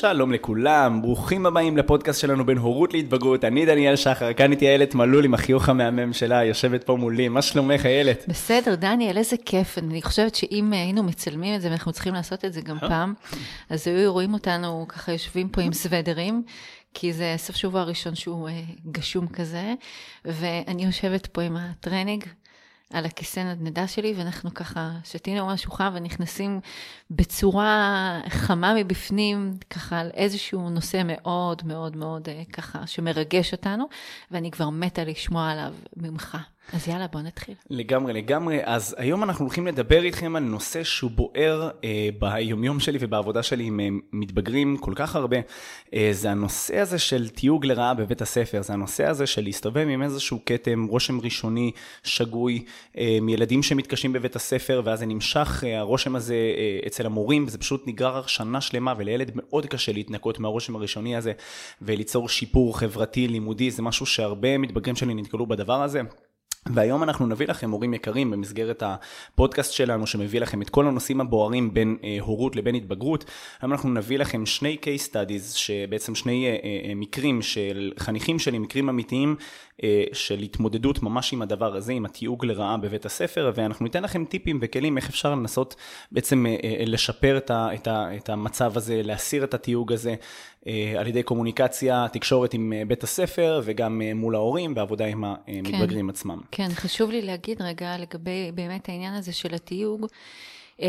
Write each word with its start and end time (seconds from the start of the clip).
שלום 0.00 0.32
לכולם, 0.32 1.02
ברוכים 1.02 1.46
הבאים 1.46 1.76
לפודקאסט 1.76 2.20
שלנו 2.20 2.46
בין 2.46 2.58
הורות 2.58 2.92
להתבגרות, 2.94 3.44
אני 3.44 3.66
דניאל 3.66 3.96
שחר, 3.96 4.32
כאן 4.32 4.52
איתי 4.52 4.68
איילת 4.68 4.94
מלול 4.94 5.24
עם 5.24 5.34
החיוך 5.34 5.68
המהמם 5.68 6.12
שלה, 6.12 6.44
יושבת 6.44 6.84
פה 6.84 6.96
מולי, 6.96 7.28
מה 7.28 7.42
שלומך 7.42 7.86
איילת? 7.86 8.24
בסדר, 8.28 8.74
דניאל, 8.74 9.16
איזה 9.18 9.36
כיף, 9.44 9.78
אני 9.78 10.02
חושבת 10.02 10.34
שאם 10.34 10.72
היינו 10.72 11.02
מצלמים 11.02 11.54
את 11.54 11.60
זה, 11.60 11.68
ואנחנו 11.68 11.92
צריכים 11.92 12.14
לעשות 12.14 12.44
את 12.44 12.52
זה 12.52 12.60
גם 12.60 12.78
פעם, 12.78 13.14
אז 13.70 13.88
היו 13.88 14.12
רואים 14.12 14.34
אותנו 14.34 14.86
ככה 14.88 15.12
יושבים 15.12 15.48
פה 15.48 15.60
עם 15.60 15.72
סוודרים. 15.72 16.42
כי 16.94 17.12
זה 17.12 17.34
סוף 17.36 17.56
שבוע 17.56 17.82
ראשון 17.82 18.14
שהוא 18.14 18.48
גשום 18.90 19.26
כזה, 19.28 19.74
ואני 20.24 20.84
יושבת 20.84 21.26
פה 21.26 21.42
עם 21.42 21.56
הטרנינג 21.56 22.24
על 22.92 23.06
הכיסא 23.06 23.40
נדנדה 23.40 23.88
שלי, 23.88 24.14
ואנחנו 24.16 24.54
ככה 24.54 24.90
שתינו 25.04 25.46
משהו 25.46 25.72
חם 25.72 25.92
ונכנסים 25.94 26.60
בצורה 27.10 28.20
חמה 28.28 28.74
מבפנים, 28.74 29.56
ככה 29.70 30.00
על 30.00 30.10
איזשהו 30.14 30.70
נושא 30.70 31.02
מאוד 31.04 31.62
מאוד 31.64 31.96
מאוד 31.96 32.28
ככה 32.52 32.86
שמרגש 32.86 33.52
אותנו, 33.52 33.84
ואני 34.30 34.50
כבר 34.50 34.70
מתה 34.70 35.04
לשמוע 35.04 35.50
עליו 35.50 35.74
ממך. 35.96 36.36
אז 36.72 36.88
יאללה, 36.88 37.06
בוא 37.06 37.20
נתחיל. 37.20 37.54
לגמרי, 37.70 38.12
לגמרי. 38.12 38.58
אז 38.64 38.94
היום 38.98 39.22
אנחנו 39.22 39.44
הולכים 39.44 39.66
לדבר 39.66 40.02
איתכם 40.02 40.36
על 40.36 40.42
נושא 40.42 40.84
שהוא 40.84 41.10
בוער 41.10 41.70
אה, 41.84 42.08
ביומיום 42.18 42.80
שלי 42.80 42.98
ובעבודה 43.00 43.42
שלי 43.42 43.64
עם 43.64 43.80
אה, 43.80 43.88
מתבגרים 44.12 44.76
כל 44.76 44.92
כך 44.96 45.16
הרבה. 45.16 45.36
אה, 45.94 46.08
זה 46.12 46.30
הנושא 46.30 46.78
הזה 46.78 46.98
של 46.98 47.28
תיוג 47.28 47.66
לרעה 47.66 47.94
בבית 47.94 48.22
הספר. 48.22 48.62
זה 48.62 48.72
הנושא 48.72 49.06
הזה 49.06 49.26
של 49.26 49.42
להסתובב 49.44 49.86
עם 49.90 50.02
איזשהו 50.02 50.38
כתם, 50.46 50.86
רושם 50.90 51.20
ראשוני, 51.20 51.72
שגוי, 52.02 52.64
אה, 52.98 53.18
מילדים 53.22 53.62
שמתקשים 53.62 54.12
בבית 54.12 54.36
הספר, 54.36 54.82
ואז 54.84 54.98
זה 54.98 55.06
נמשך, 55.06 55.64
אה, 55.66 55.78
הרושם 55.78 56.16
הזה 56.16 56.34
אה, 56.34 56.86
אצל 56.86 57.06
המורים, 57.06 57.44
וזה 57.46 57.58
פשוט 57.58 57.86
נגרר 57.86 58.26
שנה 58.26 58.60
שלמה, 58.60 58.94
ולילד 58.96 59.30
מאוד 59.34 59.66
קשה 59.66 59.92
להתנקות 59.92 60.38
מהרושם 60.38 60.76
הראשוני 60.76 61.16
הזה, 61.16 61.32
וליצור 61.82 62.28
שיפור 62.28 62.78
חברתי, 62.78 63.28
לימודי, 63.28 63.70
זה 63.70 63.82
משהו 63.82 64.06
שהרבה 64.06 64.58
מתבגרים 64.58 64.96
שלי 64.96 65.14
נתקלו 65.14 65.46
בדבר 65.46 65.82
הזה. 65.82 66.00
והיום 66.68 67.02
אנחנו 67.02 67.26
נביא 67.26 67.46
לכם, 67.48 67.70
הורים 67.70 67.94
יקרים, 67.94 68.30
במסגרת 68.30 68.82
הפודקאסט 68.86 69.72
שלנו, 69.72 70.06
שמביא 70.06 70.40
לכם 70.40 70.62
את 70.62 70.70
כל 70.70 70.86
הנושאים 70.86 71.20
הבוערים 71.20 71.74
בין 71.74 71.96
אה, 72.04 72.16
הורות 72.20 72.56
לבין 72.56 72.74
התבגרות. 72.74 73.24
היום 73.60 73.72
אנחנו 73.72 73.90
נביא 73.90 74.18
לכם 74.18 74.46
שני 74.46 74.76
case 74.82 75.12
studies, 75.12 75.56
שבעצם 75.56 76.14
שני 76.14 76.46
אה, 76.46 76.56
אה, 76.88 76.94
מקרים 76.94 77.42
של 77.42 77.92
חניכים 77.98 78.38
שלי, 78.38 78.58
מקרים 78.58 78.88
אמיתיים, 78.88 79.36
אה, 79.82 80.04
של 80.12 80.38
התמודדות 80.38 81.02
ממש 81.02 81.32
עם 81.32 81.42
הדבר 81.42 81.76
הזה, 81.76 81.92
עם 81.92 82.04
התיוג 82.04 82.44
לרעה 82.46 82.76
בבית 82.76 83.06
הספר, 83.06 83.52
ואנחנו 83.54 83.84
ניתן 83.84 84.02
לכם 84.02 84.24
טיפים 84.24 84.58
וכלים 84.62 84.96
איך 84.96 85.08
אפשר 85.08 85.30
לנסות 85.30 85.74
בעצם 86.12 86.46
אה, 86.46 86.56
אה, 86.64 86.84
לשפר 86.86 87.36
את, 87.36 87.50
ה, 87.50 87.74
את, 87.74 87.86
ה, 87.86 88.16
את 88.16 88.28
המצב 88.28 88.76
הזה, 88.76 89.00
להסיר 89.04 89.44
את 89.44 89.54
התיוג 89.54 89.92
הזה. 89.92 90.14
על 90.98 91.06
ידי 91.06 91.22
קומוניקציה, 91.22 92.06
תקשורת 92.12 92.54
עם 92.54 92.72
בית 92.88 93.02
הספר 93.02 93.60
וגם 93.64 94.02
מול 94.14 94.34
ההורים 94.34 94.72
ועבודה 94.76 95.06
עם 95.06 95.24
המתבגרים 95.24 96.06
כן, 96.06 96.10
עצמם. 96.10 96.40
כן, 96.50 96.68
חשוב 96.74 97.10
לי 97.10 97.22
להגיד 97.22 97.62
רגע 97.62 97.98
לגבי 97.98 98.52
באמת 98.54 98.88
העניין 98.88 99.14
הזה 99.14 99.32
של 99.32 99.54
התיוג. 99.54 100.06
Uh, 100.80 100.82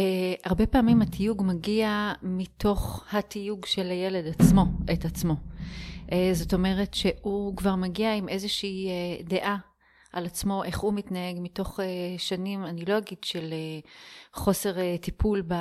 הרבה 0.45 0.65
פעמים 0.65 1.01
התיוג 1.01 1.43
מגיע 1.45 2.13
מתוך 2.21 3.05
התיוג 3.11 3.65
של 3.65 3.89
הילד 3.89 4.27
עצמו, 4.27 4.65
את 4.93 5.05
עצמו. 5.05 5.35
Uh, 6.07 6.13
זאת 6.33 6.53
אומרת 6.53 6.93
שהוא 6.93 7.57
כבר 7.57 7.75
מגיע 7.75 8.15
עם 8.15 8.29
איזושהי 8.29 8.87
uh, 8.87 9.29
דעה 9.29 9.57
על 10.13 10.25
עצמו, 10.25 10.63
איך 10.63 10.79
הוא 10.79 10.93
מתנהג 10.93 11.37
מתוך 11.39 11.79
uh, 11.79 11.83
שנים, 12.17 12.65
אני 12.65 12.85
לא 12.85 12.97
אגיד 12.97 13.17
של 13.23 13.53
uh, 13.83 13.87
חוסר 14.33 14.75
uh, 14.75 15.01
טיפול 15.01 15.41
ב, 15.47 15.53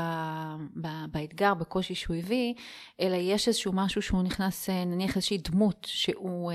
ב, 0.80 0.88
באתגר, 1.10 1.54
בקושי 1.54 1.94
שהוא 1.94 2.16
הביא, 2.16 2.54
אלא 3.00 3.16
יש 3.16 3.48
איזשהו 3.48 3.72
משהו 3.72 4.02
שהוא 4.02 4.22
נכנס, 4.22 4.68
uh, 4.68 4.72
נניח 4.72 5.16
איזושהי 5.16 5.38
דמות 5.38 5.86
שהוא 5.90 6.52
uh, 6.52 6.54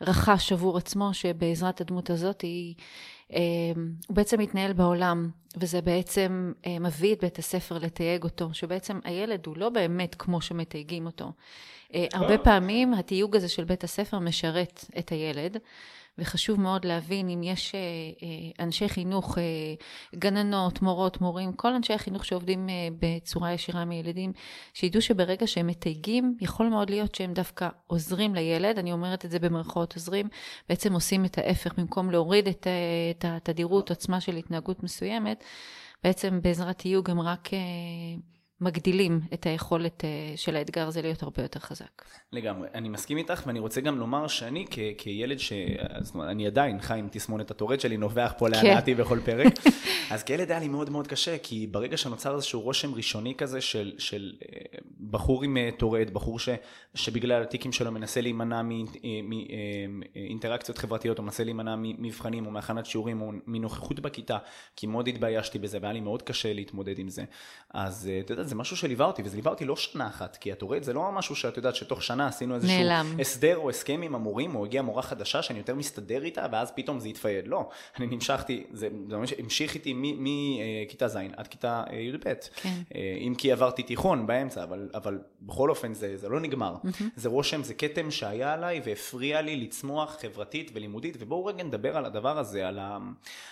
רכש 0.00 0.52
עבור 0.52 0.78
עצמו, 0.78 1.14
שבעזרת 1.14 1.80
הדמות 1.80 2.10
הזאת 2.10 2.40
היא... 2.40 2.74
הוא 4.08 4.16
בעצם 4.16 4.40
מתנהל 4.40 4.72
בעולם, 4.72 5.30
וזה 5.56 5.80
בעצם 5.80 6.52
מביא 6.80 7.14
את 7.14 7.20
בית 7.20 7.38
הספר 7.38 7.78
לתייג 7.78 8.24
אותו, 8.24 8.48
שבעצם 8.52 9.00
הילד 9.04 9.46
הוא 9.46 9.56
לא 9.56 9.68
באמת 9.68 10.14
כמו 10.14 10.40
שמתייגים 10.40 11.06
אותו. 11.06 11.32
הרבה 11.94 12.38
פעמים 12.38 12.94
התיוג 12.94 13.36
הזה 13.36 13.48
של 13.48 13.64
בית 13.64 13.84
הספר 13.84 14.18
משרת 14.18 14.84
את 14.98 15.08
הילד. 15.08 15.56
וחשוב 16.18 16.60
מאוד 16.60 16.84
להבין 16.84 17.28
אם 17.28 17.42
יש 17.42 17.74
אה, 17.74 17.80
אה, 18.22 18.64
אנשי 18.64 18.88
חינוך, 18.88 19.38
אה, 19.38 19.42
גננות, 20.14 20.82
מורות, 20.82 21.20
מורים, 21.20 21.52
כל 21.52 21.74
אנשי 21.74 21.92
החינוך 21.92 22.24
שעובדים 22.24 22.68
בצורה 22.98 23.52
ישירה 23.52 23.82
עם 23.82 23.92
ילדים, 23.92 24.32
שידעו 24.74 25.02
שברגע 25.02 25.46
שהם 25.46 25.66
מתייגים, 25.66 26.36
יכול 26.40 26.68
מאוד 26.68 26.90
להיות 26.90 27.14
שהם 27.14 27.32
דווקא 27.32 27.68
עוזרים 27.86 28.34
לילד, 28.34 28.78
אני 28.78 28.92
אומרת 28.92 29.24
את 29.24 29.30
זה 29.30 29.38
במרכאות 29.38 29.94
עוזרים, 29.94 30.28
בעצם 30.68 30.92
עושים 30.92 31.24
את 31.24 31.38
ההפך, 31.38 31.78
במקום 31.78 32.10
להוריד 32.10 32.48
את, 32.48 32.66
התדירות, 33.24 33.90
עוצמה 33.90 34.20
של 34.20 34.36
התנהגות 34.36 34.82
מסוימת, 34.82 35.44
בעצם 36.04 36.40
בעזרת 36.42 36.78
תיוג 36.78 37.10
הם 37.10 37.20
רק... 37.20 37.48
מגדילים 38.60 39.20
את 39.34 39.46
היכולת 39.46 40.04
אה, 40.04 40.36
של 40.36 40.56
האתגר 40.56 40.86
הזה 40.86 41.02
להיות 41.02 41.22
הרבה 41.22 41.42
יותר 41.42 41.60
חזק. 41.60 42.04
לגמרי, 42.32 42.68
אני 42.74 42.88
מסכים 42.88 43.16
איתך 43.18 43.42
ואני 43.46 43.58
רוצה 43.58 43.80
גם 43.80 43.98
לומר 43.98 44.26
שאני 44.28 44.64
כ- 44.70 44.78
כילד 44.98 45.38
ש... 45.38 45.52
זאת 46.00 46.14
אומרת, 46.14 46.30
אני 46.30 46.46
עדיין 46.46 46.80
חי 46.80 46.98
עם 46.98 47.08
תסמונת 47.10 47.50
הטורט 47.50 47.80
שלי, 47.80 47.96
נובח 47.96 48.32
פה 48.38 48.46
כן. 48.46 48.52
להנאתי 48.52 48.94
בכל 48.94 49.20
פרק, 49.24 49.52
אז 50.10 50.22
כילד 50.22 50.50
היה 50.50 50.60
לי 50.60 50.68
מאוד 50.68 50.90
מאוד 50.90 51.06
קשה, 51.06 51.38
כי 51.38 51.66
ברגע 51.66 51.96
שנוצר 51.96 52.34
איזשהו 52.34 52.60
רושם 52.60 52.94
ראשוני 52.94 53.34
כזה 53.34 53.60
של, 53.60 53.92
של 53.98 54.32
אה, 54.42 54.78
בחור 55.10 55.44
עם 55.44 55.56
אה, 55.56 55.68
טורט, 55.76 56.10
בחור 56.10 56.38
ש, 56.38 56.48
שבגלל 56.94 57.42
הטיקים 57.42 57.72
שלו 57.72 57.92
מנסה 57.92 58.20
להימנע 58.20 58.62
מאינטראקציות 59.88 60.78
חברתיות, 60.78 61.18
או 61.18 61.22
מנסה 61.22 61.44
להימנע 61.44 61.74
ממבחנים 61.78 62.46
או 62.46 62.50
מהכנת 62.50 62.86
שיעורים 62.86 63.20
או 63.20 63.32
מנוכחות 63.46 64.00
בכיתה, 64.00 64.38
כי 64.76 64.86
מאוד 64.86 65.08
התביישתי 65.08 65.58
בזה 65.58 65.78
והיה 65.80 65.92
לי 65.92 66.00
מאוד 66.00 66.22
קשה 66.22 66.52
להתמודד 66.52 66.98
עם 66.98 67.08
זה. 67.08 67.24
אז 67.74 68.10
אתה 68.20 68.32
יודע, 68.32 68.44
זה 68.48 68.54
משהו 68.54 68.76
שליווה 68.76 69.06
אותי, 69.06 69.22
וזה 69.24 69.36
ליווה 69.36 69.50
אותי 69.50 69.64
לא 69.64 69.76
שנה 69.76 70.06
אחת, 70.08 70.36
כי 70.36 70.52
את 70.52 70.62
רואה, 70.62 70.78
זה 70.80 70.92
לא 70.92 71.12
משהו 71.12 71.36
שאת 71.36 71.56
יודעת 71.56 71.74
שתוך 71.74 72.02
שנה 72.02 72.26
עשינו 72.26 72.54
איזשהו 72.54 72.78
נעלם. 72.78 73.20
הסדר 73.20 73.56
או 73.56 73.70
הסכם 73.70 74.02
עם 74.02 74.14
המורים, 74.14 74.56
או 74.56 74.64
הגיעה 74.64 74.84
מורה 74.84 75.02
חדשה 75.02 75.42
שאני 75.42 75.58
יותר 75.58 75.74
מסתדר 75.74 76.24
איתה, 76.24 76.46
ואז 76.52 76.70
פתאום 76.74 77.00
זה 77.00 77.08
התפייד. 77.08 77.48
לא, 77.48 77.68
אני 77.98 78.06
נמשכתי, 78.06 78.64
זה, 78.72 78.88
זה 79.08 79.16
ממש 79.16 79.32
המשיך 79.38 79.74
איתי 79.74 79.94
מכיתה 79.96 81.08
ז' 81.08 81.18
עד 81.36 81.46
כיתה 81.46 81.82
אה, 81.90 81.96
י"ב. 81.96 82.34
כן. 82.54 82.74
אה, 82.94 83.18
אם 83.20 83.34
כי 83.38 83.52
עברתי 83.52 83.82
תיכון 83.82 84.26
באמצע, 84.26 84.62
אבל, 84.62 84.88
אבל 84.94 85.18
בכל 85.42 85.70
אופן 85.70 85.94
זה, 85.94 86.16
זה 86.16 86.28
לא 86.28 86.40
נגמר. 86.40 86.74
Mm-hmm. 86.84 87.04
זה 87.16 87.28
רושם, 87.28 87.62
זה 87.62 87.74
כתם 87.74 88.10
שהיה 88.10 88.52
עליי 88.52 88.80
והפריע 88.84 89.42
לי 89.42 89.56
לצמוח 89.56 90.16
חברתית 90.20 90.70
ולימודית, 90.74 91.16
ובואו 91.20 91.44
רגע 91.46 91.62
נדבר 91.62 91.96
על 91.96 92.04
הדבר 92.04 92.38
הזה, 92.38 92.68
על, 92.68 92.78
ה, 92.78 92.98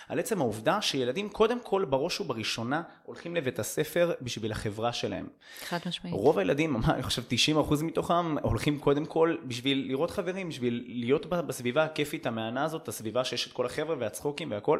על 0.09 0.19
עצם 0.19 0.41
העובדה 0.41 0.81
שילדים 0.81 1.29
קודם 1.29 1.59
כל 1.63 1.85
בראש 1.85 2.21
ובראשונה 2.21 2.81
הולכים 3.03 3.35
לבית 3.35 3.59
הספר 3.59 4.13
בשביל 4.21 4.51
החברה 4.51 4.86
החברה 4.87 4.93
שלהם. 4.93 5.27
חד 5.65 5.79
משמעית. 5.85 6.15
רוב 6.15 6.37
הילדים, 6.37 6.81
אני 6.89 7.03
חושב 7.03 7.23
90% 7.69 7.83
מתוכם, 7.83 8.35
הולכים 8.41 8.79
קודם 8.79 9.05
כל 9.05 9.35
בשביל 9.43 9.85
לראות 9.87 10.11
חברים, 10.11 10.49
בשביל 10.49 10.83
להיות 10.87 11.25
בסביבה 11.25 11.83
הכיפית 11.83 12.25
המהנה 12.25 12.63
הזאת, 12.63 12.87
הסביבה 12.87 13.23
שיש 13.23 13.47
את 13.47 13.53
כל 13.53 13.65
החבר'ה 13.65 13.95
והצחוקים 13.99 14.51
והכל, 14.51 14.79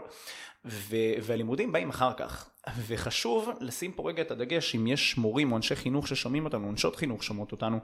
ו- 0.66 1.14
והלימודים 1.22 1.72
באים 1.72 1.90
אחר 1.90 2.14
כך. 2.14 2.50
וחשוב 2.88 3.50
לשים 3.60 3.92
פה 3.92 4.10
רגע 4.10 4.22
את 4.22 4.32
הדגש, 4.32 4.76
אם 4.76 4.88
יש 4.88 5.18
מורים 5.18 5.52
או 5.52 5.58
אנשי 5.58 5.76
חינוך 5.76 6.08
ששומעים 6.08 6.46
אותנו, 6.46 6.70
אנשות 6.70 6.96
חינוך 6.96 7.24
שומעות 7.24 7.52
אותנו, 7.52 7.80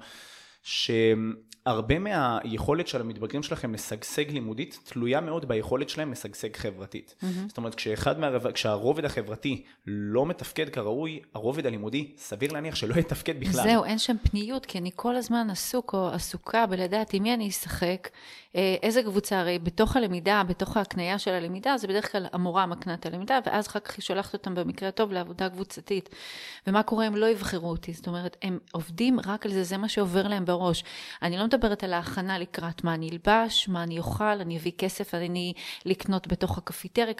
שהרבה 0.63 1.99
מהיכולת 1.99 2.87
של 2.87 3.01
המתבגרים 3.01 3.43
שלכם 3.43 3.73
לשגשג 3.73 4.31
לימודית 4.31 4.79
תלויה 4.83 5.21
מאוד 5.21 5.47
ביכולת 5.47 5.89
שלהם 5.89 6.11
לשגשג 6.11 6.55
חברתית. 6.55 7.15
Mm-hmm. 7.19 7.25
זאת 7.47 7.57
אומרת, 7.57 7.75
כשאחד 7.75 8.19
מהרב... 8.19 8.51
כשהרובד 8.51 9.05
החברתי 9.05 9.63
לא 9.85 10.25
מתפקד 10.25 10.69
כראוי, 10.69 11.19
הרובד 11.33 11.65
הלימודי, 11.65 12.11
סביר 12.17 12.53
להניח 12.53 12.75
שלא 12.75 12.95
יתפקד 12.95 13.39
בכלל. 13.39 13.63
זהו, 13.63 13.83
אין 13.85 13.97
שם 13.97 14.15
פניות, 14.23 14.65
כי 14.65 14.77
אני 14.77 14.91
כל 14.95 15.15
הזמן 15.15 15.47
עסוק 15.49 15.93
או 15.93 16.07
עסוקה 16.07 16.65
בלדעת 16.65 17.13
עם 17.13 17.23
מי 17.23 17.33
אני 17.33 17.49
אשחק, 17.49 18.09
איזה 18.55 19.03
קבוצה, 19.03 19.39
הרי 19.39 19.59
בתוך 19.59 19.95
הלמידה, 19.95 20.43
בתוך 20.47 20.77
ההקנייה 20.77 21.19
של 21.19 21.31
הלמידה, 21.31 21.77
זה 21.77 21.87
בדרך 21.87 22.11
כלל 22.11 22.25
המורה 22.33 22.65
מקנה 22.65 22.93
את 22.93 23.05
הלמידה, 23.05 23.39
ואז 23.45 23.67
אחר 23.67 23.79
כך 23.79 23.95
היא 23.95 24.03
שולחת 24.03 24.33
אותם 24.33 24.55
במקרה 24.55 24.89
הטוב 24.89 25.11
לעבודה 25.11 25.49
קבוצתית. 25.49 26.09
ומה 26.67 26.83
קורה 26.83 27.07
אם 27.07 27.15
לא 27.15 27.25
יבחרו 27.25 27.69
אותי? 27.69 27.93
זאת 27.93 28.07
אומרת, 28.07 28.37
הם 28.41 28.59
עובדים 28.71 29.19
רק 29.25 29.45
על 29.45 29.51
זה, 29.51 29.63
זה 29.63 29.77
מה 29.77 29.89
שעובר 29.89 30.27
להם 30.27 30.45
בראש. 30.45 30.83
אני 31.21 31.37
לא 31.37 31.45
מדברת 31.45 31.83
על 31.83 31.93
ההכנה 31.93 32.39
לקראת 32.39 32.83
מה 32.83 32.93
אני 32.93 33.09
אלבש, 33.09 33.69
מה 33.69 33.83
אני 33.83 33.99
אוכל, 33.99 34.23
אני 34.25 34.57
אביא 34.57 34.71
כסף, 34.77 35.13
אני 35.13 35.53
לקנות 35.85 36.27
בתוך 36.27 36.57
הקפיטריה. 36.57 37.13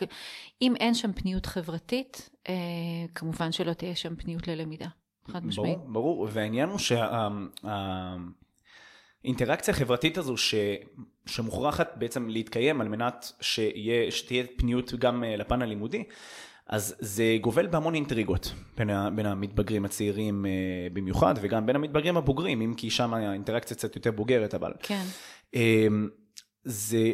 אם 0.62 0.76
אין 0.76 0.94
שם 0.94 1.14
פניות 1.14 1.46
חברתית, 1.46 2.30
אה, 2.50 2.54
כמובן 3.16 3.52
שלא 3.52 3.74
תהיה 3.74 3.96
שם 3.96 4.16
פניות 4.16 4.48
ללמידה. 4.48 4.88
חד 5.32 5.46
משמעית. 5.46 5.78
ברור, 5.78 5.92
ברור, 5.92 6.28
והעניין 6.32 6.70
הוא 6.70 6.80
שה... 6.80 7.28
האינטראקציה 9.24 9.74
החברתית 9.74 10.18
הזו 10.18 10.38
ש... 10.38 10.56
שמוכרחת 11.26 11.94
בעצם 11.96 12.30
להתקיים 12.30 12.82
על 12.82 12.88
מנת 12.88 13.32
שיה... 13.42 14.12
שתהיה 14.12 14.44
פניות 14.58 14.94
גם 14.94 15.24
אה, 15.24 15.36
לפן 15.36 15.62
הלימודי, 15.62 16.04
אז 16.68 16.96
זה 17.00 17.38
גובל 17.42 17.68
בהמון 17.68 17.96
אינטריגות 17.96 18.54
בין, 18.78 18.90
ה, 18.90 19.10
בין 19.10 19.26
המתבגרים 19.26 19.86
הצעירים 19.86 20.46
אה, 20.46 20.52
במיוחד, 20.94 21.34
וגם 21.42 21.66
בין 21.66 21.76
המתבגרים 21.76 22.18
הבוגרים, 22.18 22.62
אם 22.62 22.74
כי 22.78 22.90
שם 22.90 23.14
האינטראקציה 23.14 23.78
קצת 23.78 23.96
יותר 23.96 24.12
בוגרת, 24.12 24.54
אבל... 24.54 24.74
כן. 24.80 25.04
אה, 25.56 25.88
זה 26.64 27.14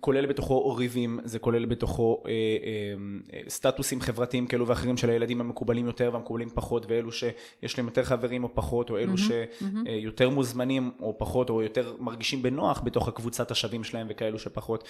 כולל 0.00 0.26
בתוכו 0.26 0.74
ריבים, 0.74 1.20
זה 1.24 1.38
כולל 1.38 1.64
בתוכו 1.64 2.22
אה, 2.26 2.30
אה, 2.30 3.40
סטטוסים 3.48 4.00
חברתיים 4.00 4.46
כאלו 4.46 4.66
ואחרים 4.66 4.96
של 4.96 5.10
הילדים 5.10 5.40
המקובלים 5.40 5.86
יותר 5.86 6.10
והמקובלים 6.12 6.48
פחות, 6.54 6.86
ואלו 6.88 7.12
שיש 7.12 7.78
להם 7.78 7.86
יותר 7.86 8.04
חברים 8.04 8.44
או 8.44 8.54
פחות, 8.54 8.90
או 8.90 8.98
אלו 8.98 9.14
mm-hmm, 9.14 9.58
שיותר 9.86 10.28
mm-hmm. 10.28 10.30
מוזמנים 10.30 10.90
או 11.00 11.18
פחות, 11.18 11.50
או 11.50 11.62
יותר 11.62 11.96
מרגישים 11.98 12.42
בנוח 12.42 12.80
בתוך 12.84 13.08
הקבוצת 13.08 13.50
השווים 13.50 13.84
שלהם 13.84 14.06
וכאלו 14.10 14.38
שפחות. 14.38 14.84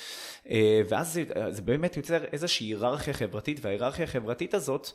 אה, 0.50 0.82
ואז 0.88 1.12
זה, 1.12 1.24
זה 1.50 1.62
באמת 1.62 1.96
יוצר 1.96 2.24
איזושהי 2.24 2.66
היררכיה 2.66 3.14
חברתית, 3.14 3.60
וההיררכיה 3.62 4.04
החברתית 4.04 4.54
הזאת 4.54 4.90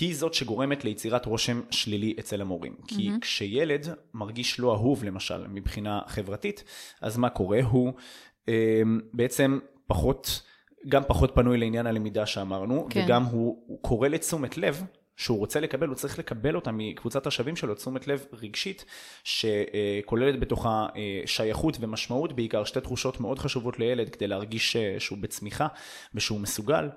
היא 0.00 0.16
זאת 0.16 0.34
שגורמת 0.34 0.84
ליצירת 0.84 1.26
רושם 1.26 1.60
שלילי 1.70 2.14
אצל 2.18 2.40
המורים. 2.40 2.74
Mm-hmm. 2.78 2.94
כי 2.96 3.10
כשילד 3.20 3.88
מרגיש 4.14 4.60
לא 4.60 4.72
אהוב, 4.72 5.04
למשל, 5.04 5.46
מבחינה 5.48 6.00
חברתית, 6.06 6.64
אז 7.00 7.16
מה 7.16 7.28
קורה? 7.28 7.60
הוא 7.62 7.92
בעצם 9.12 9.58
פחות, 9.86 10.42
גם 10.88 11.02
פחות 11.06 11.30
פנוי 11.34 11.58
לעניין 11.58 11.86
הלמידה 11.86 12.26
שאמרנו, 12.26 12.86
כן. 12.90 13.04
וגם 13.04 13.24
הוא, 13.24 13.64
הוא 13.66 13.82
קורא 13.82 14.08
לתשומת 14.08 14.58
לב 14.58 14.84
שהוא 15.16 15.38
רוצה 15.38 15.60
לקבל, 15.60 15.88
הוא 15.88 15.94
צריך 15.94 16.18
לקבל 16.18 16.56
אותה 16.56 16.70
מקבוצת 16.72 17.26
השווים 17.26 17.56
שלו, 17.56 17.74
תשומת 17.74 18.06
לב 18.06 18.26
רגשית, 18.32 18.84
שכוללת 19.24 20.40
בתוכה 20.40 20.86
אה, 20.96 21.22
שייכות 21.26 21.76
ומשמעות, 21.80 22.32
בעיקר 22.32 22.64
שתי 22.64 22.80
תחושות 22.80 23.20
מאוד 23.20 23.38
חשובות 23.38 23.78
לילד 23.78 24.10
כדי 24.10 24.26
להרגיש 24.26 24.76
אה, 24.76 24.96
שהוא 24.98 25.18
בצמיחה 25.18 25.66
ושהוא 26.14 26.40
מסוגל. 26.40 26.88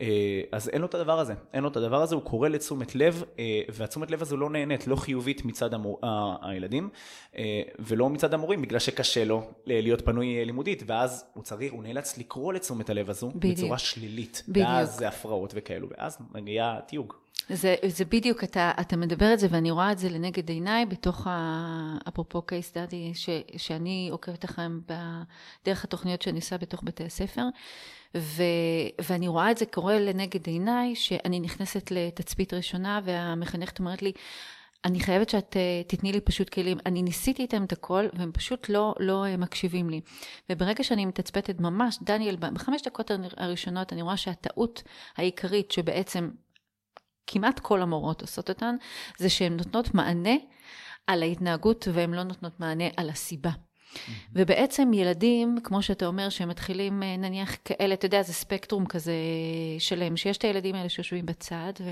אה, 0.00 0.40
אז 0.52 0.68
אין 0.68 0.80
לו 0.80 0.86
את 0.86 0.94
הדבר 0.94 1.18
הזה, 1.18 1.34
אין 1.52 1.62
לו 1.62 1.68
את 1.68 1.76
הדבר 1.76 2.02
הזה, 2.02 2.14
הוא 2.14 2.22
קורא 2.22 2.48
לתשומת 2.48 2.94
לב, 2.94 3.22
אה, 3.38 3.60
והתשומת 3.68 4.10
לב 4.10 4.22
הזו 4.22 4.36
לא 4.36 4.50
נהנית, 4.50 4.86
לא 4.86 4.96
חיובית 4.96 5.44
מצד 5.44 5.74
המור... 5.74 6.00
הילדים, 6.42 6.88
אה, 7.36 7.62
ולא 7.78 8.10
מצד 8.10 8.34
המורים, 8.34 8.62
בגלל 8.62 8.78
שקשה 8.78 9.24
לו 9.24 9.50
להיות 9.66 10.04
פנוי 10.04 10.44
לימודית, 10.44 10.82
ואז 10.86 11.24
הוא 11.34 11.44
צריך, 11.44 11.72
הוא 11.72 11.82
נאלץ 11.82 12.18
לקרוא 12.18 12.52
לתשומת 12.52 12.90
הלב 12.90 13.10
הזו 13.10 13.30
בדיוק. 13.34 13.58
בצורה 13.58 13.78
שלילית, 13.78 14.42
בדיוק. 14.48 14.66
ואז 14.68 14.96
זה 14.96 15.08
הפרעות 15.08 15.52
וכאלו, 15.56 15.88
ואז 15.90 16.18
מגיע 16.34 16.80
תיוג. 16.86 17.14
זה, 17.48 17.74
זה 17.86 18.04
בדיוק, 18.04 18.44
אתה, 18.44 18.72
אתה 18.80 18.96
מדבר 18.96 19.32
את 19.32 19.38
זה 19.38 19.46
ואני 19.50 19.70
רואה 19.70 19.92
את 19.92 19.98
זה 19.98 20.08
לנגד 20.08 20.48
עיניי 20.48 20.86
בתוך, 20.86 21.26
ה, 21.26 21.98
אפרופו 22.08 22.38
case 22.38 22.72
study, 22.72 23.14
ש, 23.14 23.28
שאני 23.56 24.08
עוקבת 24.12 24.44
לכם 24.44 24.80
דרך 25.64 25.84
התוכניות 25.84 26.22
שאני 26.22 26.38
עושה 26.38 26.58
בתוך 26.58 26.80
בתי 26.84 27.04
הספר, 27.04 27.42
ו, 28.16 28.42
ואני 29.08 29.28
רואה 29.28 29.50
את 29.50 29.58
זה 29.58 29.66
קורה 29.66 29.98
לנגד 29.98 30.46
עיניי, 30.46 30.94
שאני 30.94 31.40
נכנסת 31.40 31.90
לתצפית 31.90 32.54
ראשונה 32.54 33.00
והמחנכת 33.04 33.78
אומרת 33.78 34.02
לי, 34.02 34.12
אני 34.84 35.00
חייבת 35.00 35.30
שאת 35.30 35.56
אה, 35.56 35.82
תתני 35.86 36.12
לי 36.12 36.20
פשוט 36.20 36.48
כלים. 36.48 36.78
אני 36.86 37.02
ניסיתי 37.02 37.42
איתם 37.42 37.64
את 37.64 37.72
הכל, 37.72 38.06
והם 38.12 38.32
פשוט 38.32 38.68
לא, 38.68 38.94
לא 38.98 39.24
אה, 39.24 39.36
מקשיבים 39.36 39.90
לי. 39.90 40.00
וברגע 40.50 40.84
שאני 40.84 41.06
מתצפתת 41.06 41.60
ממש, 41.60 41.98
דניאל, 42.02 42.36
בחמש 42.36 42.82
דקות 42.82 43.10
הראשונות 43.36 43.92
אני 43.92 44.02
רואה 44.02 44.16
שהטעות 44.16 44.82
העיקרית 45.16 45.72
שבעצם 45.72 46.30
כמעט 47.26 47.58
כל 47.58 47.82
המורות 47.82 48.20
עושות 48.20 48.48
אותן, 48.48 48.76
זה 49.18 49.28
שהן 49.28 49.56
נותנות 49.56 49.94
מענה 49.94 50.34
על 51.06 51.22
ההתנהגות 51.22 51.88
והן 51.92 52.14
לא 52.14 52.22
נותנות 52.22 52.60
מענה 52.60 52.84
על 52.96 53.10
הסיבה. 53.10 53.50
ובעצם 54.32 54.92
ילדים, 54.92 55.58
כמו 55.64 55.82
שאתה 55.82 56.06
אומר, 56.06 56.28
שהם 56.28 56.48
מתחילים 56.48 57.02
אה, 57.02 57.16
נניח 57.16 57.56
כאלה, 57.64 57.94
אתה 57.94 58.06
יודע, 58.06 58.22
זה 58.22 58.32
ספקטרום 58.32 58.86
כזה 58.86 59.14
שלם, 59.78 60.16
שיש 60.16 60.36
את 60.36 60.44
הילדים 60.44 60.74
האלה 60.74 60.88
שיושבים 60.88 61.26
בצד 61.26 61.72
ו- 61.80 61.90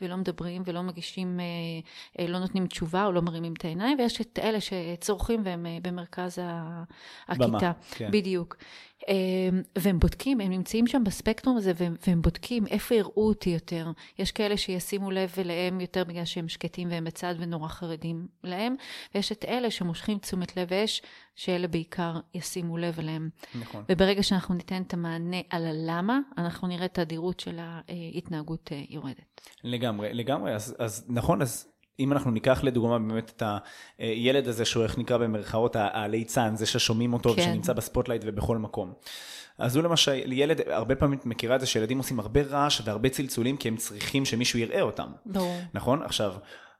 ולא 0.00 0.16
מדברים 0.16 0.62
ולא 0.66 0.82
מגישים, 0.82 1.40
אה, 1.40 1.44
אה, 2.18 2.30
לא 2.30 2.38
נותנים 2.38 2.66
תשובה 2.66 3.06
או 3.06 3.12
לא 3.12 3.22
מרימים 3.22 3.52
את 3.52 3.64
העיניים, 3.64 3.98
ויש 3.98 4.20
את 4.20 4.38
אלה 4.42 4.58
שצורכים 4.60 5.42
והם 5.44 5.66
במרכז 5.82 6.38
הכיתה. 7.28 7.46
במה, 7.48 7.72
כן. 7.90 8.10
בדיוק. 8.10 8.56
אמ, 9.08 9.62
והם 9.78 9.98
בודקים, 9.98 10.40
הם 10.40 10.50
נמצאים 10.50 10.86
שם 10.86 11.04
בספקטרום 11.04 11.56
הזה 11.56 11.72
והם, 11.76 11.96
והם 12.06 12.22
בודקים 12.22 12.66
איפה 12.66 12.94
יראו 12.94 13.28
אותי 13.28 13.50
יותר. 13.50 13.90
יש 14.18 14.32
כאלה 14.32 14.56
שישימו 14.56 15.10
לב 15.10 15.34
אליהם 15.38 15.80
יותר 15.80 16.04
בגלל 16.04 16.24
שהם 16.24 16.48
שקטים 16.48 16.88
והם 16.90 17.04
בצד 17.04 17.34
ונורא 17.38 17.68
חרדים 17.68 18.26
להם, 18.44 18.74
ויש 19.14 19.32
את 19.32 19.44
אלה 19.48 19.70
שמושכים 19.70 20.18
תשומת 20.18 20.56
לב 20.56 20.72
אש, 20.72 21.02
שאלה 21.34 21.68
בעיקר 21.68 22.20
ישימו 22.34 22.78
לב 22.78 22.98
אליהם. 22.98 23.30
נכון. 23.60 23.84
וברגע 23.88 24.22
שאנחנו 24.22 24.54
ניתן 24.54 24.82
את 24.82 24.94
המענה 24.94 25.40
על 25.50 25.66
הלמה, 25.66 26.18
אנחנו 26.38 26.68
נראה 26.68 26.84
את 26.84 26.98
התדירות 26.98 27.40
של 27.40 27.58
ההתנהגות 27.58 28.72
אה, 28.72 28.82
יורדת. 28.88 29.40
לגמרי, 29.64 30.14
לגמרי. 30.14 30.54
אז, 30.54 30.76
אז 30.78 31.06
נכון, 31.08 31.42
אז 31.42 31.71
אם 32.00 32.12
אנחנו 32.12 32.30
ניקח 32.30 32.60
לדוגמה 32.64 32.98
באמת 32.98 33.32
את 33.36 33.42
הילד 33.98 34.48
הזה 34.48 34.64
שהוא 34.64 34.82
איך 34.82 34.98
נקרא 34.98 35.16
במרכאות 35.16 35.76
הליצן, 35.78 36.56
זה 36.56 36.66
ששומעים 36.66 37.12
אותו 37.12 37.34
כן. 37.34 37.40
ושנמצא 37.40 37.72
ב 37.72 37.77
spotlight 37.77 38.22
ובכל 38.26 38.58
מקום. 38.58 38.92
אז 39.58 39.76
הוא 39.76 39.84
למשל, 39.84 40.32
ילד 40.32 40.60
הרבה 40.66 40.94
פעמים 40.94 41.18
מכירה 41.24 41.54
את 41.56 41.60
זה 41.60 41.66
שילדים 41.66 41.98
עושים 41.98 42.20
הרבה 42.20 42.42
רעש 42.42 42.80
והרבה 42.84 43.08
צלצולים 43.08 43.56
כי 43.56 43.68
הם 43.68 43.76
צריכים 43.76 44.24
שמישהו 44.24 44.58
יראה 44.58 44.80
אותם. 44.80 45.06
ברור. 45.26 45.56
נכון? 45.74 46.02
עכשיו, 46.02 46.34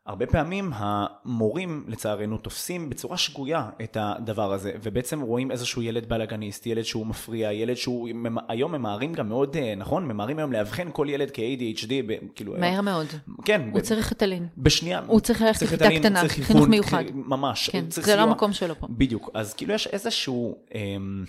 הרבה 0.06 0.26
פעמים 0.26 0.70
המורים 0.74 1.84
לצערנו 1.88 2.38
תופסים 2.38 2.90
בצורה 2.90 3.16
שגויה 3.16 3.70
את 3.82 3.96
הדבר 4.00 4.52
הזה 4.52 4.72
ובעצם 4.82 5.20
רואים 5.20 5.50
איזשהו 5.50 5.82
ילד 5.82 6.08
בלאגניסט, 6.08 6.66
ילד 6.66 6.82
שהוא 6.82 7.06
מפריע, 7.06 7.52
ילד 7.52 7.74
שהוא 7.76 8.08
היום 8.48 8.72
ממהרים 8.72 9.12
גם 9.12 9.28
מאוד, 9.28 9.56
אה, 9.56 9.74
נכון? 9.74 10.04
ממהרים 10.08 10.38
היום 10.38 10.52
לאבחן 10.52 10.88
כל 10.92 11.06
ילד 11.10 11.30
כ-ADHD, 11.30 11.92
כאילו... 12.34 12.54
מהר 12.58 12.80
מאוד. 12.80 13.06
כן. 13.44 13.62
הוא 13.72 13.80
ב... 13.80 13.82
צריך 13.82 14.08
ריטלין. 14.08 14.46
בשנייה. 14.56 15.00
הוא 15.06 15.20
צריך 15.20 15.42
ללכת 15.42 15.62
לכיתה 15.62 15.88
קטנה, 15.98 16.28
חינוך 16.28 16.68
מיוחד. 16.68 17.04
ממש. 17.14 17.70
כן, 17.70 17.84
זה 17.90 18.02
סיוע. 18.02 18.16
לא 18.16 18.22
המקום 18.22 18.52
שלו 18.52 18.74
פה. 18.78 18.86
בדיוק, 18.90 19.30
אז 19.34 19.54
כאילו 19.54 19.74
יש 19.74 19.86
איזשהו... 19.86 20.56
אמ... 20.74 21.24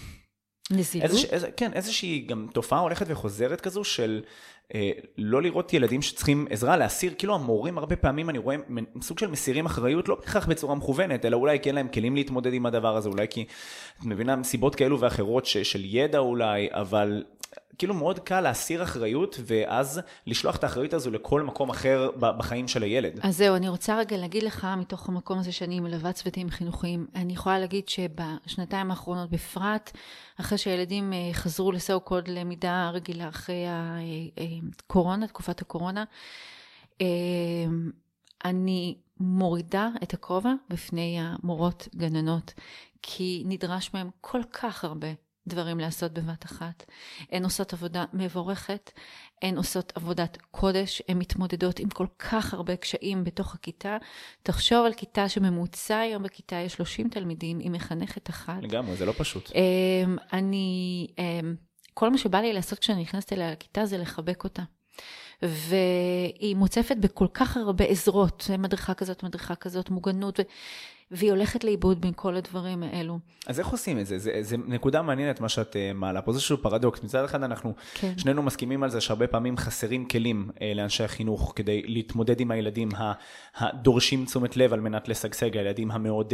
נזילות? 0.71 1.09
איזוש, 1.09 1.25
איז, 1.25 1.45
כן, 1.57 1.73
איזושהי 1.73 2.19
גם 2.19 2.47
תופעה 2.53 2.79
הולכת 2.79 3.05
וחוזרת 3.09 3.61
כזו 3.61 3.83
של 3.83 4.21
אה, 4.23 4.29
לא 5.17 5.41
לראות 5.41 5.73
ילדים 5.73 6.01
שצריכים 6.01 6.47
עזרה, 6.49 6.77
להסיר, 6.77 7.13
כאילו 7.17 7.35
המורים 7.35 7.77
הרבה 7.77 7.95
פעמים 7.95 8.29
אני 8.29 8.37
רואה 8.37 8.55
סוג 9.01 9.19
של 9.19 9.27
מסירים 9.27 9.65
אחריות, 9.65 10.09
לא 10.09 10.15
בהכרח 10.15 10.45
בצורה 10.45 10.75
מכוונת, 10.75 11.25
אלא 11.25 11.37
אולי 11.37 11.59
כי 11.59 11.69
אין 11.69 11.75
להם 11.75 11.87
כלים 11.87 12.15
להתמודד 12.15 12.53
עם 12.53 12.65
הדבר 12.65 12.95
הזה, 12.95 13.09
אולי 13.09 13.27
כי, 13.29 13.45
את 13.99 14.05
מבינה, 14.05 14.35
מסיבות 14.35 14.75
כאלו 14.75 14.99
ואחרות 14.99 15.45
ש, 15.45 15.57
של 15.57 15.81
ידע 15.85 16.17
אולי, 16.17 16.67
אבל 16.71 17.23
כאילו 17.77 17.93
מאוד 17.93 18.19
קל 18.19 18.41
להסיר 18.41 18.83
אחריות, 18.83 19.39
ואז 19.45 20.01
לשלוח 20.27 20.55
את 20.55 20.63
האחריות 20.63 20.93
הזו 20.93 21.11
לכל 21.11 21.41
מקום 21.41 21.69
אחר 21.69 22.09
בחיים 22.19 22.67
של 22.67 22.83
הילד. 22.83 23.19
אז 23.23 23.37
זהו, 23.37 23.55
אני 23.55 23.69
רוצה 23.69 23.97
רגע 23.97 24.17
להגיד 24.17 24.43
לך, 24.43 24.67
מתוך 24.77 25.09
המקום 25.09 25.39
הזה 25.39 25.51
שאני 25.51 25.79
מלווה 25.79 26.13
צוותים 26.13 26.49
חינוכיים, 26.49 27.07
אני 27.15 27.33
יכולה 27.33 27.59
להגיד 27.59 27.89
שבשנתיים 27.89 28.91
האחרונות 28.91 29.29
בפרט, 29.29 29.91
אחרי 30.39 30.57
שהילדים 30.57 31.13
אה, 31.13 31.33
חזרו 31.33 31.71
לסו 31.71 31.99
קוד 31.99 32.27
למידה 32.27 32.89
רגילה 32.93 33.29
אחרי 33.29 33.65
הקורונה, 33.67 35.27
תקופת 35.27 35.61
הקורונה, 35.61 36.03
אה, 37.01 37.07
אני 38.45 38.95
מורידה 39.19 39.89
את 40.03 40.13
הכובע 40.13 40.53
בפני 40.69 41.17
המורות 41.21 41.87
גננות, 41.95 42.53
כי 43.01 43.43
נדרש 43.45 43.93
מהם 43.93 44.09
כל 44.21 44.41
כך 44.51 44.83
הרבה 44.83 45.07
דברים 45.47 45.79
לעשות 45.79 46.13
בבת 46.13 46.45
אחת. 46.45 46.85
הן 47.31 47.43
עושות 47.43 47.73
עבודה 47.73 48.05
מבורכת, 48.13 48.91
הן 49.41 49.57
עושות 49.57 49.93
עבודת 49.95 50.37
קודש, 50.51 51.01
הן 51.07 51.17
מתמודדות 51.17 51.79
עם 51.79 51.89
כל 51.89 52.07
כך 52.19 52.53
הרבה 52.53 52.75
קשיים 52.75 53.23
בתוך 53.23 53.55
הכיתה. 53.55 53.97
תחשוב 54.43 54.85
על 54.85 54.93
כיתה 54.93 55.29
שממוצע 55.29 55.97
היום 55.97 56.23
בכיתה 56.23 56.55
יש 56.55 56.73
30 56.73 57.09
תלמידים 57.09 57.59
עם 57.61 57.71
מחנכת 57.71 58.29
אחת. 58.29 58.63
לגמרי, 58.63 58.95
זה 58.95 59.05
לא 59.05 59.13
פשוט. 59.17 59.51
אמ, 59.55 60.17
אני, 60.33 61.07
אמ, 61.17 61.55
כל 61.93 62.09
מה 62.09 62.17
שבא 62.17 62.37
לי 62.37 62.53
לעשות 62.53 62.79
כשאני 62.79 63.01
נכנסת 63.01 63.33
אליה 63.33 63.51
לכיתה 63.51 63.85
זה 63.85 63.97
לחבק 63.97 64.43
אותה. 64.43 64.63
והיא 65.41 66.55
מוצפת 66.55 66.97
בכל 66.97 67.27
כך 67.33 67.57
הרבה 67.57 67.85
עזרות, 67.85 68.49
מדריכה 68.59 68.93
כזאת, 68.93 69.23
מדריכה 69.23 69.55
כזאת, 69.55 69.89
מוגנות. 69.89 70.39
והיא 71.13 71.31
הולכת 71.31 71.63
לאיבוד 71.63 72.01
בין 72.01 72.11
כל 72.15 72.35
הדברים 72.35 72.83
האלו. 72.83 73.19
אז 73.47 73.59
איך 73.59 73.67
עושים 73.67 73.99
את 73.99 74.05
זה? 74.05 74.17
זה, 74.17 74.31
זה 74.41 74.57
נקודה 74.57 75.01
מעניינת 75.01 75.41
מה 75.41 75.49
שאת 75.49 75.73
אה, 75.73 75.93
מעלה 75.93 76.21
פה, 76.21 76.31
זה 76.31 76.37
איזשהו 76.37 76.57
פרדוקס. 76.57 77.03
מצד 77.03 77.23
אחד 77.23 77.43
אנחנו 77.43 77.73
כן. 77.93 78.13
שנינו 78.17 78.43
מסכימים 78.43 78.83
על 78.83 78.89
זה 78.89 79.01
שהרבה 79.01 79.27
פעמים 79.27 79.57
חסרים 79.57 80.05
כלים 80.05 80.49
אה, 80.49 80.59
לאנשי 80.75 81.03
החינוך 81.03 81.53
כדי 81.55 81.81
להתמודד 81.85 82.39
עם 82.39 82.51
הילדים 82.51 82.89
הדורשים 83.57 84.25
תשומת 84.25 84.57
לב 84.57 84.73
על 84.73 84.79
מנת 84.79 85.07
לשגשג, 85.07 85.57
הילדים 85.57 85.91
המאוד, 85.91 86.31
אה, 86.31 86.33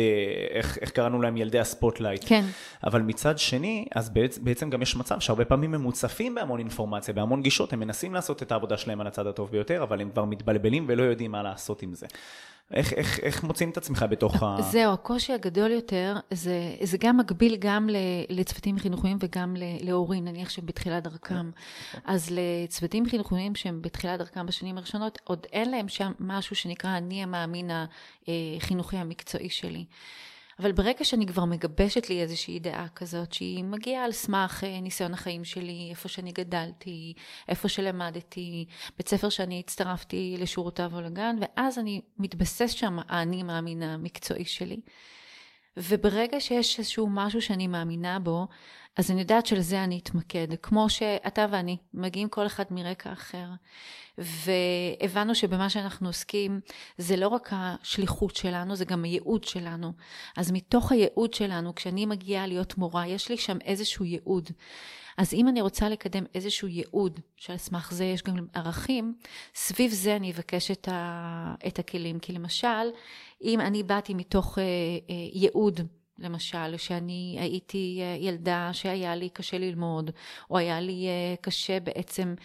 איך, 0.56 0.78
איך 0.82 0.90
קראנו 0.92 1.22
להם 1.22 1.38
ילדי 1.38 1.60
ה 1.60 1.65
spotlight. 1.65 2.24
כן. 2.28 2.46
אבל 2.84 3.02
מצד 3.02 3.38
שני, 3.38 3.86
אז 3.96 4.10
בעצם, 4.10 4.44
בעצם 4.44 4.70
גם 4.70 4.82
יש 4.82 4.96
מצב 4.96 5.20
שהרבה 5.20 5.46
פעמים 5.46 5.74
הם 5.74 5.82
מוצפים 5.82 6.36
בהמון 6.36 6.60
אינפורמציה, 6.60 7.14
בהמון 7.14 7.42
גישות, 7.42 7.74
הם 7.74 7.80
מנסים 7.80 8.14
לעשות 8.14 8.44
את 8.44 8.52
העבודה 8.52 8.78
שלהם 8.78 9.02
על 9.02 9.08
הצד 9.08 9.28
הטוב 9.28 9.52
ביותר, 9.52 9.84
אבל 9.84 10.02
הם 10.02 10.10
כבר 10.10 10.26
מתבלבלים 10.26 10.86
ולא 10.88 11.04
יודעים 11.04 11.32
מה 11.32 11.44
לעשות 11.44 11.82
עם 11.82 11.94
זה. 11.94 12.08
איך, 12.74 12.94
איך, 12.94 13.20
איך 13.20 13.44
מוצאים 13.44 13.70
את 13.70 13.78
עצמך 13.78 14.06
בתוך 14.10 14.44
ה... 14.44 14.58
זהו, 14.62 14.94
הקושי 14.94 15.34
הגדול 15.34 15.72
יותר, 15.72 16.16
זה, 16.32 16.76
זה 16.84 16.98
גם 16.98 17.18
מקביל 17.18 17.56
גם 17.56 17.90
לצוותים 18.30 18.80
חינוכיים 18.80 19.18
וגם 19.20 19.56
להורים, 19.82 20.26
נניח 20.26 20.50
שהם 20.50 20.66
בתחילת 20.66 21.04
דרכם. 21.04 21.52
אז 22.06 22.30
לצוותים 22.32 23.06
חינוכיים 23.06 23.56
שהם 23.56 23.82
בתחילת 23.82 24.20
דרכם 24.20 24.46
בשנים 24.46 24.78
הראשונות, 24.78 25.18
עוד 25.24 25.48
אין 25.54 25.72
להם 25.72 25.88
שם 25.88 26.12
משהו 26.20 26.56
שנקרא 26.56 26.98
אני 26.98 27.24
המאמין 27.24 27.72
החינוכי 28.28 28.98
המקצועי 28.98 29.50
שלי. 29.50 29.86
אבל 30.60 30.72
ברגע 30.72 31.06
שאני 31.06 31.28
כבר 31.28 31.46
מגבשת 31.46 32.10
לי 32.10 32.22
איזושהי 32.22 32.60
דעה 32.60 32.88
כזאת, 32.96 33.34
שהיא 33.34 33.64
מגיעה 33.64 34.06
על 34.06 34.12
סמך 34.12 34.64
אה, 34.64 34.82
ניסיון 34.82 35.14
החיים 35.14 35.44
שלי, 35.44 35.88
איפה 35.90 36.10
שאני 36.10 36.32
גדלתי, 36.32 37.14
איפה 37.48 37.70
שלמדתי, 37.70 38.66
בית 38.98 39.10
ספר 39.10 39.30
שאני 39.30 39.60
הצטרפתי 39.60 40.36
לשורותיו 40.40 40.92
או 40.94 41.02
לגן, 41.02 41.36
ואז 41.42 41.80
אני 41.80 42.02
מתבסס 42.18 42.72
שם 42.72 42.98
האני 43.08 43.44
מאמין 43.44 43.84
המקצועי 43.84 44.46
שלי. 44.46 44.80
וברגע 45.80 46.40
שיש 46.40 46.80
איזשהו 46.80 47.08
משהו 47.10 47.42
שאני 47.42 47.68
מאמינה 47.68 48.20
בו, 48.20 48.48
אז 48.98 49.12
אני 49.12 49.20
יודעת 49.20 49.46
שלזה 49.46 49.84
אני 49.84 50.00
אתמקד. 50.04 50.48
כמו 50.62 50.90
שאתה 50.90 51.46
ואני 51.52 51.78
מגיעים 51.94 52.30
כל 52.30 52.46
אחד 52.46 52.64
מרקע 52.72 53.14
אחר. 53.14 53.48
והבנו 54.18 55.36
שבמה 55.36 55.70
שאנחנו 55.70 56.08
עוסקים 56.08 56.60
זה 56.98 57.16
לא 57.16 57.28
רק 57.28 57.50
השליחות 57.52 58.36
שלנו, 58.36 58.76
זה 58.76 58.86
גם 58.86 59.04
הייעוד 59.04 59.44
שלנו. 59.44 59.94
אז 60.38 60.52
מתוך 60.52 60.92
הייעוד 60.92 61.34
שלנו, 61.34 61.76
כשאני 61.76 62.06
מגיעה 62.06 62.48
להיות 62.48 62.78
מורה, 62.78 63.08
יש 63.08 63.30
לי 63.30 63.38
שם 63.38 63.58
איזשהו 63.66 64.06
ייעוד. 64.06 64.50
אז 65.18 65.34
אם 65.34 65.48
אני 65.48 65.62
רוצה 65.62 65.90
לקדם 65.90 66.24
איזשהו 66.36 66.68
ייעוד, 66.68 67.20
שעל 67.38 67.58
סמך 67.58 67.92
זה 67.92 68.06
יש 68.06 68.24
גם 68.24 68.36
ערכים, 68.54 69.14
סביב 69.56 69.92
זה 69.92 70.16
אני 70.16 70.32
אבקש 70.32 70.72
את, 70.72 70.88
ה, 70.88 71.56
את 71.68 71.80
הכלים. 71.80 72.20
כי 72.20 72.34
למשל, 72.34 72.90
אם 73.44 73.62
אני 73.62 73.84
באתי 73.84 74.14
מתוך 74.14 74.58
אה, 74.58 74.64
אה, 74.64 75.16
ייעוד, 75.34 75.80
למשל, 76.18 76.78
שאני 76.78 77.38
הייתי 77.40 78.00
אה, 78.02 78.18
ילדה 78.20 78.70
שהיה 78.74 79.16
לי 79.16 79.30
קשה 79.30 79.58
ללמוד, 79.58 80.12
או 80.50 80.58
היה 80.58 80.82
לי 80.82 81.08
קשה 81.42 81.80
בעצם 81.80 82.36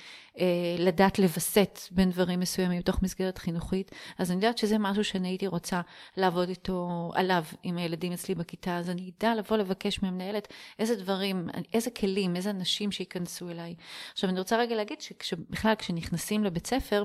לדעת 0.79 1.19
לווסת 1.19 1.79
בין 1.91 2.11
דברים 2.11 2.41
מסוימים 2.41 2.81
בתוך 2.81 3.03
מסגרת 3.03 3.39
חינוכית, 3.39 3.91
אז 4.19 4.31
אני 4.31 4.37
יודעת 4.37 4.59
שזה 4.59 4.79
משהו 4.79 5.05
שאני 5.05 5.29
הייתי 5.29 5.47
רוצה 5.47 5.81
לעבוד 6.17 6.49
איתו, 6.49 7.11
עליו, 7.15 7.45
עם 7.63 7.79
הילדים 7.79 8.13
אצלי 8.13 8.35
בכיתה, 8.35 8.77
אז 8.77 8.91
אני 8.91 9.11
אדע 9.19 9.35
לבוא 9.35 9.57
לבקש 9.57 10.03
מהמנהלת 10.03 10.49
איזה 10.79 10.97
דברים, 10.97 11.49
איזה 11.73 11.91
כלים, 11.91 12.37
איזה 12.37 12.51
אנשים 12.51 12.93
שייכנסו 12.93 13.49
אליי. 13.51 13.75
עכשיו, 14.13 14.31
אני 14.31 14.39
רוצה 14.39 14.57
רגע 14.59 14.77
להגיד 14.77 15.01
שבכלל, 15.01 15.75
כשנכנסים 15.75 16.45
לבית 16.45 16.67
ספר, 16.67 17.05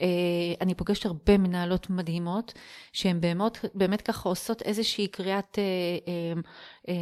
אה, 0.00 0.06
אני 0.60 0.74
פוגשת 0.74 1.06
הרבה 1.06 1.38
מנהלות 1.38 1.90
מדהימות, 1.90 2.52
שהן 2.92 3.20
באמת, 3.20 3.58
באמת 3.74 4.02
ככה 4.02 4.28
עושות 4.28 4.62
איזושהי 4.62 5.08
קריאת 5.08 5.58
אה, 6.88 6.94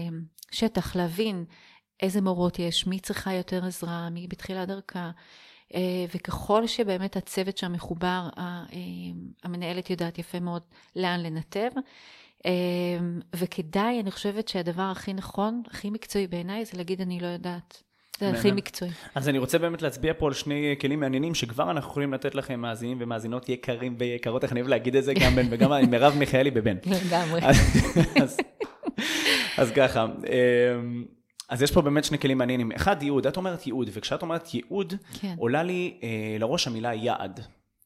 שטח, 0.50 0.96
להבין. 0.96 1.44
איזה 2.02 2.20
מורות 2.20 2.58
יש, 2.58 2.86
מי 2.86 3.00
צריכה 3.00 3.32
יותר 3.32 3.64
עזרה, 3.64 4.10
מי 4.10 4.26
בתחילת 4.28 4.68
דרכה. 4.68 5.10
אה, 5.74 5.80
וככל 6.14 6.66
שבאמת 6.66 7.16
הצוות 7.16 7.58
שם 7.58 7.72
מחובר, 7.72 8.28
אה, 8.38 8.62
המנהלת 9.44 9.90
יודעת 9.90 10.18
יפה 10.18 10.40
מאוד 10.40 10.62
לאן 10.96 11.20
לנתב. 11.20 11.70
אה, 12.46 12.50
וכדאי, 13.36 14.00
אני 14.00 14.10
חושבת 14.10 14.48
שהדבר 14.48 14.82
הכי 14.82 15.12
נכון, 15.12 15.62
הכי 15.70 15.90
מקצועי 15.90 16.26
בעיניי, 16.26 16.64
זה 16.64 16.78
להגיד 16.78 17.00
אני 17.00 17.20
לא 17.20 17.26
יודעת. 17.26 17.82
זה 18.18 18.30
הכי 18.30 18.52
מקצועי. 18.52 18.90
אז 19.14 19.28
אני 19.28 19.38
רוצה 19.38 19.58
באמת 19.58 19.82
להצביע 19.82 20.12
פה 20.18 20.26
על 20.26 20.32
שני 20.32 20.74
כלים 20.80 21.00
מעניינים, 21.00 21.34
שכבר 21.34 21.70
אנחנו 21.70 21.90
יכולים 21.90 22.14
לתת 22.14 22.34
לכם 22.34 22.60
מאזינים 22.60 22.98
ומאזינות 23.00 23.48
יקרים 23.48 23.96
ויקרות, 23.98 24.42
איך 24.42 24.52
אני 24.52 24.60
אוהב 24.60 24.70
להגיד 24.70 24.96
את 24.96 25.04
זה, 25.04 25.14
גם 25.14 25.34
בן 25.34 25.46
וגם 25.50 25.72
עם 25.72 25.90
מרב 25.90 26.14
מיכאלי 26.18 26.50
בבן. 26.50 26.76
לגמרי. 26.86 27.40
אז 29.58 29.70
ככה. 29.76 30.06
אז 31.52 31.62
יש 31.62 31.70
פה 31.70 31.82
באמת 31.82 32.04
שני 32.04 32.18
כלים 32.18 32.38
מעניינים. 32.38 32.72
אחד, 32.72 33.02
ייעוד. 33.02 33.26
את 33.26 33.36
אומרת 33.36 33.66
ייעוד, 33.66 33.90
וכשאת 33.92 34.22
אומרת 34.22 34.54
ייעוד, 34.54 34.94
כן. 35.20 35.34
עולה 35.38 35.62
לי 35.62 35.98
אה, 36.02 36.36
לראש 36.38 36.66
המילה 36.66 36.94
יעד. 36.94 37.40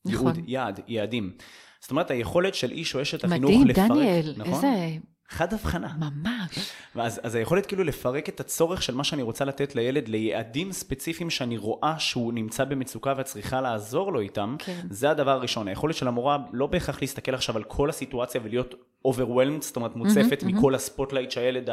נכון. 0.04 0.26
ייעוד, 0.26 0.49
יעד, 0.49 0.80
יעדים. 0.88 1.32
זאת 1.80 1.90
אומרת, 1.90 2.11
היכולת 2.11 2.54
של 2.54 2.70
איש 2.70 2.94
או 2.94 3.02
אשת 3.02 3.25
החינוך 3.25 3.50
לפרק... 3.66 3.90
מדהים, 3.90 4.02
דניאל, 4.02 4.35
נכון? 4.37 4.64
איזה... 4.64 4.99
חד 5.28 5.54
הבחנה. 5.54 5.92
ממש. 5.99 6.71
אז, 6.95 7.21
אז 7.23 7.35
היכולת 7.35 7.66
כאילו 7.66 7.85
לפרק 7.85 8.28
את 8.28 8.40
הצורך 8.40 8.83
של 8.83 8.95
מה 8.95 9.04
שאני 9.04 9.23
רוצה 9.23 9.45
לתת 9.45 9.75
לילד 9.75 10.09
ליעדים 10.09 10.73
ספציפיים 10.73 11.30
שאני 11.30 11.56
רואה 11.56 11.95
שהוא 11.99 12.33
נמצא 12.33 12.64
במצוקה 12.64 13.14
וצריכה 13.18 13.61
לעזור 13.61 14.12
לו 14.12 14.21
איתם, 14.21 14.56
כן. 14.59 14.80
זה 14.90 15.11
הדבר 15.11 15.30
הראשון. 15.30 15.68
היכולת 15.68 15.95
של 15.95 16.09
המורה 16.09 16.38
לא 16.52 16.66
בהכרח 16.66 17.00
להסתכל 17.00 17.35
עכשיו 17.35 17.56
על 17.56 17.62
כל 17.62 17.90
הסיטואציה 17.90 18.40
ולהיות 18.45 18.75
overwhelmed, 19.06 19.62
זאת 19.62 19.76
אומרת 19.76 19.97
מוצפת 19.97 20.42
אמ-המ, 20.43 20.47
מכל 20.47 20.73
אמ-המ. 20.73 20.76
ה 20.76 20.82
spotlight 20.82 21.31
שהילד 21.30 21.71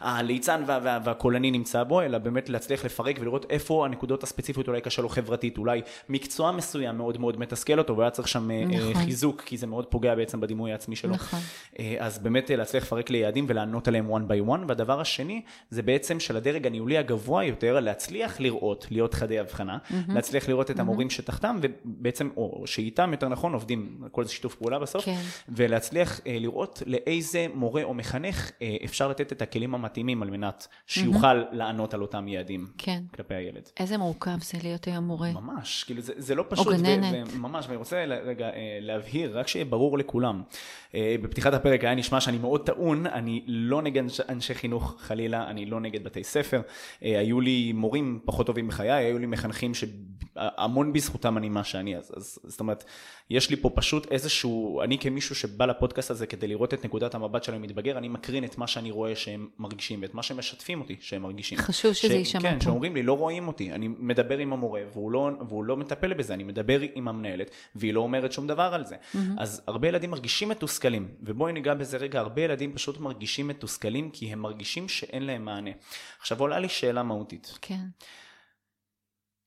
הליצן 0.00 0.62
וה, 0.66 0.78
וה, 0.82 0.98
והקולני 1.04 1.50
נמצא 1.50 1.82
בו, 1.82 2.02
אלא 2.02 2.18
באמת 2.18 2.48
להצליח 2.48 2.84
לפרק 2.84 3.16
ולראות 3.20 3.46
איפה 3.50 3.84
הנקודות 3.84 4.22
הספציפיות 4.22 4.68
אולי 4.68 4.80
קשה 4.80 5.02
לו 5.02 5.08
חברתית, 5.08 5.58
אולי 5.58 5.82
מקצוע 6.08 6.52
מסוים 6.52 6.96
מאוד 6.96 7.20
מאוד 7.20 7.40
מתסכל 7.40 7.78
אותו 7.78 7.96
והיה 7.96 8.10
צריך 8.10 8.28
שם 8.28 8.50
אה, 8.50 8.64
נכון. 8.64 9.04
חיזוק, 9.04 9.42
כי 9.42 9.56
זה 9.56 9.66
מאוד 9.66 9.86
פוגע 9.86 10.14
בעצם 10.14 10.40
בדימוי 10.40 10.72
העצמי 10.72 10.96
שלו. 10.96 11.14
נכון. 11.14 11.40
אה, 11.78 11.96
אז 11.98 12.18
באמת 12.18 12.50
אה, 12.50 12.56
להצליח 12.56 12.84
לפרק 12.86 13.10
ליעדים 13.10 13.44
ולענות 13.48 13.88
עליהם 13.88 14.10
one 14.10 14.30
by 14.30 14.48
one, 14.50 14.60
והדבר 14.68 15.00
השני 15.00 15.42
זה 15.70 15.82
בעצם 15.82 16.20
של 16.20 16.36
הדרג 16.36 16.66
הניהולי 16.66 16.98
הגבוה 16.98 17.44
יותר, 17.44 17.80
להצליח 17.80 18.40
לראות, 18.40 18.86
להיות 18.90 19.14
חדי 19.14 19.38
הבחנה, 19.38 19.78
mm-hmm. 19.78 19.94
להצליח 20.08 20.48
לראות 20.48 20.70
את 20.70 20.78
המורים 20.78 21.08
mm-hmm. 21.08 21.10
שתחתם, 21.10 21.58
ובעצם, 21.62 22.28
או 22.36 22.62
שאיתם 22.66 23.12
יותר 23.12 23.28
נכון, 23.28 23.52
עובדים, 23.52 24.02
כל 24.10 24.24
זה 24.24 24.32
שיתוף 24.32 24.54
פעולה 24.54 24.78
בסוף, 24.78 25.04
כן. 25.04 25.20
ולהצליח 25.48 26.20
לראות 26.26 26.56
לראות 26.56 26.82
לאיזה 26.86 27.46
מורה 27.54 27.82
או 27.82 27.94
מחנך 27.94 28.50
אה, 28.62 28.76
אפשר 28.84 29.08
לתת 29.08 29.32
את 29.32 29.42
הכלים 29.42 29.74
המתאימים 29.74 30.22
על 30.22 30.30
מנת 30.30 30.66
שיוכל 30.86 31.42
mm-hmm. 31.42 31.54
לענות 31.54 31.94
על 31.94 32.02
אותם 32.02 32.28
יעדים 32.28 32.66
כן. 32.78 33.02
כלפי 33.14 33.34
הילד. 33.34 33.68
איזה 33.80 33.98
מורכב 33.98 34.38
זה 34.42 34.58
להיות 34.62 34.84
היום 34.84 35.04
מורה. 35.04 35.32
ממש, 35.32 35.84
כאילו 35.84 36.02
זה, 36.02 36.12
זה 36.16 36.34
לא 36.34 36.44
פשוט. 36.48 36.66
או 36.66 36.72
גננת. 36.72 37.34
ממש, 37.34 37.66
ואני 37.66 37.76
רוצה 37.76 38.04
רגע 38.24 38.46
אה, 38.46 38.78
להבהיר, 38.80 39.38
רק 39.38 39.48
שיהיה 39.48 39.64
ברור 39.64 39.98
לכולם. 39.98 40.42
אה, 40.94 41.16
בפתיחת 41.22 41.54
הפרק 41.54 41.84
היה 41.84 41.94
נשמע 41.94 42.20
שאני 42.20 42.38
מאוד 42.38 42.66
טעון, 42.76 43.06
אני 43.06 43.42
לא 43.46 43.82
נגד 43.82 44.02
אנשי 44.28 44.54
חינוך 44.54 44.94
חלילה, 44.98 45.50
אני 45.50 45.66
לא 45.66 45.80
נגד 45.80 46.04
בתי 46.04 46.24
ספר. 46.24 46.60
היו 47.00 47.40
לי 47.40 47.72
מורים 47.72 48.20
פחות 48.24 48.46
טובים 48.46 48.68
בחיי, 48.68 48.90
היו 48.90 49.18
לי 49.18 49.26
מחנכים 49.26 49.72
שהמון 49.74 50.92
בזכותם 50.92 51.38
אני 51.38 51.48
מה 51.48 51.64
שאני, 51.64 51.96
אז, 51.96 52.12
אז 52.16 52.38
זאת 52.44 52.60
אומרת, 52.60 52.84
יש 53.30 53.50
לי 53.50 53.56
פה 53.56 53.70
פשוט 53.74 54.12
איזשהו, 54.12 54.82
אני 54.82 54.98
כמישהו 54.98 55.34
שבא 55.34 55.66
לפודקאסט 55.66 56.10
הזה 56.10 56.26
כדי 56.26 56.46
לראות 56.46 56.74
את 56.74 56.84
נקודת 56.84 57.14
המבט 57.14 57.44
של 57.44 57.54
המתבגר, 57.54 57.98
אני 57.98 58.08
מקרין 58.08 58.44
את 58.44 58.58
מה 58.58 58.66
שאני 58.66 58.90
רואה 58.90 59.16
שהם 59.16 59.48
מרגישים 59.58 60.02
ואת 60.02 60.14
מה 60.14 60.22
שהם 60.22 60.38
משתפים 60.38 60.80
אותי 60.80 60.96
שהם 61.00 61.22
מרגישים. 61.22 61.58
חשוב 61.58 61.92
שזה 61.92 62.14
יישמע 62.14 62.40
כן, 62.40 62.48
פה. 62.48 62.54
כן, 62.54 62.60
שאומרים 62.60 62.94
לי, 62.94 63.02
לא 63.02 63.12
רואים 63.12 63.48
אותי, 63.48 63.72
אני 63.72 63.88
מדבר 63.88 64.38
עם 64.38 64.52
המורה 64.52 64.80
והוא 64.92 65.12
לא, 65.12 65.30
והוא 65.48 65.64
לא 65.64 65.76
מטפל 65.76 66.14
בזה, 66.14 66.34
אני 66.34 66.44
מדבר 66.44 66.80
עם 66.94 67.08
המנהלת 67.08 67.50
והיא 67.74 67.94
לא 67.94 68.00
אומרת 68.00 68.32
שום 68.32 68.46
דבר 68.46 68.70
על 68.74 68.84
זה. 68.84 68.94
Mm-hmm. 68.94 69.18
אז 69.38 69.62
הרבה 69.66 69.88
ילדים 69.88 70.10
מרגישים 70.10 70.48
מתוסכלים, 70.48 71.08
ובואי 71.22 71.52
ניגע 71.52 71.74
בזה 71.74 71.96
רגע, 71.96 72.20
הרבה 72.20 72.42
ילדים 72.42 72.72
פשוט 72.74 73.00
מרגישים 73.00 73.48
מתוסכלים 73.48 74.10
כי 74.10 74.32
הם 74.32 74.38
מרגישים 74.38 74.88
שאין 74.88 75.22
להם 75.22 75.44
מענה. 75.44 75.70
עכשיו 76.20 76.40
עולה 76.40 76.58
לי 76.58 76.68
שאלה 76.68 77.02
מהותית. 77.02 77.58
כן. 77.62 77.84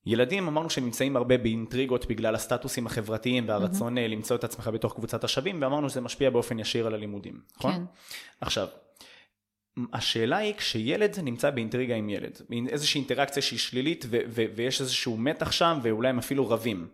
ילדים 0.09 0.47
אמרנו 0.47 0.69
שנמצאים 0.69 1.15
הרבה 1.15 1.37
באינטריגות 1.37 2.05
בגלל 2.05 2.35
הסטטוסים 2.35 2.85
החברתיים 2.85 3.47
והרצון 3.47 3.97
mm-hmm. 3.97 4.01
למצוא 4.01 4.35
את 4.35 4.43
עצמך 4.43 4.67
בתוך 4.67 4.93
קבוצת 4.93 5.23
השווים 5.23 5.61
ואמרנו 5.61 5.89
שזה 5.89 6.01
משפיע 6.01 6.29
באופן 6.29 6.59
ישיר 6.59 6.87
על 6.87 6.93
הלימודים, 6.93 7.41
נכון? 7.57 7.73
כן. 7.73 7.81
עכשיו, 8.41 8.67
השאלה 9.93 10.37
היא 10.37 10.53
כשילד 10.53 11.19
נמצא 11.23 11.49
באינטריגה 11.49 11.95
עם 11.95 12.09
ילד, 12.09 12.41
איזושהי 12.69 12.99
אינטראקציה 12.99 13.41
שהיא 13.41 13.59
שלילית 13.59 14.05
ו- 14.09 14.19
ו- 14.27 14.45
ויש 14.55 14.81
איזשהו 14.81 15.17
מתח 15.17 15.51
שם 15.51 15.79
ואולי 15.83 16.09
הם 16.09 16.17
אפילו 16.17 16.49
רבים. 16.49 16.87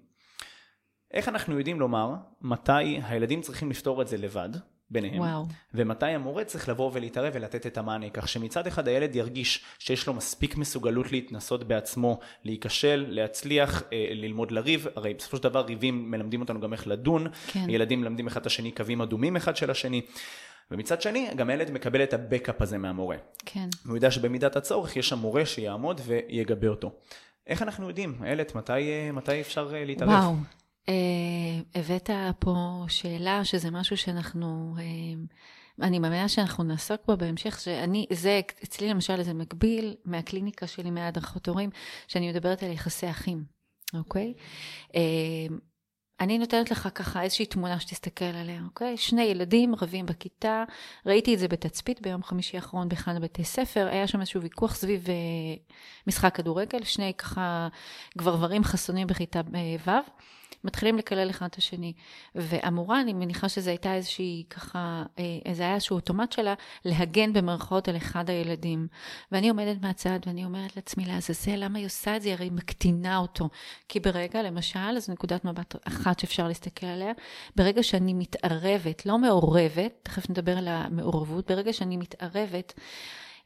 איך 1.12 1.30
אנחנו 1.30 1.58
יודעים 1.58 1.80
לומר 1.80 2.14
מתי 2.42 3.00
הילדים 3.04 3.42
צריכים 3.42 3.70
לפתור 3.70 4.02
את 4.02 4.08
זה 4.08 4.18
לבד, 4.18 4.50
ביניהם, 4.90 5.20
וואו. 5.20 5.46
ומתי 5.74 6.06
המורה 6.06 6.44
צריך 6.44 6.70
לבוא 6.70 6.92
ולהתערב 6.94 7.32
ולתת 7.36 7.68
את 7.68 7.78
המענה, 7.78 8.10
כך 8.10 8.28
שמצד 8.28 8.68
אחד 8.68 8.88
הילד 8.88 9.16
ירגיש 9.16 9.66
שיש 9.80 10.08
לו 10.08 10.14
מספיק 10.14 10.58
מסוגלות 10.58 11.12
להתנסות 11.12 11.64
בעצמו, 11.64 12.20
להיכשל, 12.44 13.06
להצליח, 13.10 13.84
אה, 13.94 14.08
ללמוד 14.12 14.52
לריב, 14.52 14.88
הרי 14.96 15.14
בסופו 15.14 15.38
של 15.38 15.44
דבר 15.44 15.62
ריבים 15.62 16.12
מלמדים 16.12 16.42
אותנו 16.42 16.60
גם 16.60 16.74
איך 16.74 16.88
לדון, 16.88 17.28
כן. 17.48 17.70
ילדים 17.70 18.02
מלמדים 18.02 18.28
אחד 18.28 18.42
את 18.42 18.46
השני 18.46 18.72
קווים 18.72 19.02
אדומים 19.02 19.36
אחד 19.36 19.56
של 19.56 19.72
השני. 19.72 20.02
ומצד 20.72 21.02
שני, 21.02 21.30
גם 21.36 21.50
הילד 21.50 21.72
מקבל 21.72 22.04
את 22.04 22.14
הבקאפ 22.14 22.62
הזה 22.62 22.78
מהמורה. 22.78 23.18
כן. 23.46 23.70
הוא 23.86 23.96
יודע 23.96 24.12
שבמידת 24.12 24.56
הצורך 24.56 24.96
יש 24.96 25.10
שם 25.10 25.20
מורה 25.20 25.46
שיעמוד 25.46 26.02
ויגבה 26.06 26.68
אותו. 26.68 26.92
איך 27.48 27.62
אנחנו 27.62 27.88
יודעים, 27.88 28.16
איילת, 28.24 28.56
מתי, 28.56 28.74
אה, 28.74 29.10
מתי 29.14 29.42
אפשר 29.42 29.72
אה, 29.76 29.86
להתערב? 29.86 30.10
וואו, 30.10 30.34
הבאת 31.76 32.10
פה 32.40 32.86
שאלה 32.88 33.46
שזה 33.46 33.72
משהו 33.72 33.98
שאנחנו, 33.98 34.76
uh, 34.78 35.82
אני 35.82 36.00
מאמינה 36.00 36.30
שאנחנו 36.30 36.64
נעסוק 36.64 37.02
בו 37.08 37.18
בהמשך, 37.18 37.60
שאני, 37.60 38.06
זה 38.14 38.42
אצלי 38.64 38.90
למשל 38.90 39.24
זה 39.24 39.34
מקביל 39.34 39.96
מהקליניקה 40.06 40.68
שלי, 40.68 40.92
מהדרכות 40.92 41.48
הורים, 41.48 41.70
שאני 42.08 42.30
מדברת 42.30 42.64
על 42.64 42.72
יחסי 42.72 43.10
אחים, 43.10 43.44
אוקיי? 43.94 44.34
Uh, 44.92 44.96
אני 46.20 46.38
נותנת 46.38 46.72
לך 46.72 46.90
ככה 46.96 47.22
איזושהי 47.22 47.46
תמונה 47.46 47.80
שתסתכל 47.80 48.26
עליה, 48.26 48.62
אוקיי? 48.66 48.98
שני 48.98 49.24
ילדים 49.24 49.76
רבים 49.76 50.06
בכיתה, 50.06 50.64
ראיתי 51.06 51.34
את 51.34 51.40
זה 51.40 51.48
בתצפית 51.48 52.02
ביום 52.02 52.24
חמישי 52.24 52.58
האחרון 52.58 52.90
באחד 52.90 53.16
הבתי 53.16 53.44
ספר, 53.44 53.88
היה 53.88 54.08
שם 54.08 54.20
איזשהו 54.20 54.42
ויכוח 54.42 54.76
סביב 54.76 55.10
אה, 55.10 55.14
משחק 56.08 56.36
כדורגל, 56.36 56.84
שני 56.84 57.14
ככה 57.18 57.68
גברברים 58.18 58.64
חסונים 58.64 59.08
בכיתה 59.08 59.42
אה, 59.56 59.76
ו'. 59.86 60.10
מתחילים 60.66 60.98
לקלל 60.98 61.30
אחד 61.30 61.46
את 61.46 61.56
השני. 61.56 61.94
והמורה, 62.36 63.02
אני 63.02 63.14
מניחה 63.14 63.50
שזו 63.50 63.70
הייתה 63.70 63.96
איזושהי 63.96 64.44
ככה, 64.50 65.04
אה, 65.20 65.54
זה 65.54 65.64
היה 65.64 65.74
איזשהו 65.74 65.96
אוטומט 65.96 66.32
שלה, 66.32 66.54
להגן 66.86 67.34
במרכאות 67.34 67.88
על 67.88 67.98
אחד 67.98 68.30
הילדים. 68.30 68.88
ואני 69.32 69.50
עומדת 69.50 69.82
מהצד 69.82 70.20
ואני 70.26 70.46
אומרת 70.46 70.76
לעצמי, 70.76 71.06
לעזאזל, 71.06 71.56
למה 71.56 71.78
היא 71.78 71.86
עושה 71.86 72.16
את 72.16 72.22
זה? 72.22 72.34
הרי 72.34 72.46
היא 72.46 72.52
מקטינה 72.52 73.18
אותו. 73.18 73.50
כי 73.90 74.00
ברגע, 74.00 74.44
למשל, 74.44 75.00
זו 75.00 75.14
נקודת 75.14 75.46
מבט 75.46 75.76
אחת 75.88 76.20
שאפשר 76.20 76.48
להסתכל 76.48 76.86
עליה, 76.86 77.12
ברגע 77.56 77.84
שאני 77.84 78.14
מתערבת, 78.14 79.06
לא 79.06 79.18
מעורבת, 79.18 79.94
תכף 80.04 80.30
נדבר 80.30 80.58
על 80.58 80.68
המעורבות, 80.68 81.52
ברגע 81.52 81.74
שאני 81.74 81.98
מתערבת, 81.98 82.74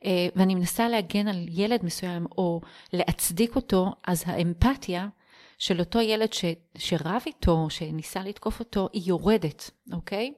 אה, 0.06 0.28
ואני 0.36 0.56
מנסה 0.56 0.90
להגן 0.90 1.28
על 1.28 1.46
ילד 1.50 1.86
מסוים 1.86 2.26
או 2.38 2.62
להצדיק 2.94 3.56
אותו, 3.56 3.92
אז 4.08 4.24
האמפתיה 4.28 5.08
של 5.60 5.80
אותו 5.80 6.02
ילד 6.02 6.34
ש, 6.34 6.46
שרב 6.78 7.22
איתו, 7.26 7.70
שניסה 7.70 8.20
לתקוף 8.24 8.60
אותו, 8.60 8.90
היא 8.94 9.02
יורדת, 9.06 9.72
אוקיי? 9.94 10.34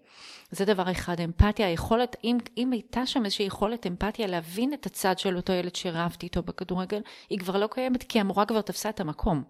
זה 0.52 0.66
דבר 0.66 0.92
אחד, 0.92 1.22
אמפתיה, 1.22 1.68
היכולת, 1.68 2.16
אם, 2.24 2.38
אם 2.58 2.72
הייתה 2.72 3.06
שם 3.06 3.26
איזושהי 3.26 3.46
יכולת 3.46 3.88
אמפתיה 3.88 4.28
להבין 4.28 4.74
את 4.74 4.86
הצד 4.86 5.20
של 5.20 5.38
אותו 5.38 5.54
ילד 5.54 5.76
שרבתי 5.76 6.26
איתו 6.26 6.44
בכדורגל, 6.44 7.02
היא 7.30 7.40
כבר 7.40 7.58
לא 7.58 7.68
קיימת, 7.72 8.04
כי 8.04 8.20
המורה 8.20 8.46
כבר 8.46 8.62
תפסה 8.62 8.90
את 8.90 9.00
המקום. 9.00 9.44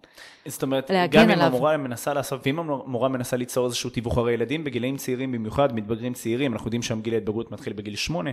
זאת 0.46 0.62
אומרת, 0.62 0.90
גם 1.10 1.30
אם 1.30 1.40
המורה 1.40 1.76
מנסה 1.76 2.14
לעשות, 2.14 2.40
ואם 2.46 2.58
המורה 2.58 3.08
מנסה 3.08 3.36
ליצור 3.36 3.66
איזשהו 3.66 3.90
תיווך, 3.90 4.18
הרי 4.18 4.32
ילדים 4.32 4.64
בגילאים 4.64 4.96
צעירים 4.96 5.32
במיוחד, 5.32 5.74
מתבגרים 5.74 6.14
צעירים, 6.14 6.52
אנחנו 6.52 6.66
יודעים 6.66 6.82
שם 6.82 7.00
גיל 7.00 7.14
ההתבגרות 7.14 7.50
מתחיל 7.50 7.72
בגיל 7.72 7.96
שמונה, 7.96 8.30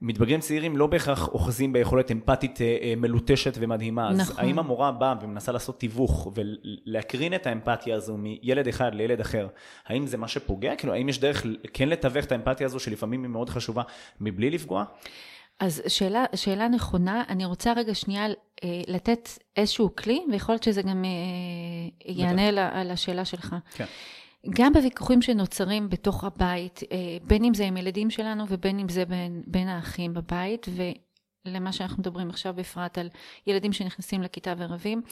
מתבגרים 0.00 0.40
צעירים 0.40 0.76
לא 0.76 0.86
בהכרח 0.86 1.28
אוחזים 1.28 1.72
ביכולת 1.72 2.10
אמפתית 2.10 2.60
אה, 2.60 2.76
אה, 2.82 2.94
מלוטשת 2.96 3.52
ומדהימה. 3.58 4.10
נכון. 4.10 4.20
אז 4.20 4.38
האם 4.38 4.58
המורה 4.58 4.92
באה 4.92 5.14
ומנסה 5.22 5.52
לעשות 5.52 5.80
תיווך 5.80 6.32
ולהקרין 6.34 7.34
את 7.34 7.46
האמפתיה 7.46 7.96
הזו 7.96 8.16
מילד 8.16 8.68
אחד 8.68 8.94
לילד 8.94 9.20
אחר, 9.20 9.48
האם 9.86 10.06
זה 10.06 10.16
מה 10.16 10.28
שפוגע? 10.28 10.76
כאילו, 10.76 10.92
האם 10.92 11.08
יש 11.08 11.20
דרך 11.20 11.46
כן 11.72 11.88
לתווך 11.88 12.24
את 12.24 12.32
האמפתיה 12.32 12.66
הזו 12.66 12.80
שלפעמים 12.80 13.22
היא 13.22 13.30
מאוד 13.30 13.50
חשובה 13.50 13.82
מבלי 14.20 14.50
לפגוע? 14.50 14.84
אז 15.60 15.82
שאלה, 15.88 16.24
שאלה 16.34 16.68
נכונה, 16.68 17.22
אני 17.28 17.44
רוצה 17.44 17.72
רגע 17.72 17.94
שנייה 17.94 18.26
אה, 18.26 18.80
לתת 18.86 19.28
איזשהו 19.56 19.96
כלי, 19.96 20.20
ויכול 20.32 20.52
להיות 20.52 20.62
שזה 20.62 20.82
גם 20.82 21.04
יענה 22.04 22.48
על 22.80 22.90
השאלה 22.90 23.24
שלך. 23.24 23.56
כן. 23.74 23.84
גם 24.50 24.72
בוויכוחים 24.72 25.22
שנוצרים 25.22 25.88
בתוך 25.88 26.24
הבית, 26.24 26.80
אה, 26.92 26.96
בין 27.26 27.44
אם 27.44 27.54
זה 27.54 27.64
עם 27.64 27.76
ילדים 27.76 28.10
שלנו 28.10 28.44
ובין 28.48 28.78
אם 28.78 28.88
זה 28.88 29.04
בין, 29.04 29.42
בין 29.46 29.68
האחים 29.68 30.14
בבית, 30.14 30.66
ולמה 31.46 31.72
שאנחנו 31.72 32.00
מדברים 32.00 32.30
עכשיו 32.30 32.54
בפרט 32.54 32.98
על 32.98 33.08
ילדים 33.46 33.72
שנכנסים 33.72 34.22
לכיתה 34.22 34.54
ורבים. 34.58 35.02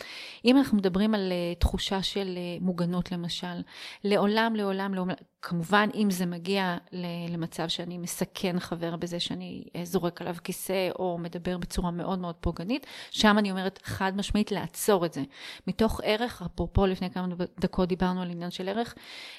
אם 0.44 0.56
אנחנו 0.56 0.78
מדברים 0.78 1.14
על 1.14 1.32
uh, 1.32 1.58
תחושה 1.60 2.02
של 2.02 2.38
uh, 2.60 2.64
מוגנות 2.64 3.12
למשל, 3.12 3.62
לעולם, 4.04 4.56
לעולם, 4.56 4.94
לעולם, 4.94 5.14
כמובן, 5.42 5.88
אם 5.94 6.10
זה 6.10 6.26
מגיע 6.26 6.76
למצב 7.28 7.68
שאני 7.68 7.98
מסכן 7.98 8.60
חבר 8.60 8.96
בזה 8.96 9.20
שאני 9.20 9.64
אה, 9.76 9.84
זורק 9.84 10.20
עליו 10.20 10.36
כיסא 10.44 10.90
או 10.98 11.18
מדבר 11.18 11.58
בצורה 11.58 11.90
מאוד 11.90 12.18
מאוד 12.18 12.34
פוגענית, 12.34 12.86
שם 13.10 13.38
אני 13.38 13.50
אומרת 13.50 13.80
חד 13.84 14.12
משמעית 14.16 14.52
לעצור 14.52 15.06
את 15.06 15.12
זה. 15.12 15.22
מתוך 15.66 16.00
ערך, 16.04 16.42
אפרופו 16.42 16.86
לפני 16.86 17.10
כמה 17.10 17.26
דקות 17.60 17.88
דיברנו 17.88 18.22
על 18.22 18.30
עניין 18.30 18.50
של 18.50 18.68
ערך, 18.68 18.94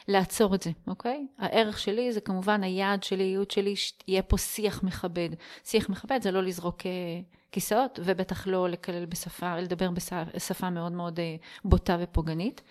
לעצור 0.07 0.55
את 0.55 0.61
זה, 0.61 0.71
אוקיי? 0.87 1.27
הערך 1.37 1.79
שלי 1.79 2.11
זה 2.11 2.21
כמובן 2.21 2.63
היעד 2.63 3.03
שלי, 3.03 3.23
הייעוד 3.23 3.51
שלי, 3.51 3.73
יהיה 4.07 4.21
פה 4.21 4.37
שיח 4.37 4.83
מכבד. 4.83 5.29
שיח 5.63 5.89
מכבד 5.89 6.19
זה 6.21 6.31
לא 6.31 6.43
לזרוק... 6.43 6.82
אה, 6.85 7.21
כיסאות, 7.51 7.99
ובטח 8.03 8.47
לא 8.47 8.69
לקלל 8.69 9.05
בשפה, 9.05 9.59
לדבר 9.59 9.89
בשפה 10.35 10.69
מאוד 10.69 10.91
מאוד 10.91 11.19
אה, 11.19 11.35
בוטה 11.65 11.97
ופוגענית. 11.99 12.61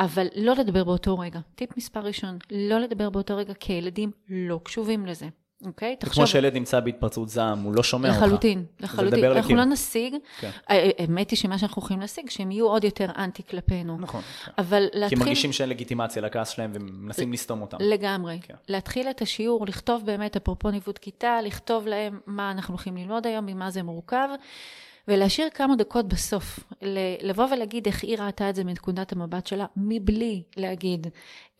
אבל 0.00 0.26
לא 0.36 0.54
לדבר 0.54 0.84
באותו 0.84 1.18
רגע. 1.18 1.40
טיפ 1.54 1.76
מספר 1.76 2.00
ראשון, 2.00 2.38
לא 2.50 2.78
לדבר 2.78 3.10
באותו 3.10 3.36
רגע, 3.36 3.54
כי 3.54 3.72
הילדים 3.72 4.10
לא 4.28 4.60
קשובים 4.64 5.06
לזה. 5.06 5.26
אוקיי? 5.66 5.96
תחשוב... 5.96 6.14
כמו 6.14 6.26
שילד 6.26 6.54
נמצא 6.54 6.80
בהתפרצות 6.80 7.28
זעם, 7.28 7.62
הוא 7.62 7.74
לא 7.74 7.82
שומע 7.82 8.08
לחלוטין, 8.08 8.58
אותך. 8.58 8.84
לחלוטין, 8.84 9.20
לחלוטין. 9.20 9.36
אנחנו 9.36 9.54
לא 9.56 9.64
נשיג, 9.64 10.14
כן. 10.40 10.50
האמת 10.68 11.30
היא 11.30 11.36
שמה 11.36 11.58
שאנחנו 11.58 11.82
יכולים 11.82 12.00
להשיג, 12.00 12.30
שהם 12.30 12.50
יהיו 12.50 12.66
עוד 12.66 12.84
יותר 12.84 13.06
אנטי 13.18 13.42
כלפינו. 13.50 13.98
נכון. 14.00 14.22
כן. 14.44 14.52
אבל 14.58 14.82
להתחיל... 14.92 15.08
כי 15.08 15.14
הם 15.14 15.20
מרגישים 15.20 15.52
שאין 15.52 15.68
לגיטימציה 15.68 16.22
לכעס 16.22 16.48
שלהם 16.48 16.70
ומנסים 16.74 17.32
לסתום 17.32 17.62
אותם. 17.62 17.76
לגמרי. 17.80 18.38
כן. 18.42 18.54
להתחיל 18.68 19.10
את 19.10 19.22
השיעור, 19.22 19.66
לכתוב 19.66 20.02
באמת, 20.06 20.36
אפרופו 20.36 20.70
ניווט 20.70 20.98
כיתה, 20.98 21.38
לכתוב 21.42 21.86
להם 21.86 22.20
מה 22.26 22.50
אנחנו 22.50 22.74
הולכים 22.74 22.96
ללמוד 22.96 23.26
היום, 23.26 23.46
ממה 23.46 23.70
זה 23.70 23.82
מורכב. 23.82 24.28
ולהשאיר 25.08 25.48
כמה 25.50 25.76
דקות 25.76 26.08
בסוף, 26.08 26.60
לבוא 27.22 27.46
ולהגיד 27.52 27.86
איך 27.86 28.02
היא 28.02 28.18
ראתה 28.18 28.50
את 28.50 28.54
זה 28.54 28.64
מנקודת 28.64 29.12
המבט 29.12 29.46
שלה, 29.46 29.66
מבלי 29.76 30.42
להגיד 30.56 31.06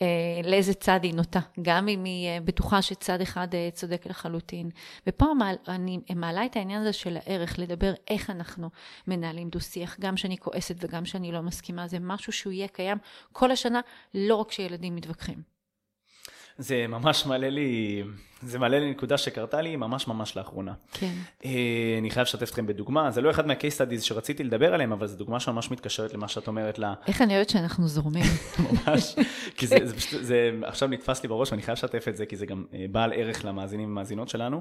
אה, 0.02 0.06
לאיזה 0.44 0.74
צד 0.74 1.00
היא 1.02 1.14
נוטה, 1.14 1.40
גם 1.62 1.88
אם 1.88 2.04
היא 2.04 2.28
אה, 2.28 2.38
בטוחה 2.44 2.82
שצד 2.82 3.20
אחד 3.20 3.54
אה, 3.54 3.68
צודק 3.72 4.06
לחלוטין. 4.06 4.70
ופה 5.06 5.26
אני 5.68 5.98
מעלה 6.16 6.46
את 6.46 6.56
העניין 6.56 6.80
הזה 6.80 6.92
של 6.92 7.16
הערך, 7.16 7.58
לדבר 7.58 7.92
איך 8.08 8.30
אנחנו 8.30 8.70
מנהלים 9.06 9.48
דו-שיח, 9.48 9.96
גם 10.00 10.16
שאני 10.16 10.38
כועסת 10.38 10.76
וגם 10.80 11.04
שאני 11.04 11.32
לא 11.32 11.42
מסכימה, 11.42 11.88
זה 11.88 11.98
משהו 12.00 12.32
שהוא 12.32 12.52
יהיה 12.52 12.68
קיים 12.68 12.98
כל 13.32 13.50
השנה, 13.50 13.80
לא 14.14 14.34
רק 14.34 14.48
כשילדים 14.48 14.94
מתווכחים. 14.94 15.51
זה 16.58 16.86
ממש 16.86 17.26
מעלה 17.26 17.50
לי, 17.50 18.02
זה 18.42 18.58
מעלה 18.58 18.78
לי 18.78 18.90
נקודה 18.90 19.18
שקרתה 19.18 19.60
לי 19.60 19.76
ממש 19.76 20.08
ממש 20.08 20.36
לאחרונה. 20.36 20.72
כן. 20.92 21.12
אה, 21.44 21.50
אני 21.98 22.10
חייב 22.10 22.24
לשתף 22.26 22.48
אתכם 22.50 22.66
בדוגמה, 22.66 23.10
זה 23.10 23.20
לא 23.20 23.30
אחד 23.30 23.46
מה-case 23.46 23.78
studies 23.78 24.00
שרציתי 24.00 24.44
לדבר 24.44 24.74
עליהם, 24.74 24.92
אבל 24.92 25.06
זו 25.06 25.16
דוגמה 25.16 25.40
שממש 25.40 25.70
מתקשרת 25.70 26.14
למה 26.14 26.28
שאת 26.28 26.48
אומרת 26.48 26.78
לה. 26.78 26.94
איך 27.06 27.22
אני 27.22 27.34
אוהבת 27.34 27.50
שאנחנו 27.50 27.88
זורמים. 27.88 28.24
ממש, 28.86 29.16
כי 29.56 29.66
זה, 29.66 29.76
זה, 29.82 29.94
זה, 30.10 30.24
זה 30.24 30.50
עכשיו 30.62 30.88
נתפס 30.88 31.22
לי 31.22 31.28
בראש 31.28 31.50
ואני 31.50 31.62
חייב 31.62 31.78
לשתף 31.78 32.08
את 32.08 32.16
זה, 32.16 32.26
כי 32.26 32.36
זה 32.36 32.46
גם 32.46 32.64
אה, 32.74 32.84
בעל 32.90 33.12
ערך 33.12 33.44
למאזינים 33.44 33.88
ומאזינות 33.88 34.28
שלנו. 34.28 34.60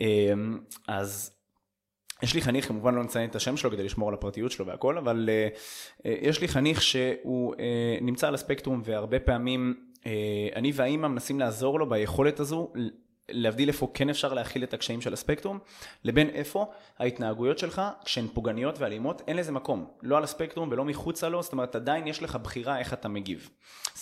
אה, 0.00 0.06
אז 0.88 1.36
יש 2.22 2.34
לי 2.34 2.42
חניך, 2.42 2.68
כמובן 2.68 2.94
לא 2.94 3.04
נציין 3.04 3.30
את 3.30 3.36
השם 3.36 3.56
שלו 3.56 3.70
כדי 3.70 3.82
לשמור 3.82 4.08
על 4.08 4.14
הפרטיות 4.14 4.52
שלו 4.52 4.66
והכל, 4.66 4.98
אבל 4.98 5.28
uh, 5.28 5.56
uh, 5.98 6.08
יש 6.22 6.40
לי 6.40 6.48
חניך 6.48 6.82
שהוא 6.82 7.54
uh, 7.54 7.58
נמצא 8.00 8.28
על 8.28 8.34
הספקטרום 8.34 8.82
והרבה 8.84 9.18
פעמים 9.18 9.85
אני 10.56 10.72
והאימא 10.74 11.08
מנסים 11.08 11.40
לעזור 11.40 11.78
לו 11.78 11.88
ביכולת 11.88 12.40
הזו 12.40 12.72
להבדיל 13.28 13.68
איפה 13.68 13.90
כן 13.94 14.10
אפשר 14.10 14.34
להכיל 14.34 14.64
את 14.64 14.74
הקשיים 14.74 15.00
של 15.00 15.12
הספקטרום, 15.12 15.58
לבין 16.04 16.28
איפה 16.28 16.66
ההתנהגויות 16.98 17.58
שלך, 17.58 17.82
כשהן 18.04 18.26
פוגעניות 18.34 18.78
ואלימות, 18.78 19.22
אין 19.28 19.36
לזה 19.36 19.52
מקום. 19.52 19.86
לא 20.02 20.16
על 20.16 20.24
הספקטרום 20.24 20.68
ולא 20.72 20.84
מחוצה 20.84 21.28
לו, 21.28 21.42
זאת 21.42 21.52
אומרת, 21.52 21.76
עדיין 21.76 22.06
יש 22.06 22.22
לך 22.22 22.36
בחירה 22.36 22.78
איך 22.78 22.92
אתה 22.92 23.08
מגיב. 23.08 23.50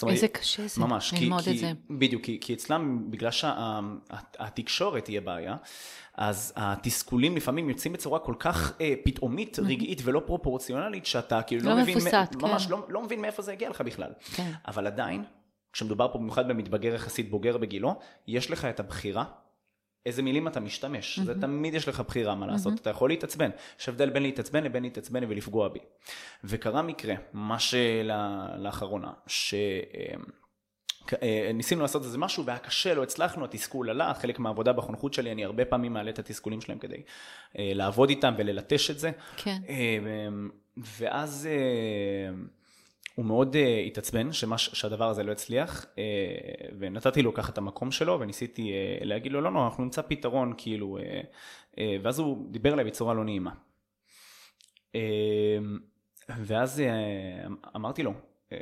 אומרת, 0.03 0.15
איזה 0.15 0.29
קשה 0.29 0.67
זה, 0.67 0.81
ממש, 0.81 1.15
ללמוד 1.21 1.43
כי, 1.43 1.51
את 1.51 1.59
זה. 1.59 1.73
בדיוק, 1.91 2.23
כי, 2.23 2.39
כי 2.41 2.55
אצלם, 2.55 3.11
בגלל 3.11 3.31
שהתקשורת 3.31 5.05
תהיה 5.05 5.21
בעיה, 5.21 5.57
אז 6.15 6.53
התסכולים 6.57 7.37
לפעמים 7.37 7.69
יוצאים 7.69 7.93
בצורה 7.93 8.19
כל 8.19 8.35
כך 8.39 8.73
אה, 8.81 8.95
פתאומית, 9.05 9.59
רגעית 9.59 10.01
ולא 10.05 10.23
פרופורציונלית, 10.27 11.07
שאתה 11.07 11.43
כאילו 11.43 11.65
לא, 11.65 11.71
לא 11.71 11.83
מבין, 11.83 11.97
מפוסט, 11.97 12.15
כן. 12.15 12.39
ממש 12.41 12.67
לא, 12.71 12.87
לא 12.89 13.03
מבין 13.03 13.21
מאיפה 13.21 13.43
זה 13.43 13.53
הגיע 13.53 13.71
לך 13.71 13.81
בכלל. 13.81 14.13
כן. 14.35 14.51
אבל 14.67 14.87
עדיין, 14.87 15.25
כשמדובר 15.75 16.13
פה 16.13 16.19
במיוחד 16.19 16.49
במתבגר 16.49 16.95
יחסית 16.95 17.31
בוגר 17.31 17.57
בגילו, 17.59 17.95
יש 18.27 18.51
לך 18.51 18.65
את 18.65 18.81
הבחירה 18.81 19.25
איזה 20.07 20.23
מילים 20.23 20.49
אתה 20.49 20.61
משתמש, 20.61 21.19
mm-hmm. 21.19 21.25
זה 21.25 21.41
תמיד 21.41 21.75
יש 21.75 21.89
לך 21.89 22.01
בחירה 22.01 22.35
מה 22.35 22.47
לעשות, 22.47 22.73
mm-hmm. 22.73 22.81
אתה 22.81 22.91
יכול 22.91 23.11
להתעצבן, 23.11 23.51
יש 23.81 23.89
הבדל 23.89 24.11
בין 24.11 24.23
להתעצבן 24.23 24.65
לבין 24.65 24.83
להתעצבן 24.83 25.25
ולפגוע 25.29 25.69
בי. 25.69 25.79
וקרה 26.45 26.83
מקרה, 26.83 27.15
ממש 27.35 27.75
לאחרונה, 28.59 29.13
שניסינו 29.27 29.91
אה, 31.81 31.85
לעשות 31.85 32.03
איזה 32.03 32.19
משהו 32.19 32.47
והיה 32.47 32.59
קשה, 32.59 32.95
לא 32.95 33.03
הצלחנו, 33.03 33.45
התסכול 33.45 33.91
עלה, 33.91 34.15
חלק 34.15 34.39
מהעבודה 34.39 34.73
בחונכות 34.73 35.15
שלי, 35.15 35.33
אני 35.33 35.45
הרבה 35.45 35.65
פעמים 35.65 35.93
מעלה 35.93 36.11
את 36.11 36.19
התסכולים 36.19 36.61
שלהם 36.61 36.79
כדי 36.79 37.03
אה, 37.59 37.73
לעבוד 37.75 38.09
איתם 38.09 38.35
וללטש 38.37 38.91
את 38.91 38.99
זה. 38.99 39.11
כן. 39.37 39.57
אה, 39.69 39.99
ואז... 40.77 41.49
הוא 43.15 43.25
מאוד 43.25 43.55
uh, 43.55 43.87
התעצבן 43.87 44.33
שמש, 44.33 44.71
שהדבר 44.73 45.09
הזה 45.09 45.23
לא 45.23 45.33
הצליח, 45.33 45.85
uh, 45.85 45.97
ונתתי 46.79 47.23
לו 47.23 47.35
ככה 47.35 47.53
את 47.53 47.59
המקום 47.59 47.91
שלו, 47.91 48.21
וניסיתי 48.21 48.73
uh, 48.73 49.05
להגיד 49.05 49.33
לו, 49.33 49.41
לא, 49.41 49.53
לא, 49.53 49.65
אנחנו 49.65 49.85
נמצא 49.85 50.03
פתרון, 50.03 50.55
כאילו, 50.57 50.99
uh, 50.99 51.27
uh, 51.75 51.79
ואז 52.03 52.19
הוא 52.19 52.51
דיבר 52.51 52.73
אליי 52.73 52.85
בצורה 52.85 53.15
לא 53.15 53.25
נעימה. 53.25 53.51
Uh, 54.93 54.97
ואז 56.29 56.83
uh, 56.83 57.69
אמרתי 57.77 58.03
לו, 58.03 58.13
uh, 58.51 58.55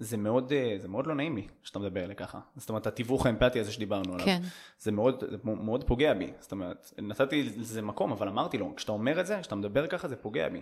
זה 0.00 0.16
מאוד, 0.16 0.52
אה, 0.52 0.76
זה 0.78 0.88
מאוד 0.88 1.06
לא 1.06 1.14
נעים 1.14 1.36
לי 1.36 1.48
שאתה 1.62 1.78
מדבר 1.78 2.04
אליי 2.04 2.16
ככה. 2.16 2.40
זאת 2.56 2.68
אומרת, 2.68 2.86
התיווך 2.86 3.26
האמפתי 3.26 3.60
הזה 3.60 3.72
שדיברנו 3.72 4.14
עליו. 4.14 4.26
כן. 4.26 4.42
זה 4.78 4.92
מאוד, 4.92 5.24
זה 5.30 5.36
מאוד 5.44 5.84
פוגע 5.84 6.14
בי. 6.14 6.32
זאת 6.40 6.52
אומרת, 6.52 6.92
נתתי 6.98 7.42
לזה 7.42 7.82
מקום, 7.82 8.12
אבל 8.12 8.28
אמרתי 8.28 8.58
לו, 8.58 8.76
כשאתה 8.76 8.92
אומר 8.92 9.20
את 9.20 9.26
זה, 9.26 9.38
כשאתה 9.40 9.54
מדבר 9.54 9.86
ככה, 9.86 10.08
זה 10.08 10.16
פוגע 10.16 10.48
בי. 10.48 10.60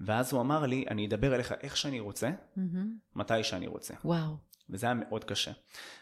ואז 0.00 0.32
הוא 0.32 0.40
אמר 0.40 0.66
לי, 0.66 0.84
אני 0.90 1.06
אדבר 1.06 1.34
אליך 1.34 1.54
איך 1.62 1.76
שאני 1.76 2.00
רוצה, 2.00 2.30
Mm-hmm. 2.30 2.60
מתי 3.14 3.44
שאני 3.44 3.66
רוצה. 3.66 3.94
וואו. 4.04 4.36
וזה 4.70 4.86
היה 4.86 4.94
מאוד 4.94 5.24
קשה. 5.24 5.52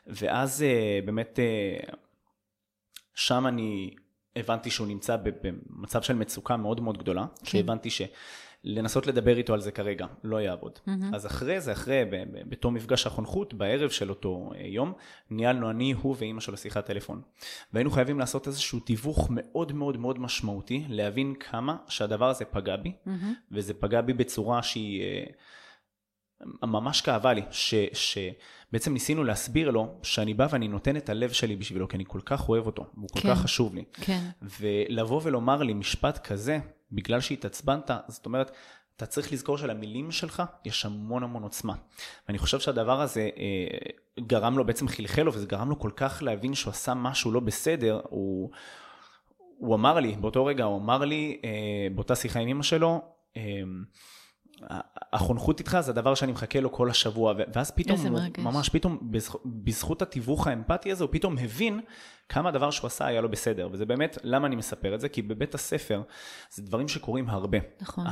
ואז 0.06 0.62
אה, 0.62 1.00
באמת, 1.04 1.38
אה, 1.38 1.94
שם 3.14 3.46
אני 3.46 3.94
הבנתי 4.36 4.70
שהוא 4.70 4.86
נמצא 4.86 5.16
במצב 5.42 6.02
של 6.02 6.14
מצוקה 6.14 6.56
מאוד 6.56 6.80
מאוד 6.80 6.98
גדולה, 6.98 7.26
כן. 7.38 7.46
שהבנתי 7.46 7.90
שלנסות 8.66 9.06
לדבר 9.06 9.36
איתו 9.36 9.54
על 9.54 9.60
זה 9.60 9.70
כרגע 9.72 10.06
לא 10.24 10.40
יעבוד. 10.40 10.78
מהמם. 10.86 11.14
אז 11.14 11.26
אחרי 11.26 11.60
זה, 11.60 11.72
אחרי, 11.72 12.02
בתום 12.48 12.74
מפגש 12.74 13.06
החונכות, 13.06 13.54
בערב 13.54 13.90
של 13.90 14.10
אותו 14.10 14.50
אה, 14.54 14.66
יום, 14.66 14.92
ניהלנו 15.30 15.70
אני, 15.70 15.92
הוא 15.92 16.16
ואימא 16.18 16.40
שלו 16.40 16.56
שיחת 16.56 16.86
טלפון. 16.86 17.22
והיינו 17.72 17.90
חייבים 17.90 18.18
לעשות 18.18 18.46
איזשהו 18.46 18.80
תיווך 18.80 19.28
מאוד 19.30 19.72
מאוד 19.72 19.96
מאוד 19.96 20.18
משמעותי, 20.18 20.84
להבין 20.88 21.34
כמה 21.40 21.76
שהדבר 21.88 22.28
הזה 22.28 22.44
פגע 22.44 22.76
בי, 22.76 22.92
מהמם. 23.06 23.34
וזה 23.52 23.74
פגע 23.74 24.00
בי 24.00 24.12
בצורה 24.12 24.62
שהיא 24.62 25.02
אה, 25.02 25.24
ממש 26.62 27.00
כאבה 27.00 27.32
לי, 27.32 27.42
ש, 27.50 27.74
שבעצם 27.92 28.92
ניסינו 28.92 29.24
להסביר 29.24 29.70
לו 29.70 29.98
שאני 30.02 30.34
בא 30.34 30.46
ואני 30.50 30.68
נותן 30.68 30.96
את 30.96 31.08
הלב 31.08 31.32
שלי 31.32 31.56
בשבילו, 31.56 31.88
כי 31.88 31.96
אני 31.96 32.04
כל 32.06 32.20
כך 32.24 32.48
אוהב 32.48 32.66
אותו, 32.66 32.86
והוא 32.94 33.08
כל 33.08 33.20
כן. 33.20 33.34
כך 33.34 33.40
חשוב 33.40 33.74
לי. 33.74 33.84
כן. 33.92 34.28
ולבוא 34.42 35.20
ולומר 35.24 35.62
לי 35.62 35.74
משפט 35.74 36.26
כזה, 36.26 36.58
בגלל 36.92 37.20
שהתעצבנת, 37.20 37.90
זאת 38.08 38.26
אומרת, 38.26 38.50
אתה 38.96 39.06
צריך 39.06 39.32
לזכור 39.32 39.58
שלמילים 39.58 40.10
שלך 40.10 40.42
יש 40.64 40.86
המון 40.86 41.22
המון 41.22 41.42
עוצמה. 41.42 41.74
ואני 42.28 42.38
חושב 42.38 42.60
שהדבר 42.60 43.00
הזה 43.00 43.30
אה, 43.36 43.90
גרם 44.20 44.58
לו, 44.58 44.64
בעצם 44.66 44.88
חלחל 44.88 45.22
לו, 45.22 45.32
וזה 45.32 45.46
גרם 45.46 45.68
לו 45.68 45.78
כל 45.78 45.90
כך 45.96 46.22
להבין 46.22 46.54
שהוא 46.54 46.70
עשה 46.70 46.94
משהו 46.94 47.32
לא 47.32 47.40
בסדר, 47.40 48.00
הוא, 48.08 48.50
הוא 49.58 49.74
אמר 49.74 50.00
לי, 50.00 50.16
באותו 50.16 50.44
רגע 50.44 50.64
הוא 50.64 50.78
אמר 50.78 51.04
לי, 51.04 51.40
אה, 51.44 51.50
באותה 51.94 52.14
שיחה 52.14 52.40
עם 52.40 52.48
אמא 52.48 52.62
שלו, 52.62 53.02
אה, 53.36 53.42
החונכות 55.12 55.58
איתך 55.60 55.78
זה 55.80 55.90
הדבר 55.90 56.14
שאני 56.14 56.32
מחכה 56.32 56.60
לו 56.60 56.72
כל 56.72 56.90
השבוע, 56.90 57.34
ואז 57.54 57.70
פתאום, 57.70 57.98
הוא. 58.08 58.18
ממש 58.44 58.68
פתאום, 58.68 58.98
בזכ- 59.12 59.38
בזכות 59.46 60.02
התיווך 60.02 60.46
האמפתי 60.46 60.92
הזה, 60.92 61.04
הוא 61.04 61.12
פתאום 61.12 61.38
הבין 61.38 61.80
כמה 62.28 62.48
הדבר 62.48 62.70
שהוא 62.70 62.86
עשה 62.86 63.06
היה 63.06 63.20
לא 63.20 63.28
בסדר, 63.28 63.68
וזה 63.72 63.86
באמת, 63.86 64.18
למה 64.22 64.46
אני 64.46 64.56
מספר 64.56 64.94
את 64.94 65.00
זה? 65.00 65.08
כי 65.08 65.22
בבית 65.22 65.54
הספר 65.54 66.02
זה 66.50 66.62
דברים 66.62 66.88
שקורים 66.88 67.28
הרבה. 67.28 67.58
נכון. 67.80 68.06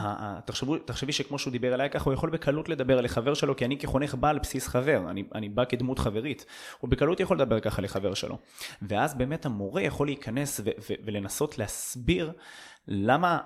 תחשבו, 0.45 0.79
תחשבי 0.79 1.13
שכמו 1.13 1.39
שהוא 1.39 1.51
דיבר 1.51 1.75
אליי 1.75 1.91
ככה, 1.91 2.05
הוא 2.05 2.15
יכול 2.15 2.31
בקלות 2.31 2.69
לדבר 2.69 3.01
לחבר 3.01 3.35
שלו, 3.35 3.57
כי 3.57 3.65
אני 3.65 3.79
כחונך 3.79 4.15
בא 4.15 4.29
על 4.29 4.39
בסיס 4.39 4.69
חבר, 4.69 5.03
אני, 5.11 5.25
אני 5.35 5.49
בא 5.49 5.65
כדמות 5.65 5.99
חברית. 5.99 6.47
הוא 6.81 6.91
בקלות 6.91 7.21
יכול 7.21 7.37
לדבר 7.37 7.61
ככה 7.61 7.83
לחבר 7.83 8.15
שלו. 8.15 8.39
ואז 8.83 9.15
באמת 9.15 9.47
המורה 9.47 9.83
יכול 9.83 10.07
להיכנס 10.07 10.61
ו- 10.61 10.71
ו- 10.91 10.95
ולנסות 11.05 11.59
להסביר 11.59 12.33
למה, 12.89 13.39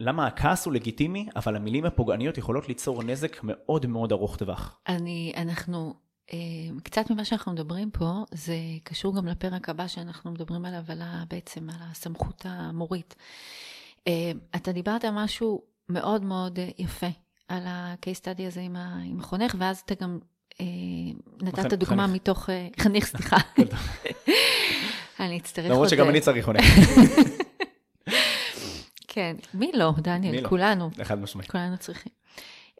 למה 0.00 0.26
הכעס 0.26 0.66
הוא 0.66 0.74
לגיטימי, 0.74 1.28
אבל 1.36 1.56
המילים 1.56 1.84
הפוגעניות 1.84 2.38
יכולות 2.38 2.68
ליצור 2.68 3.02
נזק 3.02 3.36
מאוד 3.42 3.86
מאוד 3.86 4.12
ארוך 4.12 4.36
טווח. 4.36 4.78
אני, 4.88 5.32
אנחנו, 5.36 5.94
אה, 6.32 6.38
קצת 6.82 7.10
ממה 7.10 7.24
שאנחנו 7.24 7.52
מדברים 7.52 7.90
פה, 7.90 8.24
זה 8.32 8.56
קשור 8.84 9.16
גם 9.16 9.26
לפרק 9.26 9.68
הבא 9.68 9.86
שאנחנו 9.86 10.30
מדברים 10.30 10.64
עליו, 10.64 10.82
על 10.88 11.02
ה, 11.02 11.24
בעצם 11.30 11.70
על 11.70 11.76
הסמכות 11.90 12.46
המורית. 12.48 13.14
אה, 14.08 14.32
אתה 14.56 14.72
דיברת 14.72 15.04
על 15.04 15.10
משהו 15.14 15.62
מאוד 15.88 16.24
מאוד 16.24 16.58
יפה, 16.78 17.08
על 17.48 17.62
ה-case 17.66 18.20
study 18.22 18.46
הזה 18.46 18.60
עם, 18.60 18.76
ה, 18.76 19.00
עם 19.04 19.20
החונך, 19.20 19.54
ואז 19.58 19.78
אתה 19.78 19.94
גם 20.04 20.18
אה, 20.60 20.66
נתת. 21.42 21.72
דוגמה 21.72 22.06
מתוך, 22.06 22.48
חניך, 22.80 23.06
סליחה. 23.06 23.36
אני 25.20 25.38
אצטרך. 25.38 25.70
למרות 25.70 25.88
שגם 25.88 26.08
אני 26.08 26.20
צריך 26.20 26.44
חונך, 26.44 26.64
כן, 29.16 29.36
מי 29.54 29.70
לא, 29.74 29.92
דניאל, 29.98 30.34
מי 30.34 30.40
לא? 30.40 30.48
כולנו. 30.48 30.90
חד 31.02 31.18
משמעית. 31.18 31.50
כולנו 31.50 31.78
צריכים. 31.78 32.12
Uh, 32.74 32.78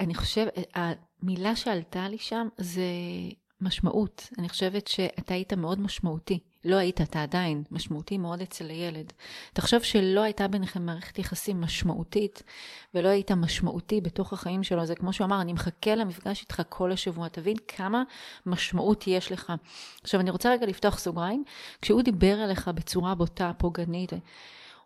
אני 0.00 0.14
חושבת, 0.14 0.52
המילה 0.74 1.56
שעלתה 1.56 2.08
לי 2.08 2.18
שם 2.18 2.48
זה 2.58 2.82
משמעות. 3.60 4.28
אני 4.38 4.48
חושבת 4.48 4.86
שאתה 4.86 5.34
היית 5.34 5.52
מאוד 5.52 5.80
משמעותי. 5.80 6.38
לא 6.64 6.76
היית, 6.76 7.00
אתה 7.00 7.22
עדיין 7.22 7.62
משמעותי 7.70 8.18
מאוד 8.18 8.40
אצל 8.40 8.70
הילד. 8.70 9.12
תחשוב 9.52 9.82
שלא 9.82 10.20
הייתה 10.20 10.48
ביניכם 10.48 10.86
מערכת 10.86 11.18
יחסים 11.18 11.60
משמעותית, 11.60 12.42
ולא 12.94 13.08
היית 13.08 13.32
משמעותי 13.32 14.00
בתוך 14.00 14.32
החיים 14.32 14.62
שלו. 14.62 14.86
זה 14.86 14.94
כמו 14.94 15.12
שהוא 15.12 15.24
אמר, 15.24 15.40
אני 15.40 15.52
מחכה 15.52 15.94
למפגש 15.94 16.40
איתך 16.40 16.62
כל 16.68 16.92
השבוע. 16.92 17.28
תבין 17.28 17.56
כמה 17.68 18.02
משמעות 18.46 19.04
יש 19.06 19.32
לך. 19.32 19.52
עכשיו, 20.02 20.20
אני 20.20 20.30
רוצה 20.30 20.50
רגע 20.50 20.66
לפתוח 20.66 20.98
סוגריים. 20.98 21.44
כשהוא 21.82 22.02
דיבר 22.02 22.44
אליך 22.44 22.68
בצורה 22.68 23.14
בוטה, 23.14 23.52
פוגענית, 23.58 24.12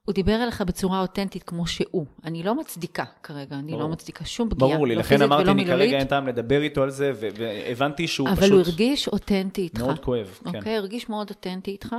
הוא 0.08 0.14
דיבר 0.14 0.42
אליך 0.42 0.62
בצורה 0.62 1.00
אותנטית 1.00 1.42
כמו 1.42 1.66
שהוא. 1.66 2.06
אני 2.24 2.42
לא 2.42 2.54
מצדיקה 2.54 3.04
כרגע, 3.22 3.56
אני 3.56 3.72
ברור. 3.72 3.82
לא 3.82 3.88
מצדיקה 3.88 4.24
שום 4.24 4.50
פגיעה. 4.50 4.70
ברור 4.70 4.86
לי, 4.86 4.94
לא 4.94 5.00
לכן 5.00 5.22
אמרתי, 5.22 5.52
מילולית, 5.52 5.88
כרגע 5.88 5.98
אין 5.98 6.06
טעם 6.06 6.26
לדבר 6.26 6.62
איתו 6.62 6.82
על 6.82 6.90
זה, 6.90 7.12
והבנתי 7.16 8.08
שהוא 8.08 8.28
אבל 8.28 8.36
פשוט 8.36 8.52
הוא 8.52 8.60
הרגיש 8.60 9.08
אותנטי 9.08 9.62
איתך. 9.62 9.80
מאוד 9.80 9.98
כואב. 9.98 10.38
כן. 10.44 10.56
אוקיי, 10.56 10.76
הרגיש 10.76 11.08
מאוד 11.08 11.30
אותנטי 11.30 11.70
איתך, 11.70 11.96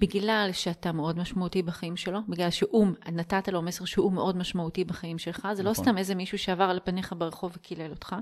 בגלל 0.00 0.48
שאתה 0.52 0.92
מאוד 0.92 1.18
משמעותי 1.18 1.62
בחיים 1.62 1.96
שלו, 1.96 2.18
בגלל 2.28 2.50
שהוא, 2.50 2.86
נתת 3.12 3.48
לו 3.48 3.62
מסר 3.62 3.84
שהוא 3.84 4.12
מאוד 4.12 4.36
משמעותי 4.36 4.84
בחיים 4.84 5.18
שלך, 5.18 5.48
זה 5.52 5.62
לא 5.62 5.70
נכון. 5.70 5.84
סתם 5.84 5.98
איזה 5.98 6.14
מישהו 6.14 6.38
שעבר 6.38 6.64
על 6.64 6.80
פניך 6.84 7.14
ברחוב 7.18 7.52
וקילל 7.56 7.90
אותך. 7.90 8.16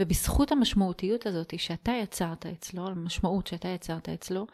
ובזכות 0.00 0.52
המשמעותיות 0.52 1.26
הזאת 1.26 1.58
שאתה 1.58 1.92
יצרת 2.02 2.46
אצלו, 2.46 2.86
המשמעות 2.86 3.46
שאתה 3.46 3.68
יצרת 3.68 4.08
אצלו, 4.08 4.46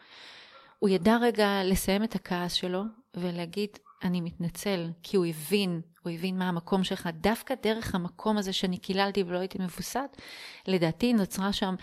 הוא 0.79 0.89
ידע 0.89 1.17
רגע 1.21 1.61
לסיים 1.63 2.03
את 2.03 2.15
הכעס 2.15 2.53
שלו 2.53 2.83
ולהגיד, 3.17 3.69
אני 4.03 4.21
מתנצל, 4.21 4.89
כי 5.03 5.17
הוא 5.17 5.25
הבין, 5.25 5.81
הוא 6.05 6.13
הבין 6.13 6.37
מה 6.37 6.49
המקום 6.49 6.83
שלך. 6.83 7.09
דווקא 7.21 7.53
דרך 7.63 7.95
המקום 7.95 8.37
הזה 8.37 8.53
שאני 8.53 8.77
קיללתי 8.77 9.23
ולא 9.23 9.39
הייתי 9.39 9.57
מבוסת, 9.61 10.17
לדעתי 10.67 11.13
נוצרה 11.13 11.53
שם, 11.53 11.75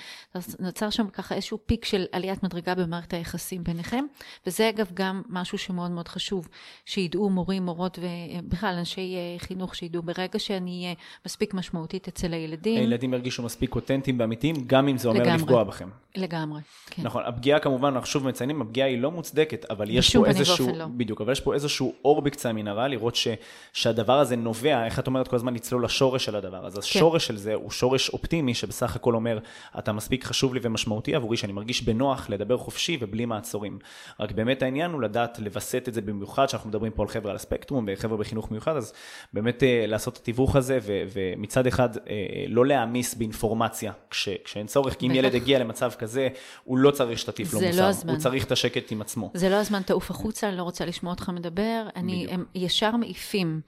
נוצר 0.59 0.91
שם 0.91 1.09
ככה 1.09 1.35
איזשהו 1.35 1.59
פיק 1.67 1.85
של 1.85 2.05
עליית 2.13 2.43
מדרגה 2.43 2.75
במערכת 2.75 3.15
היחסים 3.15 3.65
ביניכם, 3.65 4.05
וזה 4.47 4.69
אגב 4.69 4.91
גם 4.95 5.23
משהו 5.29 5.59
שמאוד 5.59 5.91
מאוד 5.91 6.09
חשוב, 6.09 6.49
שידעו 6.85 7.31
מורים, 7.31 7.63
מורות 7.63 7.99
ובכלל 8.03 8.75
אנשי 8.79 9.15
אה, 9.17 9.39
חינוך, 9.39 9.77
שידעו 9.77 10.03
ברגע 10.03 10.39
שאני 10.39 10.83
אהיה 10.83 10.95
מספיק 11.27 11.55
משמעותית 11.55 12.09
אצל 12.09 12.33
הילדים, 12.33 12.81
הילדים 12.81 13.15
ירגישו 13.15 13.43
מספיק 13.43 13.75
אותנטיים 13.75 14.21
ואמיתיים, 14.21 14.57
גם 14.67 14.89
אם 14.89 14.99
זה 14.99 15.09
אומר 15.09 15.21
לגמרי. 15.21 15.37
לפגוע 15.37 15.65
בכם. 15.65 15.89
לגמרי, 16.17 16.61
כן. 16.87 17.03
נכון, 17.03 17.23
הפגיעה 17.27 17.59
כמובן, 17.59 17.89
אנחנו 17.89 18.07
שוב 18.07 18.27
מציינים, 18.27 18.63
הפגיעה 18.63 18.89
היא 18.89 18.99
לא 18.99 19.11
מוצדקת, 19.11 19.65
אבל 19.71 19.91
יש 19.91 20.17
פה 20.17 20.27
איזשהו, 20.27 20.69
לא. 20.77 20.87
בדיוק, 20.97 21.21
אבל 21.21 21.33
יש 21.33 21.41
פה 21.41 21.55
איזשהו 21.55 21.95
אור 22.05 22.23
בקצה 22.23 22.51
המנהרה, 22.51 22.89
לראות 22.89 23.15
ש, 23.15 23.29
שהדבר 23.73 24.12
הזה 24.21 24.37
נובע, 24.37 24.85
איך 24.85 24.99
את 24.99 25.07
אומרת 25.07 25.29
כל 25.29 25.37
הזמן 25.37 25.55
לצלול 25.55 25.85
לשורש 25.85 26.25
של 26.25 26.37
הדבר. 26.37 26.67
אז 26.67 26.73
כן. 26.73 26.79
השורש 26.79 27.27
של 27.27 27.37
זה 27.37 27.55
הוא 27.55 27.71
שורש 27.71 28.11
אופטימי, 28.11 28.55
שבסך 28.55 28.97
הכל 28.97 29.15
אומר, 29.15 29.39
אתה 29.79 29.93
מספיק 29.93 30.25
חשוב 30.25 30.55
לי 30.55 30.61
ומשמעותי 30.63 31.15
עבורי, 31.15 31.37
שאני 31.37 31.53
מרגיש 31.53 31.83
בנוח 31.83 32.31
לדבר 32.31 32.57
חופשי 32.57 32.99
ובלי 33.01 33.25
מעצורים. 33.25 33.79
רק 34.21 34.33
באמת 34.33 34.63
העניין 34.63 34.91
הוא 34.91 35.03
לדעת 35.03 35.39
לווסת 35.39 35.85
את 35.89 35.95
זה 35.95 36.01
במיוחד, 36.01 36.49
שאנחנו 36.49 36.69
מדברים 36.69 36.93
פה 36.93 37.03
על 37.03 37.09
חבר'ה 37.09 37.31
על 37.31 37.37
הספקטרום 37.37 37.85
וחבר'ה 37.89 38.17
בחינוך 38.17 38.51
מיוחד, 38.51 38.77
אז 38.77 38.93
באמת 39.33 39.63
אה, 39.63 39.85
לעשות 39.87 40.15
את 40.15 40.19
התיווך 40.19 40.57
הזה, 40.57 40.79
ו, 40.83 41.03
ומצד 41.13 41.67
אחד 41.67 41.97
אה, 41.97 42.03
לא 42.49 42.67
להעמיס 42.67 43.15
באינפורמציה 43.15 43.93
כש, 44.11 44.29
כשאין 44.45 44.67
צורך, 44.67 44.95
כי 44.95 45.07
אם. 45.07 45.13
ילד 45.15 45.35
הגיע 45.35 45.59
למצב 45.59 45.91
כזה, 45.99 46.29
הוא 46.65 46.79
לא 46.79 46.91
צריך 46.91 47.19
שתטיף 47.19 47.55
לו 47.55 47.61
לא 47.61 47.67
מוסר, 47.67 47.85
הזמן. 47.85 48.13
הוא 48.13 48.19
צריך 48.19 48.45
את 48.45 48.53
השקט 48.53 48.93
עם 48.93 49.01
עצמו. 49.01 49.31
זה 49.35 49.49
לא 49.49 49.57
הזמן, 49.57 49.83
תעוף 49.83 50.11
החוצה, 50.11 50.49
אני 50.49 50.57
לא 50.57 50.63
רוצה 50.63 50.85
לשמוע 50.85 51.13
אותך 51.13 51.29
מדבר. 51.29 51.87
אני. 51.97 52.27
הם 52.31 52.45
ישר 52.55 52.97
מעיפים. 52.97 53.61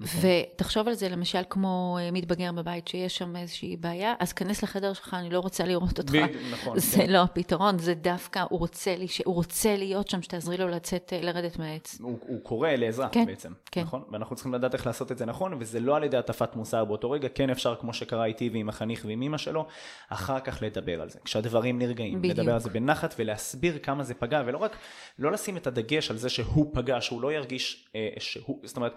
ותחשוב 0.00 0.88
על 0.88 0.94
זה 0.94 1.08
למשל 1.08 1.42
כמו 1.50 1.98
אה, 2.00 2.10
מתבגר 2.10 2.52
בבית, 2.52 2.88
שיש 2.88 3.18
שם 3.18 3.36
איזושהי 3.36 3.76
בעיה, 3.76 4.14
אז 4.18 4.32
כנס 4.32 4.62
לחדר 4.62 4.92
שלך, 4.92 5.14
אני 5.14 5.30
לא 5.30 5.40
רוצה 5.40 5.64
לראות 5.64 5.98
אותך. 5.98 6.14
נכון, 6.52 6.78
זה 6.78 6.96
כן. 6.96 7.10
לא 7.10 7.22
הפתרון, 7.22 7.78
זה 7.78 7.94
דווקא, 7.94 8.44
הוא 8.50 8.58
רוצה, 8.58 8.96
לי, 8.96 9.06
הוא 9.24 9.34
רוצה 9.34 9.76
להיות 9.76 10.08
שם, 10.08 10.22
שתעזרי 10.22 10.56
לו 10.56 10.68
לצאת, 10.68 11.12
אה, 11.12 11.20
לרדת 11.20 11.58
מהעץ. 11.58 11.98
הוא, 12.00 12.18
הוא 12.20 12.40
קורא 12.42 12.68
לעזרה 12.70 13.08
כן, 13.08 13.26
בעצם, 13.26 13.52
כן. 13.70 13.80
נכון? 13.80 14.02
ואנחנו 14.12 14.36
צריכים 14.36 14.54
לדעת 14.54 14.74
איך 14.74 14.86
לעשות 14.86 15.12
את 15.12 15.18
זה 15.18 15.26
נכון, 15.26 15.54
וזה 15.60 15.80
לא 15.80 15.96
על 15.96 16.04
ידי 16.04 16.16
הטפת 16.16 16.56
מוסר 16.56 16.84
באותו 16.84 17.10
רגע, 17.10 17.28
כן 17.28 17.50
אפשר, 17.50 17.74
כמו 17.80 17.92
שקרה 17.92 18.24
איתי 18.24 18.48
ועם 18.52 18.68
החניך 18.68 19.04
ועם 19.08 19.22
אמא 19.22 19.38
שלו, 19.38 19.66
אחר 20.08 20.40
כך 20.40 20.62
לדבר 20.62 21.02
על 21.02 21.10
זה, 21.10 21.18
כשהדברים 21.24 21.78
נרגעים, 21.78 22.18
בדיוק. 22.18 22.38
לדבר 22.38 22.54
על 22.54 22.60
זה 22.60 22.70
בנחת 22.70 23.14
ולהסביר 23.18 23.78
כמה 23.78 24.04
זה 24.04 24.14
פגע, 24.14 24.42
ולא 24.46 24.58
רק, 24.58 24.76
לא 25.18 25.32
לשים 25.32 25.56
את 25.56 25.66
הדגש 25.66 26.10
על 26.10 26.16
זה 26.16 26.28
שהוא 26.28 26.70
פגע, 26.74 27.00
שהוא 27.00 27.22
לא 27.22 27.32
ירגיש 27.32 27.88
אה, 27.94 28.08
שהוא, 28.18 28.60
זאת 28.64 28.76
אומרת, 28.76 28.92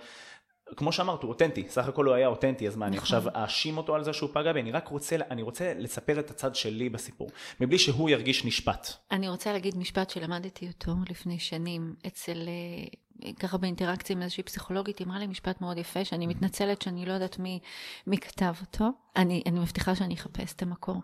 כמו 0.76 0.92
שאמרת, 0.92 1.24
הוא 1.24 1.30
אותנטי, 1.30 1.66
סך 1.70 1.88
הכל 1.88 2.06
הוא 2.06 2.14
היה 2.14 2.28
אותנטי, 2.28 2.68
אז 2.68 2.76
מה, 2.76 2.88
אני 2.88 2.98
נכון. 2.98 3.18
עכשיו 3.18 3.44
אאשים 3.44 3.78
אותו 3.78 3.96
על 3.96 4.04
זה 4.04 4.14
שהוא 4.14 4.30
פגע 4.34 4.54
בי, 4.54 4.62
אני 4.62 4.72
רק 4.72 4.88
רוצה, 4.88 5.16
אני 5.32 5.42
רוצה 5.42 5.74
לספר 5.78 6.20
את 6.20 6.30
הצד 6.30 6.56
שלי 6.56 6.90
בסיפור, 6.90 7.30
מבלי 7.60 7.80
שהוא 7.80 8.10
ירגיש 8.10 8.46
נשפט. 8.46 8.88
אני 9.12 9.30
רוצה 9.30 9.54
להגיד 9.54 9.78
משפט 9.78 10.10
שלמדתי 10.10 10.68
אותו 10.68 10.92
לפני 11.10 11.40
שנים 11.40 11.96
אצל, 12.08 12.38
אה, 12.48 13.32
ככה 13.40 13.58
באינטראקציה 13.58 14.16
עם 14.16 14.22
איזושהי 14.22 14.44
פסיכולוגית, 14.44 15.02
אמרה 15.02 15.20
לי 15.20 15.28
משפט 15.28 15.62
מאוד 15.62 15.78
יפה, 15.78 16.06
שאני 16.06 16.28
מתנצלת 16.28 16.82
שאני 16.82 17.06
לא 17.06 17.14
יודעת 17.14 17.40
מי, 17.40 17.60
מי 18.08 18.18
כתב 18.18 18.54
אותו. 18.62 18.86
אני, 19.16 19.44
אני 19.46 19.60
מבטיחה 19.60 19.96
שאני 19.96 20.14
אחפש 20.14 20.54
את 20.54 20.62
המקור. 20.62 21.02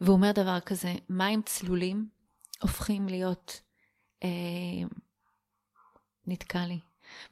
והוא 0.00 0.16
אומר 0.16 0.32
דבר 0.32 0.60
כזה, 0.60 0.94
מים 1.10 1.42
צלולים 1.42 2.06
הופכים 2.62 3.08
להיות... 3.08 3.60
אה, 4.24 4.28
נתקע 6.26 6.66
לי. 6.66 6.78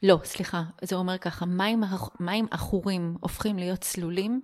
לא, 0.02 0.18
סליחה, 0.24 0.62
זה 0.82 0.96
אומר 0.96 1.18
ככה, 1.18 1.46
מים, 1.46 1.82
מים 2.20 2.46
עכורים 2.50 3.16
הופכים 3.20 3.58
להיות 3.58 3.80
צלולים 3.80 4.40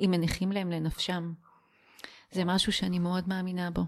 אם 0.00 0.10
מניחים 0.10 0.52
להם 0.52 0.70
לנפשם. 0.70 1.32
זה 2.32 2.44
משהו 2.44 2.72
שאני 2.72 2.98
מאוד 2.98 3.28
מאמינה 3.28 3.70
בו. 3.70 3.82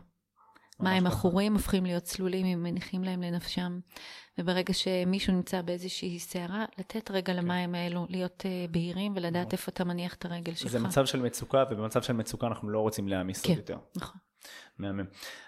מים 0.81 1.07
עכורים 1.07 1.53
הופכים 1.53 1.85
להיות 1.85 2.03
צלולים 2.03 2.47
אם 2.47 2.63
מניחים 2.63 3.05
להם 3.05 3.23
לנפשם. 3.23 3.79
וברגע 4.39 4.73
שמישהו 4.73 5.33
נמצא 5.33 5.63
באיזושהי 5.63 6.19
סערה, 6.19 6.65
לתת 6.79 7.11
רגע 7.11 7.33
כן. 7.33 7.37
למים 7.37 7.75
האלו, 7.75 8.07
להיות 8.09 8.43
uh, 8.43 8.71
בהירים 8.71 9.13
ולדעת. 9.17 9.53
איפה 9.53 9.71
אתה 9.71 9.85
מניח 9.85 10.15
את 10.15 10.25
הרגל 10.25 10.55
שלך. 10.55 10.71
זה 10.71 10.79
מצב 10.79 11.07
של 11.07 11.23
מצוקה, 11.23 11.65
ובמצב 11.71 12.03
של 12.03 12.13
מצוקה 12.13 12.47
אנחנו 12.47 12.71
לא 12.71 12.81
רוצים 12.81 13.09
להעמיס 13.09 13.43
כן, 13.43 13.49
עוד 13.49 13.59
יותר. 13.59 13.79
נכון. 13.97 14.17
מהמם. 14.79 15.05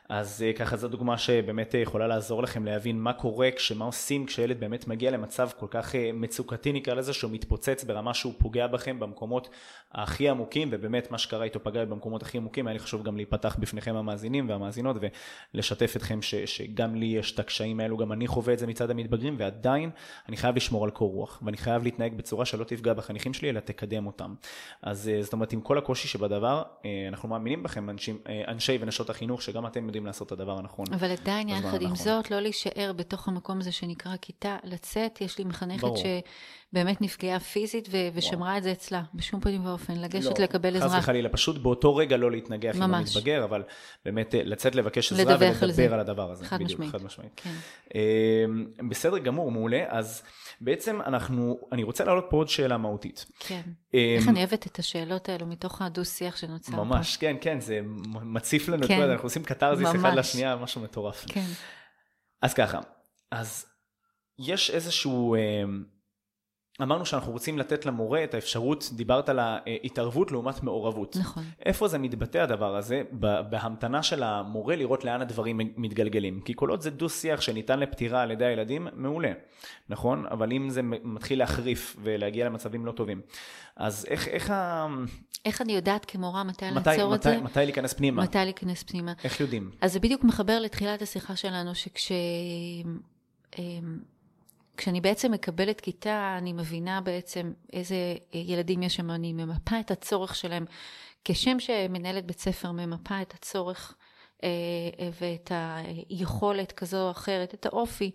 אז 0.09 0.43
אה, 0.43 0.53
ככה 0.53 0.77
זו 0.77 0.89
דוגמה 0.89 1.19
שבאמת 1.19 1.75
אה, 1.75 1.81
יכולה 1.81 2.07
לעזור 2.07 2.43
לכם 2.43 2.65
להבין 2.65 3.01
מה 3.01 3.13
קורה, 3.13 3.51
כשמה 3.57 3.85
עושים 3.85 4.27
כשילד 4.27 4.61
באמת 4.61 4.89
מגיע 4.89 5.11
למצב 5.11 5.49
כל 5.59 5.67
כך 5.71 5.95
אה, 5.95 6.11
מצוקתי 6.15 6.73
נקרא 6.73 6.95
לזה, 6.95 7.13
שהוא 7.13 7.31
מתפוצץ 7.31 7.85
ברמה 7.85 8.15
שהוא 8.15 8.33
פוגע 8.39 8.67
בכם 8.67 9.01
במקומות 9.01 9.49
הכי 9.93 10.29
עמוקים, 10.29 10.69
ובאמת 10.73 11.11
מה 11.11 11.19
שקרה 11.19 11.45
איתו 11.45 11.61
פגע 11.63 11.85
במקומות 11.85 12.23
הכי 12.23 12.39
עמוקים, 12.39 12.67
היה 12.67 12.75
לי 12.75 12.79
חשוב 12.79 13.03
גם 13.03 13.17
להיפתח 13.17 13.57
בפניכם 13.59 13.97
המאזינים 13.97 14.49
והמאזינות 14.49 14.97
ולשתף 15.55 15.97
אתכם 15.97 16.23
ש, 16.23 16.35
שגם 16.35 16.95
לי 16.95 17.07
יש 17.07 17.33
את 17.33 17.39
הקשיים 17.39 17.81
האלו, 17.81 17.97
גם 17.97 18.13
אני 18.13 18.27
חווה 18.27 18.55
את 18.55 18.59
זה 18.59 18.67
מצד 18.67 18.91
המתבגרים, 18.91 19.37
ועדיין 19.39 19.91
אני 20.29 20.37
חייב 20.37 20.57
לשמור 20.57 20.85
על 20.85 20.91
קור 20.91 21.13
רוח, 21.13 21.43
ואני 21.45 21.57
חייב 21.57 21.83
להתנהג 21.83 22.15
בצורה 22.15 22.45
שלא 22.45 22.65
תפגע 22.65 22.93
בחניכים 22.93 23.35
שלי, 23.35 23.51
אלא 23.51 23.61
תקדם 23.61 24.07
אותם. 24.07 24.35
אז 24.83 25.11
זאת 25.21 25.33
אומרת, 25.33 25.53
עם 25.53 25.61
כל 25.61 25.79
הקושי 25.79 26.09
שבדבר, 26.09 26.63
אנחנו 27.09 27.29
מאמינים 27.29 27.63
בכם, 27.63 27.91
אנשי, 27.91 28.13
אנשי 28.49 28.79
ונשות 28.81 29.11
החינוך, 29.17 29.43
שגם 29.43 29.67
אתם 29.67 29.85
יודעים 29.87 30.07
לעשות 30.07 30.27
את 30.27 30.33
הדבר 30.33 30.59
הנכון. 30.59 30.87
אבל 30.93 31.11
עדיין, 31.11 31.49
יחד 31.49 31.83
עם 31.83 31.95
זאת, 31.95 32.31
לא 32.31 32.41
להישאר 32.41 32.93
בתוך 32.97 33.29
המקום 33.29 33.59
הזה 33.61 33.73
שנקרא 33.73 34.17
כיתה, 34.23 34.57
לצאת, 34.65 35.21
יש 35.21 35.39
לי 35.39 35.45
מחנכת 35.45 35.81
ברור. 35.81 35.97
שבאמת 36.71 37.01
נפגעה 37.01 37.41
פיזית 37.41 37.89
ו- 37.91 38.09
ושמרה 38.15 38.49
וואו. 38.49 38.59
את 38.59 38.63
זה 38.63 38.73
אצלה, 38.73 39.03
בשום 39.15 39.41
פנים 39.41 39.67
ואופן, 39.67 39.97
לגשת 39.97 40.39
לא, 40.39 40.45
לקבל 40.45 40.77
עזרה. 40.77 40.89
חס 40.89 40.99
וחלילה, 40.99 41.29
פשוט 41.29 41.59
באותו 41.59 41.97
רגע 41.97 42.17
לא 42.17 42.31
להתנגח 42.31 42.75
ממש. 42.77 42.85
עם 42.85 42.95
המתבגר, 42.95 43.45
אבל 43.45 43.63
באמת 44.05 44.35
אה, 44.35 44.41
לצאת 44.45 44.75
לבקש 44.75 45.13
עזרה 45.13 45.37
ולדבר 45.39 45.85
על, 45.85 45.93
על 45.93 46.01
הדבר 46.01 46.31
הזה. 46.31 46.45
חד 46.45 46.57
בדיוק, 46.57 46.71
משמעית. 46.71 46.93
חד 46.93 47.03
משמעית. 47.03 47.33
כן. 47.37 47.55
אמ, 47.95 48.89
בסדר 48.89 49.19
גמור, 49.19 49.51
מעולה. 49.51 49.85
אז 49.89 50.23
בעצם 50.61 51.01
אנחנו, 51.01 51.59
אני 51.73 51.83
רוצה 51.83 52.05
להעלות 52.05 52.27
פה 52.31 52.37
עוד 52.37 52.49
שאלה 52.49 52.77
מהותית. 52.77 53.27
כן. 53.39 53.63
אמ, 53.95 54.01
איך 54.19 54.29
אני 54.29 54.39
אוהבת 54.39 54.67
את 54.67 54.79
השאלות 54.79 55.29
האלו 55.29 55.47
מתוך 55.47 55.83
הדו-שיח 55.83 56.37
שנוצר 56.37 56.73
ממש, 56.73 56.79
פה. 56.79 56.85
ממש, 56.85 57.17
כן, 57.17 57.37
כן, 57.41 57.61
זה 57.61 57.81
מציף 58.23 58.69
לנו, 58.69 58.87
כן. 58.87 59.03
אנחנו 59.03 59.27
עושים 59.27 59.45
קתרזיס 59.45 59.89
אחד 59.95 60.15
לשנייה, 60.15 60.57
משהו 60.57 60.81
מטורף. 60.81 61.25
כן. 61.29 61.47
אז 62.43 62.55
ככה, 62.55 62.81
אז 63.31 63.67
יש 64.39 64.71
איזשהו... 64.71 65.37
אמ, 66.81 66.85
אמרנו 66.85 67.07
שאנחנו 67.07 67.33
רוצים 67.33 67.59
לתת 67.59 67.87
למורה 67.87 68.25
את 68.25 68.35
האפשרות, 68.35 68.91
דיברת 68.93 69.29
על 69.29 69.39
ההתערבות 69.39 70.33
לעומת 70.33 70.63
מעורבות. 70.63 71.17
נכון. 71.21 71.45
איפה 71.67 71.89
זה 71.89 71.99
מתבטא 71.99 72.39
הדבר 72.39 72.77
הזה? 72.77 73.03
בהמתנה 73.51 74.03
של 74.03 74.23
המורה 74.23 74.77
לראות 74.77 75.05
לאן 75.05 75.23
הדברים 75.23 75.61
מתגלגלים. 75.77 76.41
כי 76.41 76.53
כל 76.57 76.71
עוד 76.71 76.81
זה 76.81 76.91
דו-שיח 76.91 77.41
שניתן 77.41 77.81
לפתירה 77.81 78.23
על 78.23 78.31
ידי 78.31 78.45
הילדים, 78.45 78.89
מעולה, 78.95 79.33
נכון? 79.89 80.27
אבל 80.31 80.53
אם 80.53 80.71
זה 80.71 80.81
מתחיל 80.83 81.39
להחריף 81.39 81.97
ולהגיע 82.03 82.47
למצבים 82.47 82.87
לא 82.87 82.93
טובים, 82.93 83.21
אז 83.77 84.07
איך, 84.09 84.29
איך 84.29 84.51
ה... 84.51 84.87
איך 85.45 85.63
אני 85.63 85.73
יודעת 85.73 86.05
כמורה 86.05 86.45
מתי, 86.45 86.71
מתי 86.71 86.91
לעצור 86.91 87.15
מתי, 87.15 87.17
את 87.17 87.23
זה? 87.23 87.45
מתי 87.45 87.59
להיכנס 87.59 87.93
פנימה? 87.93 88.23
מתי 88.23 88.39
להיכנס 88.39 88.83
פנימה. 88.83 89.13
איך 89.25 89.41
יודעים? 89.41 89.71
אז 89.81 89.93
זה 89.93 90.01
בדיוק 90.01 90.25
מחבר 90.25 90.59
לתחילת 90.59 91.03
השיחה 91.03 91.37
שלנו, 91.37 91.75
שכש... 91.75 92.13
כשאני 94.77 95.01
בעצם 95.01 95.33
מקבלת 95.33 95.81
כיתה, 95.81 96.35
אני 96.39 96.53
מבינה 96.53 97.01
בעצם 97.01 97.53
איזה 97.73 97.97
ילדים 98.33 98.83
יש 98.83 98.97
שם, 98.97 99.11
אני 99.11 99.33
ממפה 99.33 99.81
את 99.81 99.91
הצורך 99.91 100.35
שלהם. 100.35 100.65
כשם 101.25 101.61
שמנהלת 101.61 102.27
בית 102.27 102.41
ספר 102.41 102.73
ממפה 102.73 103.23
את 103.23 103.35
הצורך 103.35 103.95
אה, 104.45 104.49
ואת 105.21 105.53
היכולת 105.55 106.73
כזו 106.73 107.07
או 107.07 107.11
אחרת, 107.11 107.55
את 107.55 107.67
האופי 107.67 108.11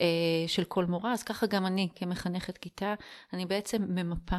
אה, 0.00 0.06
של 0.46 0.64
כל 0.64 0.84
מורה, 0.84 1.12
אז 1.12 1.22
ככה 1.22 1.46
גם 1.46 1.66
אני 1.66 1.88
כמחנכת 1.94 2.58
כיתה, 2.58 2.94
אני 3.32 3.46
בעצם 3.46 3.82
ממפה. 3.88 4.38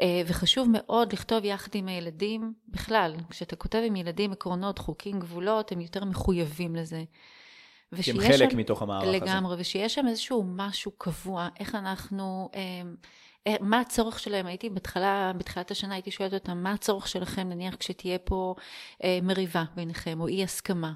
אה, 0.00 0.22
וחשוב 0.26 0.68
מאוד 0.72 1.12
לכתוב 1.12 1.44
יחד 1.44 1.74
עם 1.74 1.88
הילדים, 1.88 2.52
בכלל, 2.68 3.14
כשאתה 3.30 3.56
כותב 3.56 3.82
עם 3.84 3.96
ילדים 3.96 4.32
עקרונות, 4.32 4.78
חוקים, 4.78 5.20
גבולות, 5.20 5.72
הם 5.72 5.80
יותר 5.80 6.04
מחויבים 6.04 6.76
לזה. 6.76 7.04
כי 8.02 8.10
הם 8.10 8.20
חלק 8.20 8.50
שם, 8.50 8.58
מתוך 8.58 8.82
המערך 8.82 9.02
לגמרי, 9.02 9.16
הזה. 9.16 9.26
לגמרי, 9.26 9.56
ושיש 9.58 9.94
שם 9.94 10.08
איזשהו 10.08 10.44
משהו 10.56 10.92
קבוע, 10.98 11.48
איך 11.60 11.74
אנחנו, 11.74 12.50
אה, 12.54 12.60
אה, 13.46 13.56
מה 13.60 13.80
הצורך 13.80 14.18
שלהם, 14.18 14.46
הייתי 14.46 14.70
בהתחלה, 14.70 15.32
בתחילת 15.38 15.70
השנה 15.70 15.94
הייתי 15.94 16.10
שואלת 16.10 16.34
אותם, 16.34 16.62
מה 16.62 16.72
הצורך 16.72 17.08
שלכם, 17.08 17.48
נניח 17.48 17.74
כשתהיה 17.74 18.18
פה 18.18 18.54
אה, 19.04 19.18
מריבה 19.22 19.64
ביניכם, 19.74 20.20
או 20.20 20.28
אי 20.28 20.44
הסכמה. 20.44 20.92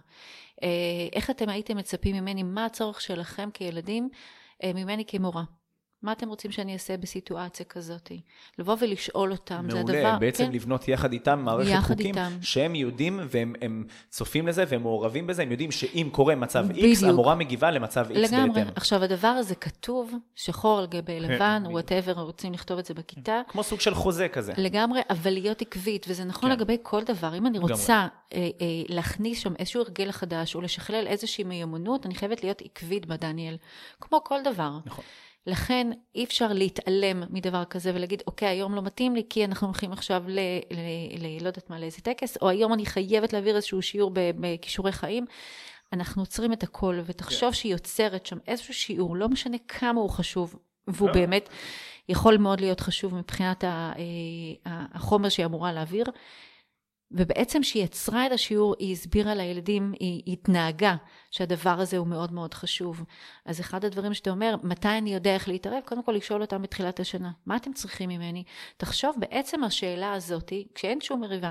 אה, 0.62 0.68
איך 1.12 1.30
אתם 1.30 1.48
הייתם 1.48 1.76
מצפים 1.76 2.16
ממני, 2.16 2.42
מה 2.42 2.64
הצורך 2.64 3.00
שלכם 3.00 3.48
כילדים, 3.54 4.08
אה, 4.64 4.72
ממני 4.74 5.04
כמורה. 5.06 5.44
מה 6.02 6.12
אתם 6.12 6.28
רוצים 6.28 6.50
שאני 6.50 6.72
אעשה 6.72 6.96
בסיטואציה 6.96 7.66
כזאת? 7.66 8.12
לבוא 8.58 8.76
ולשאול 8.80 9.32
אותם, 9.32 9.54
מעולה, 9.54 9.72
זה 9.72 9.80
הדבר... 9.80 9.92
מעולה, 9.92 10.18
בעצם 10.18 10.44
כן? 10.46 10.52
לבנות 10.52 10.88
יחד 10.88 11.12
איתם 11.12 11.38
מערכת 11.44 11.70
יחד 11.70 11.94
חוקים, 11.94 12.06
איתם. 12.06 12.30
שהם 12.42 12.74
יודעים 12.74 13.20
והם 13.30 13.84
צופים 14.08 14.46
לזה 14.46 14.64
והם 14.68 14.82
מעורבים 14.82 15.26
בזה, 15.26 15.42
הם 15.42 15.50
יודעים 15.50 15.70
שאם 15.70 16.08
קורה 16.12 16.34
מצב 16.34 16.66
בדיוק. 16.68 16.98
X, 16.98 17.06
המורה 17.06 17.34
מגיבה 17.34 17.70
למצב 17.70 18.06
X 18.10 18.14
בהתאם. 18.14 18.38
לגמרי. 18.38 18.62
עכשיו, 18.76 19.04
הדבר 19.04 19.28
הזה 19.28 19.54
כתוב, 19.54 20.12
שחור 20.34 20.78
על 20.78 20.86
גבי 20.86 21.20
כן, 21.20 21.32
לבן, 21.32 21.62
וואטאבר, 21.66 22.12
רוצים 22.12 22.52
לכתוב 22.52 22.78
את 22.78 22.84
זה 22.84 22.94
בכיתה. 22.94 23.40
כמו 23.48 23.62
סוג 23.62 23.80
של 23.80 23.94
חוזה 23.94 24.28
כזה. 24.28 24.52
לגמרי, 24.56 25.00
אבל 25.10 25.30
להיות 25.30 25.62
עקבית, 25.62 26.06
וזה 26.08 26.24
נכון 26.24 26.50
כן. 26.50 26.56
לגבי 26.56 26.76
כל 26.82 27.04
דבר. 27.04 27.34
אם 27.36 27.46
אני 27.46 27.58
רוצה 27.58 28.06
אה, 28.32 28.38
אה, 28.38 28.66
להכניס 28.88 29.38
שם 29.38 29.52
איזשהו 29.58 29.82
הרגל 29.82 30.12
חדש, 30.12 30.54
או 30.54 30.60
לשכלל 30.60 31.06
איזושהי 31.06 31.44
מיומנות, 31.44 32.06
אני 32.06 32.14
חייבת 32.14 32.44
להיות 32.44 32.62
עקבית 32.64 33.06
בה, 33.06 33.16
דניאל. 33.16 33.56
כמו 34.00 34.24
כל 34.24 34.38
דבר. 34.44 34.78
נכון. 34.86 35.04
לכן 35.46 35.90
אי 36.14 36.24
אפשר 36.24 36.52
להתעלם 36.52 37.22
מדבר 37.30 37.64
כזה 37.64 37.92
ולהגיד, 37.94 38.22
אוקיי, 38.26 38.48
היום 38.48 38.74
לא 38.74 38.82
מתאים 38.82 39.14
לי 39.14 39.22
כי 39.30 39.44
אנחנו 39.44 39.66
הולכים 39.66 39.92
עכשיו 39.92 40.22
ל... 40.26 40.38
ל, 40.70 40.78
ל 41.18 41.42
לא 41.42 41.46
יודעת 41.46 41.70
מה, 41.70 41.78
לאיזה 41.78 42.00
טקס, 42.00 42.36
או 42.42 42.48
היום 42.48 42.72
אני 42.72 42.86
חייבת 42.86 43.32
להעביר 43.32 43.56
איזשהו 43.56 43.82
שיעור 43.82 44.10
בכישורי 44.14 44.92
חיים. 44.92 45.24
אנחנו 45.92 46.22
עוצרים 46.22 46.52
את 46.52 46.62
הכל, 46.62 47.00
ותחשוב 47.04 47.52
yeah. 47.52 47.56
שהיא 47.56 47.72
יוצרת 47.72 48.26
שם 48.26 48.38
איזשהו 48.46 48.74
שיעור, 48.74 49.16
לא 49.16 49.28
משנה 49.28 49.56
כמה 49.68 50.00
הוא 50.00 50.10
חשוב, 50.10 50.54
והוא 50.88 51.10
yeah. 51.10 51.12
באמת 51.12 51.48
יכול 52.08 52.36
מאוד 52.36 52.60
להיות 52.60 52.80
חשוב 52.80 53.14
מבחינת 53.14 53.64
אה, 53.64 53.92
החומר 54.64 55.28
שהיא 55.28 55.46
אמורה 55.46 55.72
להעביר. 55.72 56.04
ובעצם 57.12 57.60
כשהיא 57.60 57.84
יצרה 57.84 58.26
את 58.26 58.32
השיעור, 58.32 58.74
היא 58.78 58.92
הסבירה 58.92 59.34
לילדים, 59.34 59.92
היא, 60.00 60.32
התנהגה 60.32 60.96
שהדבר 61.30 61.80
הזה 61.80 61.96
הוא 61.96 62.06
מאוד 62.06 62.32
מאוד 62.32 62.54
חשוב. 62.54 63.04
אז 63.44 63.60
אחד 63.60 63.84
הדברים 63.84 64.14
שאתה 64.14 64.30
אומר, 64.30 64.54
מתי 64.62 64.88
אני 64.88 65.14
יודע 65.14 65.34
איך 65.34 65.48
להתערב? 65.48 65.82
קודם 65.84 66.02
כל 66.02 66.12
לשאול 66.12 66.42
אותם 66.42 66.62
בתחילת 66.62 67.00
השנה, 67.00 67.30
מה 67.46 67.56
אתם 67.56 67.72
צריכים 67.72 68.08
ממני? 68.08 68.44
תחשוב 68.76 69.16
בעצם 69.18 69.64
השאלה 69.64 70.12
הזאתי, 70.12 70.68
כשאין 70.74 71.00
שום 71.00 71.20
מריבה, 71.20 71.50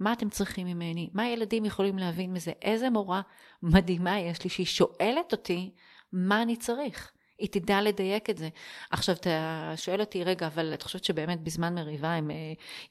מה 0.00 0.12
אתם 0.12 0.28
צריכים 0.28 0.66
ממני? 0.66 1.10
מה 1.14 1.22
הילדים 1.22 1.64
יכולים 1.64 1.98
להבין 1.98 2.32
מזה? 2.32 2.52
איזה 2.62 2.90
מורה 2.90 3.20
מדהימה 3.62 4.18
יש 4.18 4.44
לי 4.44 4.50
שהיא 4.50 4.66
שואלת 4.66 5.32
אותי 5.32 5.70
מה 6.12 6.42
אני 6.42 6.56
צריך. 6.56 7.12
היא 7.38 7.48
תדע 7.50 7.82
לדייק 7.82 8.30
את 8.30 8.38
זה. 8.38 8.48
עכשיו, 8.90 9.14
אתה 9.14 9.72
שואל 9.76 10.00
אותי, 10.00 10.24
רגע, 10.24 10.46
אבל 10.46 10.74
את 10.74 10.82
חושבת 10.82 11.04
שבאמת 11.04 11.40
בזמן 11.40 11.74
מריבה 11.74 12.12
הם 12.12 12.30
אה, 12.30 12.36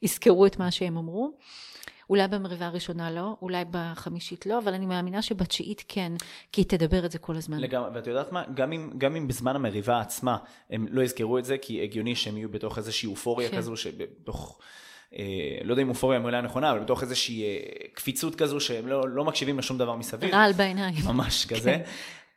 יזכרו 0.02 0.46
את 0.46 0.58
מה 0.58 0.70
שהם 0.70 0.96
אמרו? 0.96 1.32
אולי 2.10 2.28
במריבה 2.28 2.66
הראשונה 2.66 3.10
לא, 3.10 3.36
אולי 3.42 3.64
בחמישית 3.70 4.46
לא, 4.46 4.58
אבל 4.58 4.74
אני 4.74 4.86
מאמינה 4.86 5.22
שבתשיעית 5.22 5.84
כן, 5.88 6.12
כי 6.52 6.60
היא 6.60 6.66
תדבר 6.68 7.06
את 7.06 7.10
זה 7.10 7.18
כל 7.18 7.36
הזמן. 7.36 7.58
לגמרי, 7.58 7.90
ואת 7.94 8.06
יודעת 8.06 8.32
מה? 8.32 8.42
גם 8.54 8.72
אם, 8.72 8.90
גם 8.98 9.16
אם 9.16 9.28
בזמן 9.28 9.56
המריבה 9.56 10.00
עצמה 10.00 10.36
הם 10.70 10.86
לא 10.90 11.02
יזכרו 11.02 11.38
את 11.38 11.44
זה, 11.44 11.58
כי 11.58 11.82
הגיוני 11.82 12.16
שהם 12.16 12.36
יהיו 12.36 12.48
בתוך 12.48 12.78
איזושהי 12.78 13.06
אופוריה 13.06 13.48
כן. 13.48 13.56
כזו, 13.56 13.76
שבתוך... 13.76 14.58
אה, 15.18 15.24
לא 15.64 15.72
יודע 15.72 15.82
אם 15.82 15.88
אופוריה 15.88 16.18
המילה 16.18 16.38
הנכונה, 16.38 16.70
אבל 16.70 16.80
בתוך 16.80 17.02
איזושהי 17.02 17.42
אה, 17.42 17.58
קפיצות 17.92 18.34
כזו 18.34 18.60
שהם 18.60 18.86
לא, 18.86 19.08
לא 19.08 19.24
מקשיבים 19.24 19.58
לשום 19.58 19.78
דבר 19.78 19.96
מסביב. 19.96 20.34
רעל 20.34 20.52
בעיניים. 20.52 21.04
ממש 21.06 21.46
כזה. 21.50 21.70
כן. 21.70 21.82